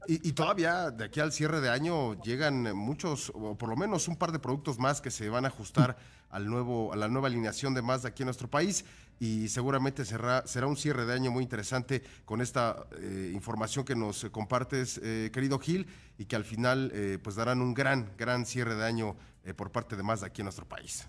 Y, 0.08 0.34
todavía 0.34 0.92
de 0.92 1.06
aquí 1.06 1.20
al 1.20 1.32
cierre 1.32 1.62
de 1.62 1.70
año 1.70 2.22
llegan 2.22 2.76
muchos, 2.76 3.32
o 3.34 3.58
por 3.58 3.70
lo 3.70 3.76
menos 3.76 4.08
un 4.08 4.18
par 4.18 4.32
de 4.32 4.40
productos 4.40 4.80
más 4.80 5.02
que 5.02 5.12
se 5.12 5.30
van 5.30 5.46
a 5.46 5.48
ajustar 5.48 5.98
al 6.30 6.50
nuevo, 6.50 6.92
a 6.92 6.96
la 6.96 7.08
nueva 7.08 7.28
alineación 7.28 7.74
de 7.74 7.82
Mazda 7.82 8.10
aquí 8.10 8.24
en 8.24 8.28
nuestro 8.28 8.50
país 8.50 8.84
y 9.20 9.48
seguramente 9.48 10.04
será, 10.04 10.46
será 10.46 10.68
un 10.68 10.76
cierre 10.76 11.06
de 11.06 11.14
año 11.14 11.32
muy 11.32 11.44
interesante 11.44 12.02
con 12.26 12.42
esta 12.42 12.88
eh, 13.00 13.32
información 13.34 13.86
que 13.86 13.96
nos 13.96 14.26
compartes, 14.26 15.00
eh, 15.04 15.30
querido 15.32 15.60
Gil, 15.60 15.88
y 16.18 16.26
que 16.26 16.36
al 16.36 16.44
final 16.44 16.92
eh, 16.94 17.20
pues 17.24 17.36
darán 17.36 17.62
un 17.62 17.74
gran, 17.74 18.10
gran 18.18 18.46
cierre 18.46 18.76
de 18.76 18.86
año 18.86 19.16
por 19.56 19.72
parte 19.72 19.96
de 19.96 20.04
Mazda 20.04 20.28
aquí 20.28 20.42
en 20.42 20.46
nuestro 20.46 20.68
país. 20.68 21.08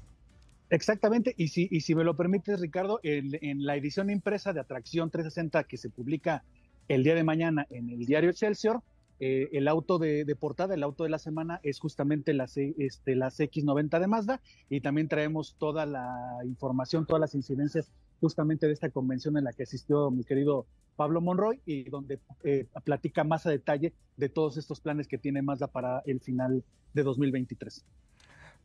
Exactamente, 0.71 1.35
y 1.37 1.49
si, 1.49 1.69
y 1.71 1.83
si 1.83 1.95
me 1.95 2.03
lo 2.03 2.17
permites, 2.17 2.61
Ricardo, 2.61 2.99
en 3.03 3.65
la 3.65 3.77
edición 3.77 4.11
impresa 4.11 4.53
de 4.53 4.61
Atracción 4.61 5.11
360 5.11 5.65
que 5.65 5.77
se 5.77 5.89
publica 5.89 6.43
el 6.89 7.05
día 7.05 7.15
de 7.15 7.25
mañana 7.25 7.67
en 7.71 7.91
el 7.91 8.07
diario 8.07 8.31
Excelsior, 8.31 8.83
eh, 9.21 9.49
el 9.53 9.69
auto 9.69 9.99
de, 9.99 10.27
portada, 10.39 10.75
el 10.75 10.83
auto 10.83 11.05
de 11.05 11.11
la 11.11 11.19
semana 11.19 11.61
es 11.63 11.79
justamente 11.79 12.35
la, 12.35 12.45
este, 12.45 13.15
la 13.15 13.29
CX90 13.29 14.01
de 14.01 14.07
Mazda 14.07 14.41
y 14.69 14.81
también 14.81 15.09
traemos 15.09 15.55
toda 15.59 15.87
la 15.87 16.41
información, 16.45 17.07
todas 17.07 17.21
las 17.21 17.35
incidencias 17.35 17.93
justamente 18.21 18.67
de 18.67 18.73
esta 18.73 18.91
convención 18.91 19.37
en 19.37 19.45
la 19.45 19.53
que 19.53 19.63
asistió 19.63 20.11
mi 20.11 20.25
querido 20.25 20.67
Pablo 20.97 21.21
Monroy 21.21 21.61
y 21.65 21.85
donde 21.91 22.19
eh, 22.43 22.67
platica 22.85 23.25
más 23.25 23.47
a 23.47 23.51
detalle 23.51 23.93
de 24.17 24.29
todos 24.29 24.57
estos 24.57 24.81
planes 24.81 25.09
que 25.09 25.19
tiene 25.19 25.43
Mazda 25.43 25.69
para 25.69 26.03
el 26.07 26.21
final 26.21 26.65
de 26.93 27.03
2023. 27.03 27.85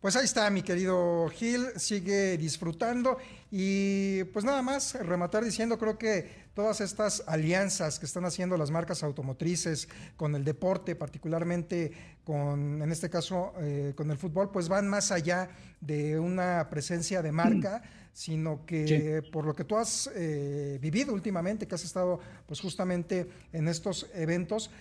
Pues 0.01 0.15
ahí 0.15 0.23
está, 0.23 0.49
mi 0.49 0.61
querido 0.61 1.27
Gil, 1.27 1.67
sigue 1.75 2.37
disfrutando 2.37 3.17
y 3.51 4.23
pues 4.25 4.45
nada 4.45 4.61
más 4.61 4.93
rematar 4.93 5.43
diciendo, 5.43 5.77
creo 5.77 5.97
que 5.97 6.47
todas 6.53 6.79
estas 6.79 7.21
alianzas 7.27 7.99
que 7.99 8.05
están 8.05 8.23
haciendo 8.23 8.55
las 8.55 8.71
marcas 8.71 9.03
automotrices 9.03 9.89
con 10.15 10.35
el 10.35 10.45
deporte, 10.45 10.95
particularmente 10.95 11.91
con, 12.23 12.81
en 12.81 12.89
este 12.93 13.09
caso, 13.09 13.51
eh, 13.59 13.91
con 13.93 14.09
el 14.09 14.17
fútbol, 14.17 14.51
pues 14.51 14.69
van 14.69 14.87
más 14.87 15.11
allá 15.11 15.49
de 15.81 16.17
una 16.17 16.69
presencia 16.69 17.21
de 17.21 17.33
marca, 17.33 17.81
sino 18.13 18.65
que 18.65 19.21
sí. 19.21 19.29
por 19.31 19.43
lo 19.43 19.53
que 19.53 19.65
tú 19.65 19.75
has 19.75 20.09
eh, 20.15 20.79
vivido 20.81 21.13
últimamente, 21.13 21.67
que 21.67 21.75
has 21.75 21.83
estado 21.83 22.21
pues 22.47 22.61
justamente 22.61 23.29
en 23.51 23.67
estos 23.67 24.07
eventos, 24.13 24.71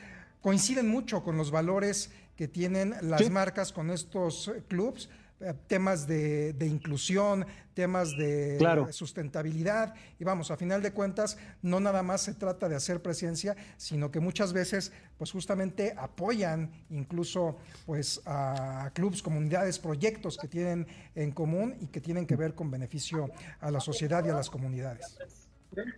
coinciden 0.41 0.89
mucho 0.89 1.25
con 1.25 1.37
los 1.37 1.51
valores 1.51 2.11
que 2.39 2.47
tienen 2.47 2.95
las 3.03 3.21
sí. 3.21 3.31
marcas 3.31 3.73
con 3.73 3.91
estos 3.91 4.53
clubs, 4.69 5.11
eh, 5.41 5.53
temas 5.67 6.07
de, 6.07 6.53
de, 6.53 6.67
inclusión, 6.69 7.45
temas 7.75 8.17
de 8.17 8.55
claro. 8.61 8.93
sustentabilidad. 8.93 9.93
Y 10.21 10.25
vamos, 10.25 10.53
a 10.53 10.57
final 10.57 10.81
de 10.81 10.93
cuentas, 10.93 11.37
no 11.63 11.81
nada 11.81 12.05
más 12.05 12.21
se 12.21 12.35
trata 12.35 12.69
de 12.69 12.77
hacer 12.77 13.03
presencia, 13.03 13.57
sino 13.77 14.13
que 14.13 14.21
muchas 14.21 14.53
veces, 14.53 14.93
pues 15.17 15.33
justamente 15.33 15.95
apoyan 15.99 16.71
incluso 16.91 17.57
pues 17.87 18.23
a 18.25 18.93
clubes, 18.95 19.21
comunidades, 19.21 19.81
proyectos 19.81 20.37
que 20.37 20.47
tienen 20.47 20.87
en 21.17 21.33
común 21.33 21.75
y 21.81 21.89
que 21.89 22.01
tienen 22.01 22.25
que 22.25 22.37
ver 22.37 22.55
con 22.55 22.71
beneficio 22.71 23.33
a 23.59 23.73
la 23.73 23.81
sociedad 23.81 24.25
y 24.25 24.29
a 24.29 24.35
las 24.35 24.49
comunidades. 24.49 25.19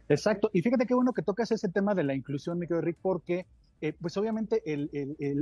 Exacto, 0.08 0.48
y 0.54 0.62
fíjate 0.62 0.86
qué 0.86 0.94
bueno 0.94 1.12
que 1.12 1.20
tocas 1.20 1.50
ese 1.50 1.68
tema 1.68 1.94
de 1.94 2.04
la 2.04 2.14
inclusión, 2.14 2.58
mi 2.58 2.66
querido 2.66 2.80
Rick, 2.80 2.96
porque 3.02 3.44
eh, 3.82 3.94
pues 3.98 4.16
obviamente 4.18 4.62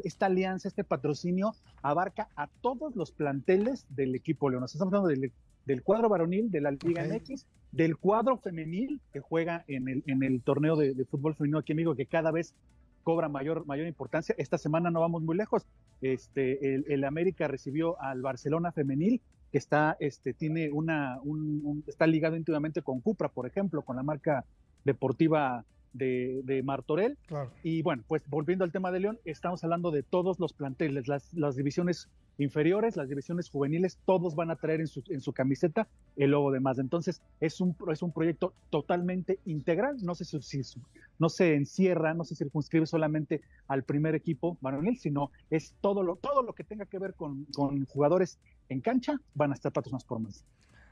esta 0.05 0.27
alianza, 0.27 0.69
este 0.69 0.85
patrocinio 0.85 1.55
abarca 1.83 2.29
a 2.37 2.47
todos 2.47 2.95
los 2.95 3.11
planteles 3.11 3.85
del 3.89 4.15
equipo 4.15 4.49
León. 4.49 4.65
Estamos 4.65 4.95
hablando 4.95 5.09
del, 5.09 5.83
cuadro 5.83 6.09
varonil 6.09 6.51
de 6.51 6.61
la 6.61 6.71
Liga 6.71 7.05
MX, 7.05 7.47
del 7.73 7.97
cuadro 7.97 8.39
femenil 8.39 9.01
que 9.13 9.21
juega 9.21 9.65
en 9.67 9.89
el, 9.89 10.05
en 10.07 10.23
el 10.23 10.41
torneo 10.43 10.77
de, 10.77 11.05
fútbol 11.05 11.35
femenino 11.35 11.59
aquí, 11.59 11.73
amigo, 11.73 11.97
que 11.97 12.07
cada 12.07 12.31
vez 12.31 12.55
cobra 13.03 13.29
mayor, 13.29 13.67
mayor 13.67 13.87
importancia. 13.89 14.35
Esta 14.39 14.57
semana 14.57 14.91
no 14.91 15.01
vamos 15.01 15.23
muy 15.23 15.37
lejos. 15.37 15.67
Este, 16.01 16.77
el, 16.77 17.05
América 17.05 17.49
recibió 17.49 18.01
al 18.01 18.23
Barcelona 18.23 18.71
femenil, 18.71 19.21
que 19.51 19.59
está, 19.59 19.97
este, 19.99 20.33
tiene 20.33 20.71
una, 20.71 21.19
está 21.87 22.07
ligado 22.07 22.37
íntimamente 22.37 22.83
con 22.83 23.01
Cupra, 23.01 23.31
por 23.31 23.47
ejemplo, 23.47 23.83
con 23.83 23.97
la 23.97 24.03
marca 24.03 24.45
deportiva 24.85 25.65
de, 25.93 26.43
de 26.45 26.63
Martorell. 26.63 27.17
Y 27.63 27.83
bueno, 27.83 28.05
pues 28.07 28.23
volviendo 28.29 28.65
al 28.65 28.73
tema 28.73 28.91
de 28.91 29.01
León, 29.01 29.19
estamos 29.25 29.63
hablando 29.65 29.91
de 29.91 30.03
todos 30.03 30.39
los 30.39 30.53
planteles, 30.53 31.09
las, 31.09 31.33
las 31.35 31.57
divisiones 31.57 32.09
inferiores, 32.39 32.97
las 32.97 33.09
divisiones 33.09 33.51
juveniles, 33.51 33.99
todos 34.07 34.35
van 34.35 34.51
a 34.51 34.57
traer 34.57 34.81
en 34.81 34.87
su, 34.87 35.03
en 35.09 35.21
su 35.21 35.33
camiseta 35.33 35.89
el 36.17 36.31
logo 36.31 36.53
de 36.53 36.61
Mazda. 36.61 36.83
Entonces, 36.83 37.21
es 37.41 37.61
un, 37.61 37.77
es 37.91 38.03
un 38.03 38.13
proyecto 38.13 38.55
totalmente 38.71 39.41
integral, 39.45 39.97
no 40.03 40.15
se, 40.15 40.25
si, 40.25 40.61
no 41.19 41.29
se 41.29 41.55
encierra, 41.55 42.15
no 42.15 42.25
se 42.25 42.37
circunscribe 42.37 42.87
solamente 42.87 43.43
al 43.67 43.83
primer 43.83 44.15
equipo 44.15 44.57
varonil, 44.61 44.99
sino 44.99 45.31
es 45.51 45.75
todo 45.81 46.03
lo, 46.03 46.17
todo 46.17 46.43
lo 46.43 46.53
que 46.53 46.65
tenga 46.65 46.87
que 46.87 46.99
ver 46.99 47.15
con, 47.15 47.45
con 47.47 47.85
jugadores 47.87 48.39
en 48.69 48.81
cancha, 48.81 49.21
van 49.35 49.51
a 49.51 49.55
estar 49.55 49.73
patrocinados 49.73 50.05
por 50.05 50.21
Mazda. 50.21 50.45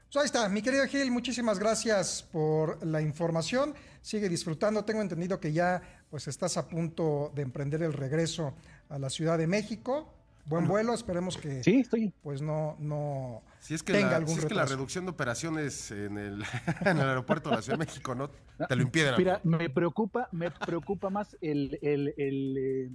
Pues 0.07 0.23
ahí 0.23 0.25
está, 0.25 0.47
mi 0.47 0.61
querido 0.61 0.85
Gil, 0.87 1.11
muchísimas 1.11 1.59
gracias 1.59 2.23
por 2.31 2.83
la 2.85 3.01
información. 3.01 3.75
Sigue 4.01 4.29
disfrutando. 4.29 4.85
Tengo 4.85 5.01
entendido 5.01 5.37
que 5.41 5.51
ya 5.51 5.81
pues 6.09 6.29
estás 6.29 6.55
a 6.55 6.69
punto 6.69 7.33
de 7.35 7.41
emprender 7.41 7.83
el 7.83 7.91
regreso 7.91 8.55
a 8.87 8.97
la 8.99 9.09
Ciudad 9.09 9.37
de 9.37 9.47
México. 9.47 10.13
Buen 10.45 10.65
vuelo, 10.65 10.93
esperemos 10.93 11.35
que 11.35 11.61
sí, 11.61 11.81
estoy. 11.81 12.13
pues 12.23 12.41
no, 12.41 12.77
no 12.79 13.43
si 13.59 13.73
es 13.73 13.83
que 13.83 13.91
tenga 13.91 14.11
la, 14.11 14.15
algún 14.15 14.35
si 14.35 14.39
es 14.39 14.45
que 14.45 14.53
la 14.53 14.65
reducción 14.65 15.03
de 15.03 15.11
operaciones 15.11 15.91
en 15.91 16.17
el, 16.17 16.41
en 16.85 16.97
el 16.97 17.09
aeropuerto 17.09 17.49
de 17.49 17.57
la 17.57 17.61
Ciudad 17.61 17.77
de 17.77 17.85
México 17.85 18.15
no 18.15 18.29
te 18.69 18.75
lo 18.77 18.81
impiden. 18.81 19.13
Mira, 19.17 19.41
me 19.43 19.69
preocupa, 19.69 20.29
me 20.31 20.51
preocupa 20.51 21.09
más 21.09 21.35
el, 21.41 21.77
el, 21.81 22.13
el 22.17 22.57
eh, 22.57 22.89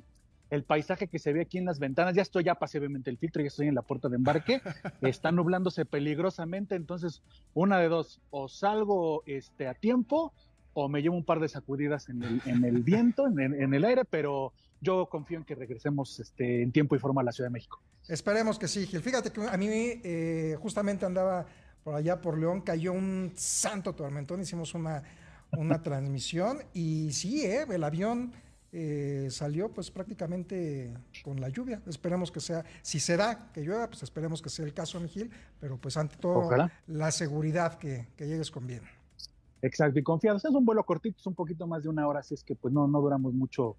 el 0.53 0.65
paisaje 0.65 1.09
que 1.09 1.19
se 1.19 1.33
ve 1.33 1.41
aquí 1.41 1.57
en 1.57 1.65
las 1.65 1.79
ventanas, 1.79 2.15
ya 2.15 2.21
estoy, 2.21 2.45
ya 2.45 2.57
pasé 2.57 2.77
obviamente 2.79 3.09
el 3.09 3.17
filtro, 3.17 3.41
ya 3.41 3.49
estoy 3.49 3.69
en 3.69 3.75
la 3.75 3.81
puerta 3.81 4.11
de 4.11 4.17
embarque, 4.17 4.61
está 5.01 5.33
nublándose 5.33 5.87
peligrosamente, 5.87 6.75
entonces 6.75 7.23
una 7.55 7.81
de 7.81 7.89
dos, 7.89 8.21
o 8.31 8.49
salgo 8.49 9.23
este, 9.25 9.67
a 9.67 9.73
tiempo 9.73 10.35
o 10.75 10.91
me 10.91 11.01
llevo 11.01 11.17
un 11.17 11.25
par 11.25 11.41
de 11.41 11.49
sacudidas 11.49 12.11
en 12.11 12.23
el, 12.23 12.43
en 12.45 12.65
el 12.67 12.83
viento, 12.83 13.29
en, 13.29 13.73
el 13.73 13.83
aire, 13.83 14.05
pero 14.05 14.53
yo 14.83 15.07
confío 15.07 15.39
en 15.39 15.45
que 15.45 15.55
regresemos 15.55 16.21
este, 16.21 16.63
en 16.63 16.71
tiempo 16.71 16.97
y 16.97 16.99
forma 16.99 17.23
a 17.23 17.25
la 17.25 17.33
Ciudad 17.33 17.49
de 17.49 17.55
México. 17.55 17.81
Esperemos 18.07 18.59
que 18.59 18.69
sí, 18.69 18.87
Gil. 18.87 19.01
Fíjate 19.01 19.31
que 19.31 19.41
a 19.47 19.57
mí 19.57 19.69
eh, 19.71 20.55
justamente 20.61 21.07
andaba 21.07 21.47
por 21.83 21.95
allá 21.95 22.21
por 22.21 22.37
León, 22.37 22.61
cayó 22.61 22.93
un 22.93 23.33
santo 23.37 23.95
tormentón, 23.95 24.43
hicimos 24.43 24.75
una, 24.75 25.03
una 25.53 25.83
transmisión 25.83 26.59
y 26.75 27.11
sí, 27.13 27.43
eh, 27.47 27.65
el 27.71 27.85
avión 27.85 28.33
eh, 28.75 29.29
salió 29.31 29.69
pues 29.69 29.91
prácticamente 29.91 30.97
con 31.23 31.41
la 31.41 31.51
lluvia. 31.51 31.83
Esperemos 31.87 32.33
que 32.33 32.41
sea, 32.41 32.65
si 32.81 33.01
se 33.01 33.19
da 33.19 33.53
que 33.53 33.61
llueva, 33.61 33.87
pues 33.89 34.03
esperemos 34.03 34.41
que 34.41 34.49
sea 34.49 34.65
el 34.65 34.73
caso, 34.73 34.99
Miguel, 34.99 35.31
pero 35.61 35.77
pues 35.77 35.99
ante 35.99 36.17
todo 36.17 36.51
la 36.87 37.11
seguridad 37.11 37.79
que, 37.79 38.09
llegues 38.19 38.51
con 38.51 38.67
bien. 38.67 38.83
Exacto, 39.61 39.99
y 39.99 40.03
confiados. 40.03 40.45
Es 40.45 40.51
un 40.51 40.65
vuelo 40.65 40.85
cortito, 40.85 41.19
es 41.19 41.27
un 41.27 41.35
poquito 41.35 41.67
más 41.67 41.83
de 41.83 41.91
una 41.91 42.09
hora, 42.09 42.21
así 42.21 42.35
es 42.35 42.43
que 42.43 42.55
pues 42.55 42.73
no, 42.73 42.89
no 42.89 43.01
duramos 43.01 43.35
mucho 43.35 43.77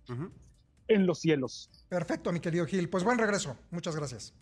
en 0.87 1.07
los 1.07 1.19
cielos. 1.19 1.69
Perfecto, 1.89 2.31
mi 2.31 2.39
querido 2.39 2.65
Gil. 2.67 2.87
Pues 2.87 3.03
buen 3.03 3.17
regreso. 3.17 3.57
Muchas 3.71 3.95
gracias. 3.95 4.33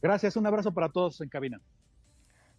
Gracias, 0.00 0.36
un 0.36 0.46
abrazo 0.46 0.72
para 0.72 0.88
todos 0.88 1.20
en 1.20 1.28
cabina. 1.28 1.60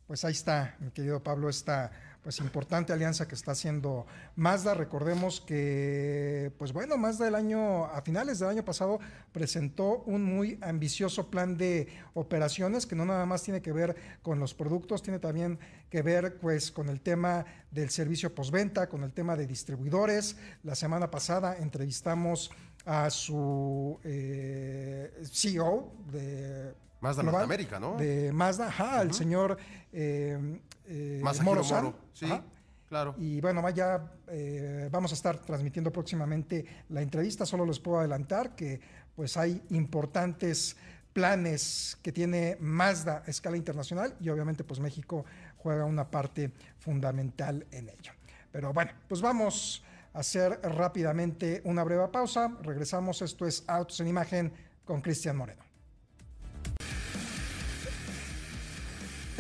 Pues 0.08 0.24
ahí 0.24 0.34
está, 0.34 0.76
mi 0.80 0.92
querido 0.92 1.24
Pablo, 1.24 1.50
esta 1.50 1.92
pues 2.22 2.40
importante 2.40 2.94
alianza 2.94 3.28
que 3.28 3.34
está 3.34 3.54
haciendo 3.54 4.06
Mazda. 4.36 4.76
Recordemos 4.76 5.42
que, 5.42 6.52
pues 6.60 6.74
bueno, 6.74 6.96
Mazda 6.96 7.28
el 7.28 7.34
año, 7.34 7.86
a 7.86 8.04
finales 8.04 8.38
del 8.38 8.50
año 8.50 8.64
pasado, 8.64 9.00
presentó 9.32 10.04
un 10.06 10.24
muy 10.24 10.60
ambicioso 10.62 11.32
plan 11.32 11.58
de 11.58 11.88
operaciones 12.14 12.86
que 12.86 12.96
no 12.96 13.06
nada 13.06 13.26
más 13.26 13.42
tiene 13.42 13.64
que 13.64 13.72
ver 13.72 13.96
con 14.22 14.40
los 14.40 14.54
productos, 14.54 15.02
tiene 15.02 15.18
también 15.18 15.58
que 15.90 16.04
ver 16.04 16.38
pues 16.38 16.72
con 16.72 16.90
el 16.90 17.02
tema 17.02 17.44
del 17.72 17.90
servicio 17.90 18.34
postventa, 18.34 18.88
con 18.88 19.04
el 19.04 19.12
tema 19.12 19.36
de 19.36 19.48
distribuidores. 19.48 20.36
La 20.62 20.76
semana 20.76 21.10
pasada 21.10 21.58
entrevistamos 21.58 22.52
a 22.86 23.10
su 23.10 24.00
eh, 24.04 25.12
CEO 25.32 25.92
de 26.12 26.76
Mazda 27.06 27.24
Norteamérica, 27.24 27.80
¿no? 27.80 27.98
De 27.98 28.34
Mazda, 28.34 28.68
ajá, 28.68 29.02
el 29.04 29.14
señor 29.14 29.58
eh, 29.94 30.60
eh, 30.88 31.22
Moro, 31.44 31.64
sí, 32.14 32.28
claro. 32.88 33.14
Y 33.20 33.40
bueno, 33.42 33.62
vaya, 33.62 34.12
eh, 34.28 34.90
vamos 34.92 35.12
a 35.12 35.16
estar 35.16 35.38
transmitiendo 35.38 35.92
próximamente 35.92 36.66
la 36.90 37.04
entrevista. 37.04 37.46
Solo 37.46 37.64
les 37.66 37.80
puedo 37.80 38.00
adelantar 38.00 38.56
que 38.56 38.80
pues 39.16 39.38
hay 39.38 39.62
importantes 39.70 40.76
planes 41.14 41.98
que 42.02 42.12
tiene 42.12 42.58
Mazda 42.60 43.24
a 43.26 43.30
escala 43.30 43.56
internacional 43.56 44.16
y 44.20 44.30
obviamente 44.30 44.64
pues 44.64 44.80
México 44.80 45.26
juega 45.58 45.86
una 45.86 46.10
parte 46.10 46.52
fundamental 46.80 47.68
en 47.72 47.90
ello. 47.90 48.14
Pero 48.52 48.74
bueno, 48.74 48.92
pues 49.08 49.22
vamos 49.22 49.84
a 50.14 50.20
hacer 50.20 50.60
rápidamente 50.64 51.62
una 51.66 51.84
breve 51.84 52.08
pausa. 52.08 52.58
Regresamos, 52.64 53.22
esto 53.22 53.46
es 53.46 53.64
Autos 53.68 54.00
en 54.00 54.08
Imagen 54.08 54.54
con 54.84 55.02
Cristian 55.02 55.38
Moreno. 55.38 55.65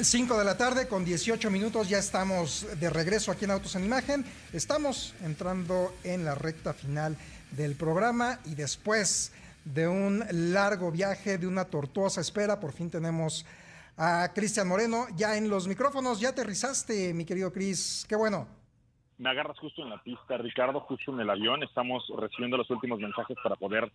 5 0.02 0.38
de 0.38 0.44
la 0.44 0.58
tarde 0.58 0.88
con 0.88 1.06
18 1.06 1.50
minutos, 1.50 1.88
ya 1.88 2.00
estamos 2.00 2.68
de 2.80 2.90
regreso 2.90 3.32
aquí 3.32 3.46
en 3.46 3.52
Autos 3.52 3.76
en 3.76 3.86
Imagen. 3.86 4.26
Estamos 4.52 5.14
entrando 5.24 5.96
en 6.04 6.26
la 6.26 6.36
recta 6.36 6.74
final 6.74 7.16
del 7.52 7.76
programa 7.76 8.40
y 8.44 8.56
después 8.56 9.32
de 9.64 9.88
un 9.88 10.26
largo 10.30 10.92
viaje, 10.92 11.38
de 11.38 11.48
una 11.48 11.66
tortuosa 11.66 12.20
espera, 12.20 12.60
por 12.60 12.74
fin 12.74 12.90
tenemos 12.90 13.46
a 13.96 14.32
Cristian 14.36 14.68
Moreno 14.68 15.08
ya 15.16 15.38
en 15.38 15.48
los 15.48 15.66
micrófonos. 15.66 16.20
Ya 16.20 16.30
aterrizaste, 16.30 17.14
mi 17.14 17.24
querido 17.24 17.54
Cris, 17.54 18.06
qué 18.10 18.18
bueno. 18.18 18.48
Me 19.18 19.30
agarras 19.30 19.58
justo 19.60 19.82
en 19.82 19.90
la 19.90 19.98
pista, 20.04 20.38
Ricardo, 20.38 20.82
justo 20.82 21.14
en 21.14 21.22
el 21.22 21.30
avión. 21.30 21.64
Estamos 21.64 22.06
recibiendo 22.18 22.58
los 22.58 22.70
últimos 22.70 23.00
mensajes 23.00 23.38
para 23.42 23.56
poder 23.56 23.90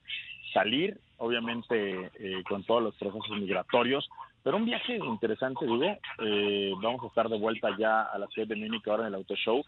salir, 0.55 0.99
obviamente 1.19 2.11
eh, 2.19 2.43
con 2.49 2.65
todos 2.65 2.83
los 2.83 2.95
procesos 2.97 3.39
migratorios. 3.39 4.09
Pero 4.43 4.57
un 4.57 4.65
viaje 4.65 4.97
interesante, 4.97 5.67
digo. 5.67 5.99
Eh, 6.21 6.73
vamos 6.81 7.05
a 7.05 7.09
estar 7.09 7.29
de 7.29 7.39
vuelta 7.39 7.69
ya 7.79 8.03
a 8.03 8.19
la 8.19 8.27
ciudad 8.29 8.49
de 8.49 8.57
Múnich 8.57 8.89
ahora 8.89 9.03
en 9.03 9.09
el 9.09 9.17
auto 9.17 9.35
show 9.37 9.63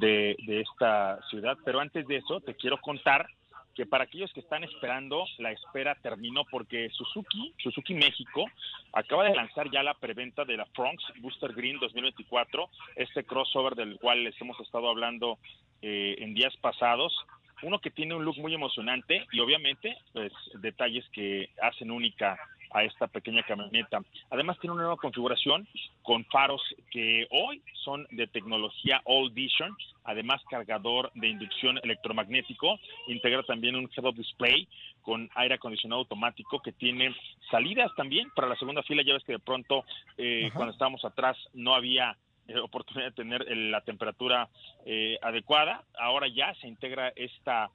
de, 0.00 0.36
de 0.44 0.60
esta 0.62 1.20
ciudad. 1.30 1.56
Pero 1.64 1.78
antes 1.78 2.06
de 2.08 2.16
eso, 2.16 2.40
te 2.40 2.54
quiero 2.54 2.80
contar 2.80 3.28
que 3.76 3.84
para 3.84 4.04
aquellos 4.04 4.32
que 4.32 4.40
están 4.40 4.64
esperando, 4.64 5.26
la 5.36 5.52
espera 5.52 5.94
terminó 5.96 6.44
porque 6.50 6.88
Suzuki, 6.90 7.52
Suzuki 7.58 7.94
México, 7.94 8.46
acaba 8.92 9.24
de 9.24 9.34
lanzar 9.34 9.70
ya 9.70 9.82
la 9.82 9.92
preventa 9.94 10.46
de 10.46 10.56
la 10.56 10.64
Fronx 10.74 11.04
Booster 11.20 11.52
Green 11.52 11.78
2024, 11.78 12.70
este 12.96 13.24
crossover 13.24 13.74
del 13.74 13.98
cual 13.98 14.24
les 14.24 14.40
hemos 14.40 14.58
estado 14.60 14.88
hablando 14.88 15.38
eh, 15.82 16.16
en 16.18 16.32
días 16.32 16.56
pasados. 16.56 17.14
Uno 17.62 17.78
que 17.78 17.90
tiene 17.90 18.14
un 18.14 18.24
look 18.24 18.38
muy 18.38 18.54
emocionante 18.54 19.26
y 19.30 19.40
obviamente 19.40 19.96
pues 20.12 20.32
detalles 20.54 21.04
que 21.10 21.50
hacen 21.60 21.90
única 21.90 22.38
a 22.70 22.84
esta 22.84 23.06
pequeña 23.06 23.42
camioneta. 23.42 24.00
Además 24.30 24.58
tiene 24.60 24.74
una 24.74 24.82
nueva 24.82 24.96
configuración 24.96 25.66
con 26.02 26.24
faros 26.26 26.62
que 26.90 27.26
hoy 27.30 27.62
son 27.84 28.06
de 28.10 28.26
tecnología 28.26 29.00
All 29.04 29.30
Vision, 29.30 29.76
además 30.04 30.42
cargador 30.48 31.10
de 31.14 31.28
inducción 31.28 31.78
electromagnético, 31.82 32.78
integra 33.08 33.42
también 33.42 33.76
un 33.76 33.90
head-up 33.96 34.14
display 34.14 34.68
con 35.02 35.30
aire 35.36 35.54
acondicionado 35.54 36.00
automático 36.00 36.60
que 36.60 36.72
tiene 36.72 37.14
salidas 37.50 37.92
también 37.96 38.28
para 38.34 38.48
la 38.48 38.56
segunda 38.56 38.82
fila. 38.82 39.02
Ya 39.04 39.14
ves 39.14 39.24
que 39.24 39.32
de 39.32 39.38
pronto 39.38 39.84
eh, 40.18 40.50
cuando 40.52 40.72
estábamos 40.72 41.04
atrás 41.04 41.36
no 41.54 41.74
había 41.74 42.16
eh, 42.48 42.58
oportunidad 42.58 43.10
de 43.10 43.14
tener 43.14 43.56
la 43.56 43.80
temperatura 43.82 44.48
eh, 44.84 45.16
adecuada. 45.22 45.84
Ahora 45.98 46.26
ya 46.28 46.54
se 46.56 46.68
integra 46.68 47.12
esta 47.14 47.70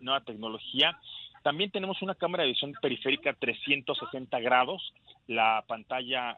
nueva 0.00 0.22
tecnología 0.22 0.98
también 1.48 1.70
tenemos 1.70 2.02
una 2.02 2.14
cámara 2.14 2.42
de 2.42 2.50
visión 2.50 2.74
periférica 2.82 3.32
360 3.32 4.38
grados, 4.40 4.92
la 5.28 5.64
pantalla 5.66 6.36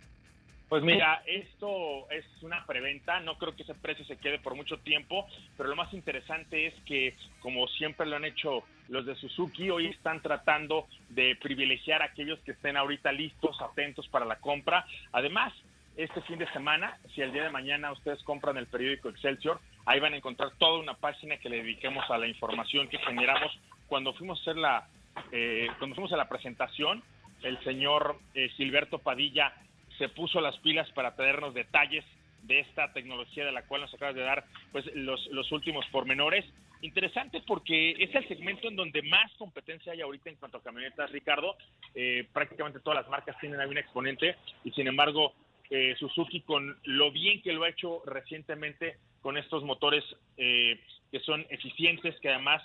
Pues 0.67 0.81
mira, 0.81 1.21
esto 1.27 2.09
es 2.09 2.25
una 2.41 2.65
preventa, 2.65 3.19
no 3.19 3.37
creo 3.37 3.55
que 3.55 3.61
ese 3.61 3.75
precio 3.75 4.03
se 4.05 4.17
quede 4.17 4.39
por 4.39 4.55
mucho 4.55 4.79
tiempo, 4.79 5.27
pero 5.55 5.69
lo 5.69 5.75
más 5.75 5.93
interesante 5.93 6.65
es 6.65 6.73
que, 6.85 7.15
como 7.39 7.67
siempre 7.67 8.07
lo 8.07 8.15
han 8.15 8.25
hecho 8.25 8.63
los 8.89 9.05
de 9.05 9.15
Suzuki, 9.15 9.69
hoy 9.69 9.87
están 9.87 10.21
tratando 10.21 10.87
de 11.09 11.35
privilegiar 11.35 12.01
a 12.01 12.05
aquellos 12.05 12.39
que 12.39 12.51
estén 12.51 12.77
ahorita 12.77 13.11
listos, 13.11 13.61
atentos 13.61 14.07
para 14.07 14.25
la 14.25 14.37
compra. 14.37 14.85
Además, 15.11 15.53
este 15.97 16.21
fin 16.21 16.39
de 16.39 16.51
semana, 16.51 16.97
si 17.13 17.21
el 17.21 17.31
día 17.31 17.43
de 17.43 17.51
mañana 17.51 17.91
ustedes 17.91 18.21
compran 18.23 18.57
el 18.57 18.65
periódico 18.65 19.09
Excelsior, 19.09 19.59
ahí 19.85 19.99
van 19.99 20.13
a 20.13 20.17
encontrar 20.17 20.51
toda 20.57 20.79
una 20.79 20.95
página 20.95 21.37
que 21.37 21.49
le 21.49 21.57
dediquemos 21.57 22.09
a 22.09 22.17
la 22.17 22.27
información 22.27 22.87
que 22.89 22.97
generamos 22.99 23.51
cuando 23.87 24.13
fuimos 24.13 24.39
a 24.39 24.41
hacer 24.41 24.57
la, 24.57 24.87
eh, 25.31 25.67
cuando 25.77 25.95
fuimos 25.95 26.11
a 26.11 26.17
la 26.17 26.27
presentación. 26.27 27.03
El 27.43 27.63
señor 27.63 28.17
eh, 28.33 28.49
Gilberto 28.49 28.99
Padilla 28.99 29.53
se 29.97 30.09
puso 30.09 30.41
las 30.41 30.57
pilas 30.59 30.89
para 30.91 31.15
traernos 31.15 31.53
detalles 31.53 32.03
de 32.43 32.59
esta 32.59 32.91
tecnología 32.93 33.45
de 33.45 33.51
la 33.51 33.63
cual 33.63 33.81
nos 33.81 33.93
acabas 33.93 34.15
de 34.15 34.21
dar 34.21 34.45
pues 34.71 34.85
los, 34.95 35.25
los 35.27 35.51
últimos 35.51 35.85
pormenores. 35.87 36.45
Interesante 36.81 37.41
porque 37.47 37.91
es 37.91 38.13
el 38.13 38.27
segmento 38.27 38.67
en 38.67 38.75
donde 38.75 39.01
más 39.01 39.31
competencia 39.37 39.93
hay 39.93 40.01
ahorita 40.01 40.29
en 40.29 40.35
cuanto 40.35 40.57
a 40.57 40.63
camionetas, 40.63 41.11
Ricardo. 41.11 41.55
Eh, 41.95 42.27
prácticamente 42.31 42.79
todas 42.79 43.01
las 43.01 43.09
marcas 43.09 43.37
tienen 43.39 43.59
un 43.59 43.77
exponente 43.77 44.35
y 44.63 44.71
sin 44.71 44.87
embargo 44.87 45.33
eh, 45.69 45.95
Suzuki 45.97 46.41
con 46.41 46.77
lo 46.83 47.11
bien 47.11 47.41
que 47.41 47.53
lo 47.53 47.63
ha 47.63 47.69
hecho 47.69 48.03
recientemente 48.05 48.97
con 49.21 49.37
estos 49.37 49.63
motores 49.63 50.03
eh, 50.37 50.79
que 51.11 51.19
son 51.21 51.45
eficientes, 51.49 52.19
que 52.19 52.29
además 52.29 52.61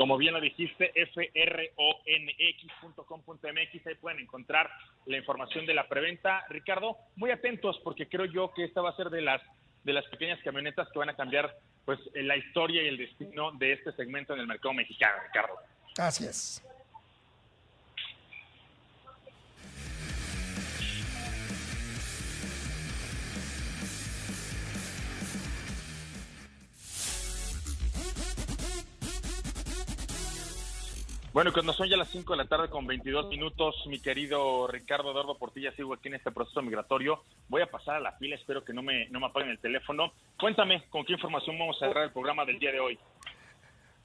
Como 0.00 0.16
bien 0.16 0.32
lo 0.32 0.40
dijiste, 0.40 0.94
fronx.com.mx, 1.12 3.86
ahí 3.86 3.94
pueden 3.96 4.20
encontrar 4.20 4.70
la 5.04 5.18
información 5.18 5.66
de 5.66 5.74
la 5.74 5.88
preventa. 5.88 6.42
Ricardo, 6.48 6.96
muy 7.16 7.30
atentos 7.30 7.78
porque 7.84 8.08
creo 8.08 8.24
yo 8.24 8.50
que 8.54 8.64
esta 8.64 8.80
va 8.80 8.88
a 8.88 8.96
ser 8.96 9.10
de 9.10 9.20
las 9.20 9.42
de 9.84 9.92
las 9.92 10.06
pequeñas 10.06 10.40
camionetas 10.42 10.88
que 10.90 10.98
van 10.98 11.10
a 11.10 11.16
cambiar 11.16 11.54
pues 11.84 11.98
la 12.14 12.38
historia 12.38 12.82
y 12.82 12.88
el 12.88 12.96
destino 12.96 13.52
de 13.52 13.74
este 13.74 13.92
segmento 13.92 14.32
en 14.32 14.40
el 14.40 14.46
mercado 14.46 14.72
mexicano, 14.72 15.22
Ricardo. 15.22 15.58
Así 15.98 16.24
es. 16.24 16.62
Bueno, 31.32 31.52
cuando 31.52 31.72
son 31.72 31.88
ya 31.88 31.96
las 31.96 32.08
5 32.08 32.32
de 32.32 32.36
la 32.38 32.48
tarde 32.48 32.68
con 32.68 32.88
22 32.88 33.28
minutos, 33.28 33.76
mi 33.86 34.00
querido 34.00 34.66
Ricardo 34.66 35.12
Eduardo 35.12 35.38
Portilla, 35.38 35.70
sigo 35.76 35.94
aquí 35.94 36.08
en 36.08 36.14
este 36.14 36.32
proceso 36.32 36.60
migratorio. 36.60 37.22
Voy 37.48 37.62
a 37.62 37.70
pasar 37.70 37.94
a 37.94 38.00
la 38.00 38.12
fila, 38.12 38.34
espero 38.34 38.64
que 38.64 38.72
no 38.72 38.82
me, 38.82 39.08
no 39.10 39.20
me 39.20 39.26
apaguen 39.26 39.50
el 39.50 39.60
teléfono. 39.60 40.12
Cuéntame, 40.40 40.88
¿con 40.90 41.04
qué 41.04 41.12
información 41.12 41.56
vamos 41.56 41.76
a 41.80 41.86
cerrar 41.86 42.02
el 42.02 42.10
programa 42.10 42.44
del 42.44 42.58
día 42.58 42.72
de 42.72 42.80
hoy? 42.80 42.98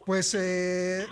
Pues 0.05 0.35
eh, 0.35 1.07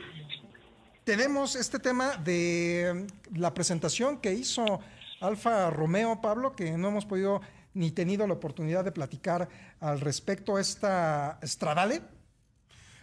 tenemos 1.04 1.56
este 1.56 1.80
tema 1.80 2.16
de 2.18 3.08
la 3.36 3.52
presentación 3.56 4.22
que 4.22 4.34
hizo 4.34 4.82
Alfa 5.20 5.72
Romeo, 5.72 6.22
Pablo, 6.22 6.56
que 6.56 6.78
no 6.78 6.90
hemos 6.90 7.08
podido 7.08 7.42
ni 7.74 7.90
tenido 7.90 8.28
la 8.28 8.34
oportunidad 8.34 8.86
de 8.86 8.92
platicar 8.92 9.50
al 9.80 10.00
respecto. 10.00 10.60
Esta 10.60 11.40
Stradale, 11.44 12.02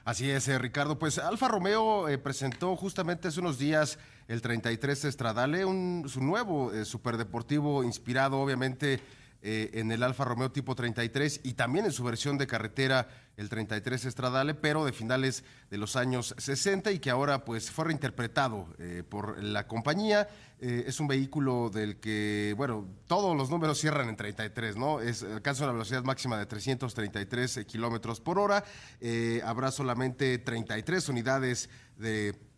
Así 0.05 0.31
es, 0.31 0.49
eh, 0.49 0.59
Ricardo. 0.59 0.99
Pues 0.99 1.19
Alfa 1.19 1.49
Romeo 1.49 2.09
eh, 2.09 2.17
presentó 2.17 2.75
justamente 2.75 3.29
hace 3.29 3.41
unos 3.41 3.59
días 3.59 3.99
el 4.29 4.41
33 4.41 5.05
Estradale, 5.05 5.65
un, 5.65 6.07
su 6.09 6.23
nuevo 6.23 6.73
eh, 6.73 6.85
superdeportivo 6.85 7.85
inspirado 7.85 8.41
obviamente 8.41 9.01
en 9.43 9.91
el 9.91 10.03
Alfa 10.03 10.24
Romeo 10.24 10.51
tipo 10.51 10.74
33 10.74 11.41
y 11.45 11.55
también 11.55 11.86
en 11.86 11.93
su 11.93 12.05
versión 12.05 12.36
de 12.38 12.47
carretera 12.47 13.09
el 13.36 13.49
33 13.49 14.05
Estradale, 14.05 14.55
pero 14.55 14.84
de 14.84 14.93
finales 14.93 15.45
de 15.70 15.78
los 15.78 15.97
años 15.97 16.34
60 16.36 16.93
y 16.93 16.99
que 16.99 17.11
ahora 17.11 17.45
pues 17.45 17.70
fue 17.70 17.86
reinterpretado 17.86 18.68
por 19.09 19.43
la 19.43 19.66
compañía. 19.66 20.28
es 20.59 21.01
un 21.01 21.09
vehículo 21.09 21.70
del 21.70 22.01
que, 22.01 22.55
bueno, 22.57 22.86
todos 23.07 23.34
los 23.34 23.49
números 23.49 23.80
cierran 23.80 24.11
en 24.11 24.16
33, 24.16 24.76
¿no? 24.76 25.01
Es, 25.01 25.22
alcanza 25.22 25.64
una 25.64 25.72
velocidad 25.72 26.05
máxima 26.05 26.38
de 26.38 26.45
333 26.45 27.64
kilómetros 27.66 28.20
por 28.20 28.38
hora. 28.38 28.62
habrá 29.45 29.70
solamente 29.70 30.36
33 30.36 31.09
unidades 31.09 31.70
de 31.97 32.50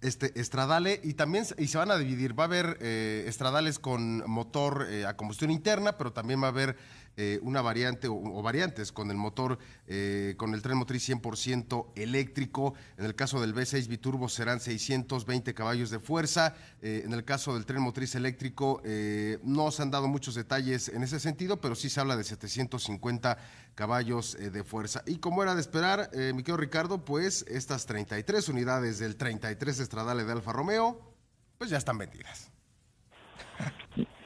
este 0.00 0.38
estradale 0.40 1.00
y 1.02 1.14
también 1.14 1.44
y 1.56 1.68
se 1.68 1.78
van 1.78 1.90
a 1.90 1.96
dividir. 1.96 2.38
Va 2.38 2.44
a 2.44 2.46
haber 2.46 2.78
eh, 2.80 3.24
estradales 3.26 3.78
con 3.78 4.28
motor 4.30 4.86
eh, 4.88 5.06
a 5.06 5.16
combustión 5.16 5.50
interna, 5.50 5.96
pero 5.98 6.12
también 6.12 6.42
va 6.42 6.46
a 6.46 6.50
haber 6.50 6.76
eh, 7.20 7.40
una 7.42 7.60
variante 7.62 8.06
o, 8.06 8.42
variantes 8.42 8.92
con 8.92 9.10
el 9.10 9.16
motor, 9.16 9.58
eh, 9.88 10.34
con 10.36 10.54
el 10.54 10.62
tren 10.62 10.78
motriz 10.78 11.08
100% 11.08 11.88
eléctrico. 11.96 12.74
En 12.96 13.06
el 13.06 13.16
caso 13.16 13.40
del 13.40 13.56
V6 13.56 13.88
biturbo 13.88 14.28
serán 14.28 14.60
620 14.60 15.52
caballos 15.52 15.90
de 15.90 15.98
fuerza. 15.98 16.54
Eh, 16.80 17.02
en 17.04 17.12
el 17.12 17.24
caso 17.24 17.54
del 17.54 17.66
tren 17.66 17.82
motriz 17.82 18.14
eléctrico 18.14 18.80
no 19.42 19.72
se 19.72 19.82
han 19.82 19.90
dado 19.90 20.06
muchos 20.06 20.36
detalles 20.36 20.90
en 20.90 21.02
ese 21.02 21.18
sentido, 21.18 21.60
pero 21.60 21.74
sí 21.74 21.90
se 21.90 21.98
habla 21.98 22.16
de 22.16 22.22
750 22.22 23.36
caballos 23.74 24.36
de 24.38 24.62
fuerza. 24.62 25.02
Y 25.04 25.18
como 25.18 25.42
era 25.42 25.56
de 25.56 25.60
esperar, 25.60 26.10
mi 26.12 26.44
querido 26.44 26.56
Ricardo, 26.56 27.04
pues 27.04 27.44
estas 27.48 27.86
33 27.86 28.48
unidades 28.48 29.00
del 29.00 29.16
33 29.16 29.80
Estradale 29.80 30.22
de 30.22 30.30
Alfa 30.30 30.52
Romeo, 30.52 31.00
pues 31.58 31.68
ya 31.68 31.78
están 31.78 31.98
vendidas. 31.98 32.52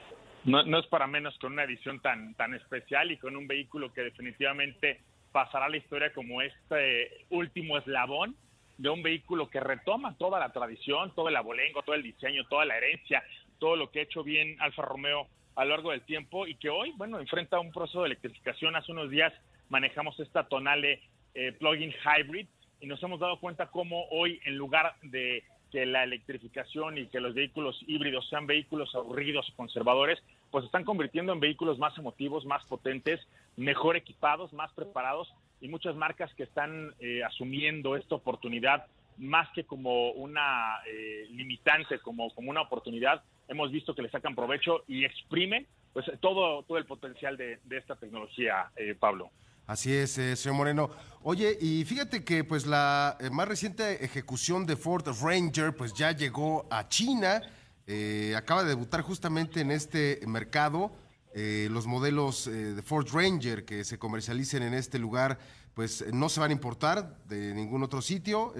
No, 0.44 0.64
no 0.64 0.78
es 0.78 0.86
para 0.86 1.06
menos 1.06 1.38
con 1.38 1.52
una 1.52 1.64
edición 1.64 2.00
tan, 2.00 2.34
tan 2.34 2.54
especial 2.54 3.12
y 3.12 3.16
con 3.16 3.36
un 3.36 3.46
vehículo 3.46 3.92
que 3.92 4.02
definitivamente 4.02 5.00
pasará 5.30 5.66
a 5.66 5.68
la 5.68 5.76
historia 5.76 6.12
como 6.12 6.42
este 6.42 7.26
último 7.30 7.78
eslabón 7.78 8.36
de 8.78 8.88
un 8.88 9.02
vehículo 9.02 9.48
que 9.48 9.60
retoma 9.60 10.16
toda 10.18 10.40
la 10.40 10.52
tradición, 10.52 11.14
todo 11.14 11.28
el 11.28 11.36
abolengo, 11.36 11.82
todo 11.82 11.94
el 11.94 12.02
diseño, 12.02 12.44
toda 12.48 12.64
la 12.64 12.76
herencia, 12.76 13.22
todo 13.58 13.76
lo 13.76 13.90
que 13.90 14.00
ha 14.00 14.02
hecho 14.02 14.24
bien 14.24 14.56
Alfa 14.60 14.82
Romeo 14.82 15.28
a 15.54 15.64
lo 15.64 15.70
largo 15.70 15.90
del 15.90 16.02
tiempo 16.02 16.46
y 16.46 16.56
que 16.56 16.68
hoy, 16.70 16.92
bueno, 16.96 17.20
enfrenta 17.20 17.60
un 17.60 17.70
proceso 17.70 18.00
de 18.00 18.06
electrificación. 18.06 18.74
Hace 18.74 18.92
unos 18.92 19.10
días 19.10 19.32
manejamos 19.68 20.18
esta 20.18 20.48
Tonale 20.48 21.00
eh, 21.34 21.52
plug-in 21.52 21.92
hybrid 21.92 22.46
y 22.80 22.86
nos 22.86 23.02
hemos 23.02 23.20
dado 23.20 23.38
cuenta 23.38 23.70
cómo 23.70 24.06
hoy, 24.10 24.40
en 24.44 24.56
lugar 24.56 24.96
de 25.02 25.44
que 25.72 25.86
la 25.86 26.04
electrificación 26.04 26.98
y 26.98 27.06
que 27.06 27.18
los 27.18 27.34
vehículos 27.34 27.80
híbridos 27.86 28.28
sean 28.28 28.46
vehículos 28.46 28.94
aburridos 28.94 29.48
y 29.48 29.52
conservadores, 29.52 30.22
pues 30.50 30.66
están 30.66 30.84
convirtiendo 30.84 31.32
en 31.32 31.40
vehículos 31.40 31.78
más 31.78 31.96
emotivos, 31.96 32.44
más 32.44 32.62
potentes, 32.66 33.20
mejor 33.56 33.96
equipados, 33.96 34.52
más 34.52 34.70
preparados 34.72 35.32
y 35.62 35.68
muchas 35.68 35.96
marcas 35.96 36.32
que 36.34 36.42
están 36.42 36.94
eh, 37.00 37.24
asumiendo 37.24 37.96
esta 37.96 38.14
oportunidad 38.14 38.86
más 39.16 39.48
que 39.54 39.64
como 39.64 40.10
una 40.12 40.78
eh, 40.86 41.26
limitante, 41.30 41.98
como, 42.00 42.34
como 42.34 42.50
una 42.50 42.62
oportunidad, 42.62 43.22
hemos 43.48 43.70
visto 43.70 43.94
que 43.94 44.02
le 44.02 44.10
sacan 44.10 44.34
provecho 44.34 44.84
y 44.86 45.04
exprimen 45.04 45.66
pues 45.92 46.06
todo, 46.20 46.62
todo 46.62 46.78
el 46.78 46.86
potencial 46.86 47.36
de, 47.36 47.58
esta 47.70 47.96
tecnología, 47.96 48.70
eh, 48.76 48.94
Pablo. 48.98 49.30
Así 49.66 49.92
es, 49.92 50.18
eh, 50.18 50.36
señor 50.36 50.56
Moreno. 50.56 50.90
Oye, 51.22 51.56
y 51.60 51.84
fíjate 51.84 52.24
que 52.24 52.44
pues 52.44 52.66
la 52.66 53.16
eh, 53.20 53.30
más 53.30 53.46
reciente 53.46 54.04
ejecución 54.04 54.66
de 54.66 54.76
Ford 54.76 55.06
Ranger 55.22 55.74
pues 55.76 55.94
ya 55.94 56.12
llegó 56.12 56.66
a 56.70 56.88
China, 56.88 57.42
acaba 58.36 58.62
de 58.62 58.70
debutar 58.70 59.02
justamente 59.02 59.60
en 59.60 59.70
este 59.70 60.20
mercado. 60.26 60.92
los 61.34 61.86
modelos 61.86 62.46
de 62.46 62.82
Ford 62.82 63.06
Ranger 63.12 63.64
que 63.64 63.84
se 63.84 63.98
comercialicen 63.98 64.62
en 64.62 64.74
este 64.74 64.98
lugar 64.98 65.38
pues 65.74 66.04
no 66.12 66.28
se 66.28 66.40
van 66.40 66.50
a 66.50 66.52
importar 66.52 67.18
de 67.26 67.54
ningún 67.54 67.82
otro 67.82 68.00
sitio, 68.00 68.54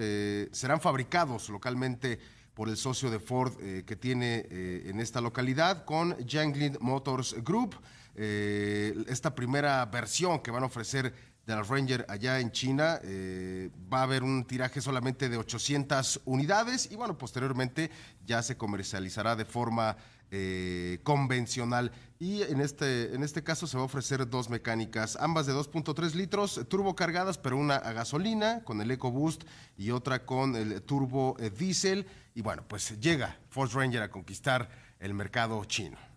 serán 0.51 0.81
fabricados 0.81 1.49
localmente 1.49 2.19
por 2.53 2.69
el 2.69 2.77
socio 2.77 3.09
de 3.09 3.19
Ford 3.19 3.53
eh, 3.61 3.83
que 3.85 3.95
tiene 3.95 4.45
eh, 4.49 4.83
en 4.87 4.99
esta 4.99 5.21
localidad 5.21 5.85
con 5.85 6.15
Jiangling 6.27 6.77
Motors 6.79 7.35
Group. 7.43 7.75
Eh, 8.15 8.93
esta 9.07 9.33
primera 9.33 9.85
versión 9.85 10.39
que 10.39 10.51
van 10.51 10.63
a 10.63 10.67
ofrecer 10.67 11.13
de 11.45 11.55
la 11.55 11.63
Ranger 11.63 12.05
allá 12.07 12.39
en 12.39 12.51
China 12.51 13.01
va 13.91 13.99
a 13.99 14.03
haber 14.03 14.23
un 14.23 14.45
tiraje 14.45 14.79
solamente 14.79 15.27
de 15.27 15.35
800 15.35 16.21
unidades 16.23 16.89
y 16.89 16.95
bueno, 16.95 17.17
posteriormente 17.17 17.91
ya 18.25 18.41
se 18.41 18.55
comercializará 18.55 19.35
de 19.35 19.43
forma 19.43 19.97
convencional. 21.03 21.91
Y 22.17 22.41
en 22.43 22.61
este, 22.61 23.13
en 23.13 23.23
este 23.23 23.43
caso 23.43 23.67
se 23.67 23.75
va 23.75 23.83
a 23.83 23.87
ofrecer 23.87 24.29
dos 24.29 24.49
mecánicas, 24.49 25.17
ambas 25.19 25.45
de 25.45 25.53
2.3 25.53 26.13
litros, 26.13 26.61
turbo 26.69 26.95
cargadas, 26.95 27.37
pero 27.37 27.57
una 27.57 27.75
a 27.75 27.91
gasolina 27.91 28.63
con 28.63 28.79
el 28.79 28.91
EcoBoost 28.91 29.43
y 29.75 29.91
otra 29.91 30.25
con 30.25 30.55
el 30.55 30.81
turbo 30.83 31.35
diésel. 31.59 32.07
Y 32.33 32.41
bueno, 32.41 32.63
pues 32.65 32.97
llega 33.01 33.37
Force 33.49 33.77
Ranger 33.77 34.03
a 34.03 34.09
conquistar 34.09 34.69
el 35.01 35.13
mercado 35.13 35.65
chino. 35.65 36.12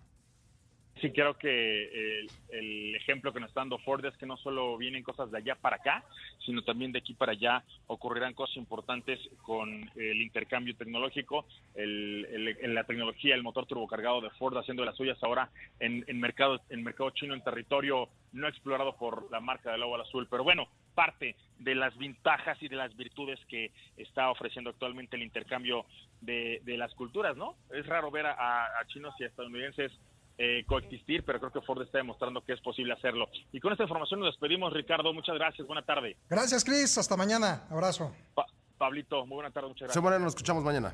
Sí, 1.01 1.11
creo 1.11 1.37
que 1.37 2.27
el, 2.51 2.95
ejemplo 2.97 3.33
que 3.33 3.41
nos 3.41 3.51
está 3.51 3.61
dando 3.61 3.79
Ford 3.79 4.05
es 4.07 4.17
que 4.17 4.25
no 4.25 4.37
solo 4.39 4.79
vienen 4.79 5.03
cosas 5.03 5.31
de 5.31 5.39
allá 5.39 5.55
para 5.55 5.77
acá, 5.77 6.03
sino 6.45 6.63
también 6.63 6.91
de 6.91 7.01
aquí 7.01 7.13
para 7.13 7.33
allá 7.33 7.63
ocurrirán 7.87 8.33
cosas 8.33 8.57
importantes 8.57 9.21
con 9.43 9.91
el 9.95 10.23
intercambio 10.23 10.75
tecnológico, 10.75 11.45
el, 11.75 12.75
la 12.75 12.85
tecnología, 12.85 13.35
el 13.35 13.43
motor 13.43 13.67
turbocargado 13.67 14.23
de 14.23 14.31
Ford 14.31 14.57
haciendo 14.57 14.83
de 14.83 14.87
las 14.87 14.97
suyas 14.97 15.23
ahora 15.23 15.51
en, 15.81 16.03
en, 16.09 16.19
mercado, 16.19 16.61
en 16.71 16.83
mercado 16.83 17.11
chino, 17.11 17.35
en 17.35 17.45
territorio 17.45 18.09
no 18.33 18.49
explorado 18.49 18.97
por 18.97 19.31
la 19.31 19.41
marca 19.41 19.73
del 19.73 19.83
al 19.83 20.01
azul. 20.01 20.27
Pero 20.31 20.45
bueno, 20.45 20.67
parte 20.95 21.37
de 21.59 21.75
las 21.75 21.97
ventajas 21.99 22.61
y 22.63 22.69
de 22.69 22.77
las 22.77 22.97
virtudes 22.97 23.39
que 23.49 23.71
está 23.99 24.31
ofreciendo 24.31 24.71
actualmente 24.71 25.17
el 25.17 25.23
intercambio 25.23 25.85
de, 26.23 26.61
las 26.67 26.95
culturas, 26.95 27.37
¿no? 27.37 27.55
Es 27.71 27.87
raro 27.87 28.11
ver 28.11 28.27
a 28.27 28.83
chinos 28.89 29.15
y 29.19 29.25
estadounidenses 29.25 29.93
eh, 30.39 30.65
coexistir, 30.67 31.25
pero 31.25 31.39
creo 31.39 31.53
que 31.53 31.61
Ford 31.63 31.83
está 31.83 31.99
demostrando 31.99 32.43
que 32.43 32.53
es 32.53 32.61
posible 32.61 32.93
hacerlo. 32.93 33.29
Y 33.53 33.61
con 33.61 33.73
esta 33.73 33.85
información 33.85 34.21
nos 34.21 34.31
despedimos, 34.31 34.73
Ricardo. 34.73 35.13
Muchas 35.13 35.35
gracias. 35.37 35.67
Buena 35.67 35.83
tarde. 35.83 36.17
Gracias, 36.29 36.65
Cris. 36.65 36.99
Hasta 36.99 37.17
mañana. 37.17 37.65
Abrazo. 37.71 38.13
Pablito, 38.77 39.25
muy 39.27 39.37
buena 39.37 39.51
tarde. 39.51 39.69
Muchas 39.69 39.87
gracias. 39.87 40.03
Moreno, 40.03 40.25
nos 40.25 40.35
escuchamos 40.35 40.63
mañana. 40.63 40.93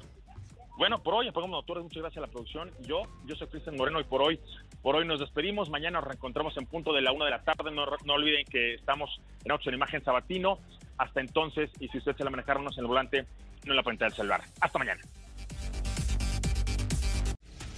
Bueno, 0.78 1.02
por 1.02 1.14
hoy 1.14 1.28
apagamos 1.28 1.56
motores. 1.56 1.82
Muchas 1.82 2.02
gracias 2.02 2.18
a 2.18 2.26
la 2.26 2.32
producción. 2.32 2.70
Yo, 2.80 3.02
yo 3.26 3.34
soy 3.36 3.48
Cristian 3.48 3.76
Moreno 3.76 4.00
y 4.00 4.04
por 4.04 4.22
hoy, 4.22 4.40
por 4.80 4.96
hoy 4.96 5.06
nos 5.06 5.20
despedimos. 5.20 5.68
Mañana 5.70 5.98
nos 5.98 6.08
reencontramos 6.08 6.56
en 6.56 6.66
punto 6.66 6.92
de 6.92 7.02
la 7.02 7.12
una 7.12 7.24
de 7.24 7.32
la 7.32 7.42
tarde. 7.42 7.70
No, 7.70 7.84
no 8.04 8.14
olviden 8.14 8.44
que 8.46 8.74
estamos 8.74 9.10
en 9.44 9.52
Autos 9.52 9.66
en 9.66 9.74
Imagen 9.74 10.02
Sabatino. 10.04 10.58
Hasta 10.98 11.20
entonces, 11.20 11.70
y 11.80 11.88
si 11.88 11.98
usted 11.98 12.16
se 12.16 12.24
la 12.24 12.30
manejarnos 12.30 12.76
en 12.78 12.84
el 12.84 12.88
volante, 12.88 13.26
no 13.64 13.72
en 13.72 13.76
la 13.76 13.82
pantalla 13.82 14.08
del 14.08 14.16
celular. 14.16 14.40
Hasta 14.60 14.78
mañana. 14.78 15.02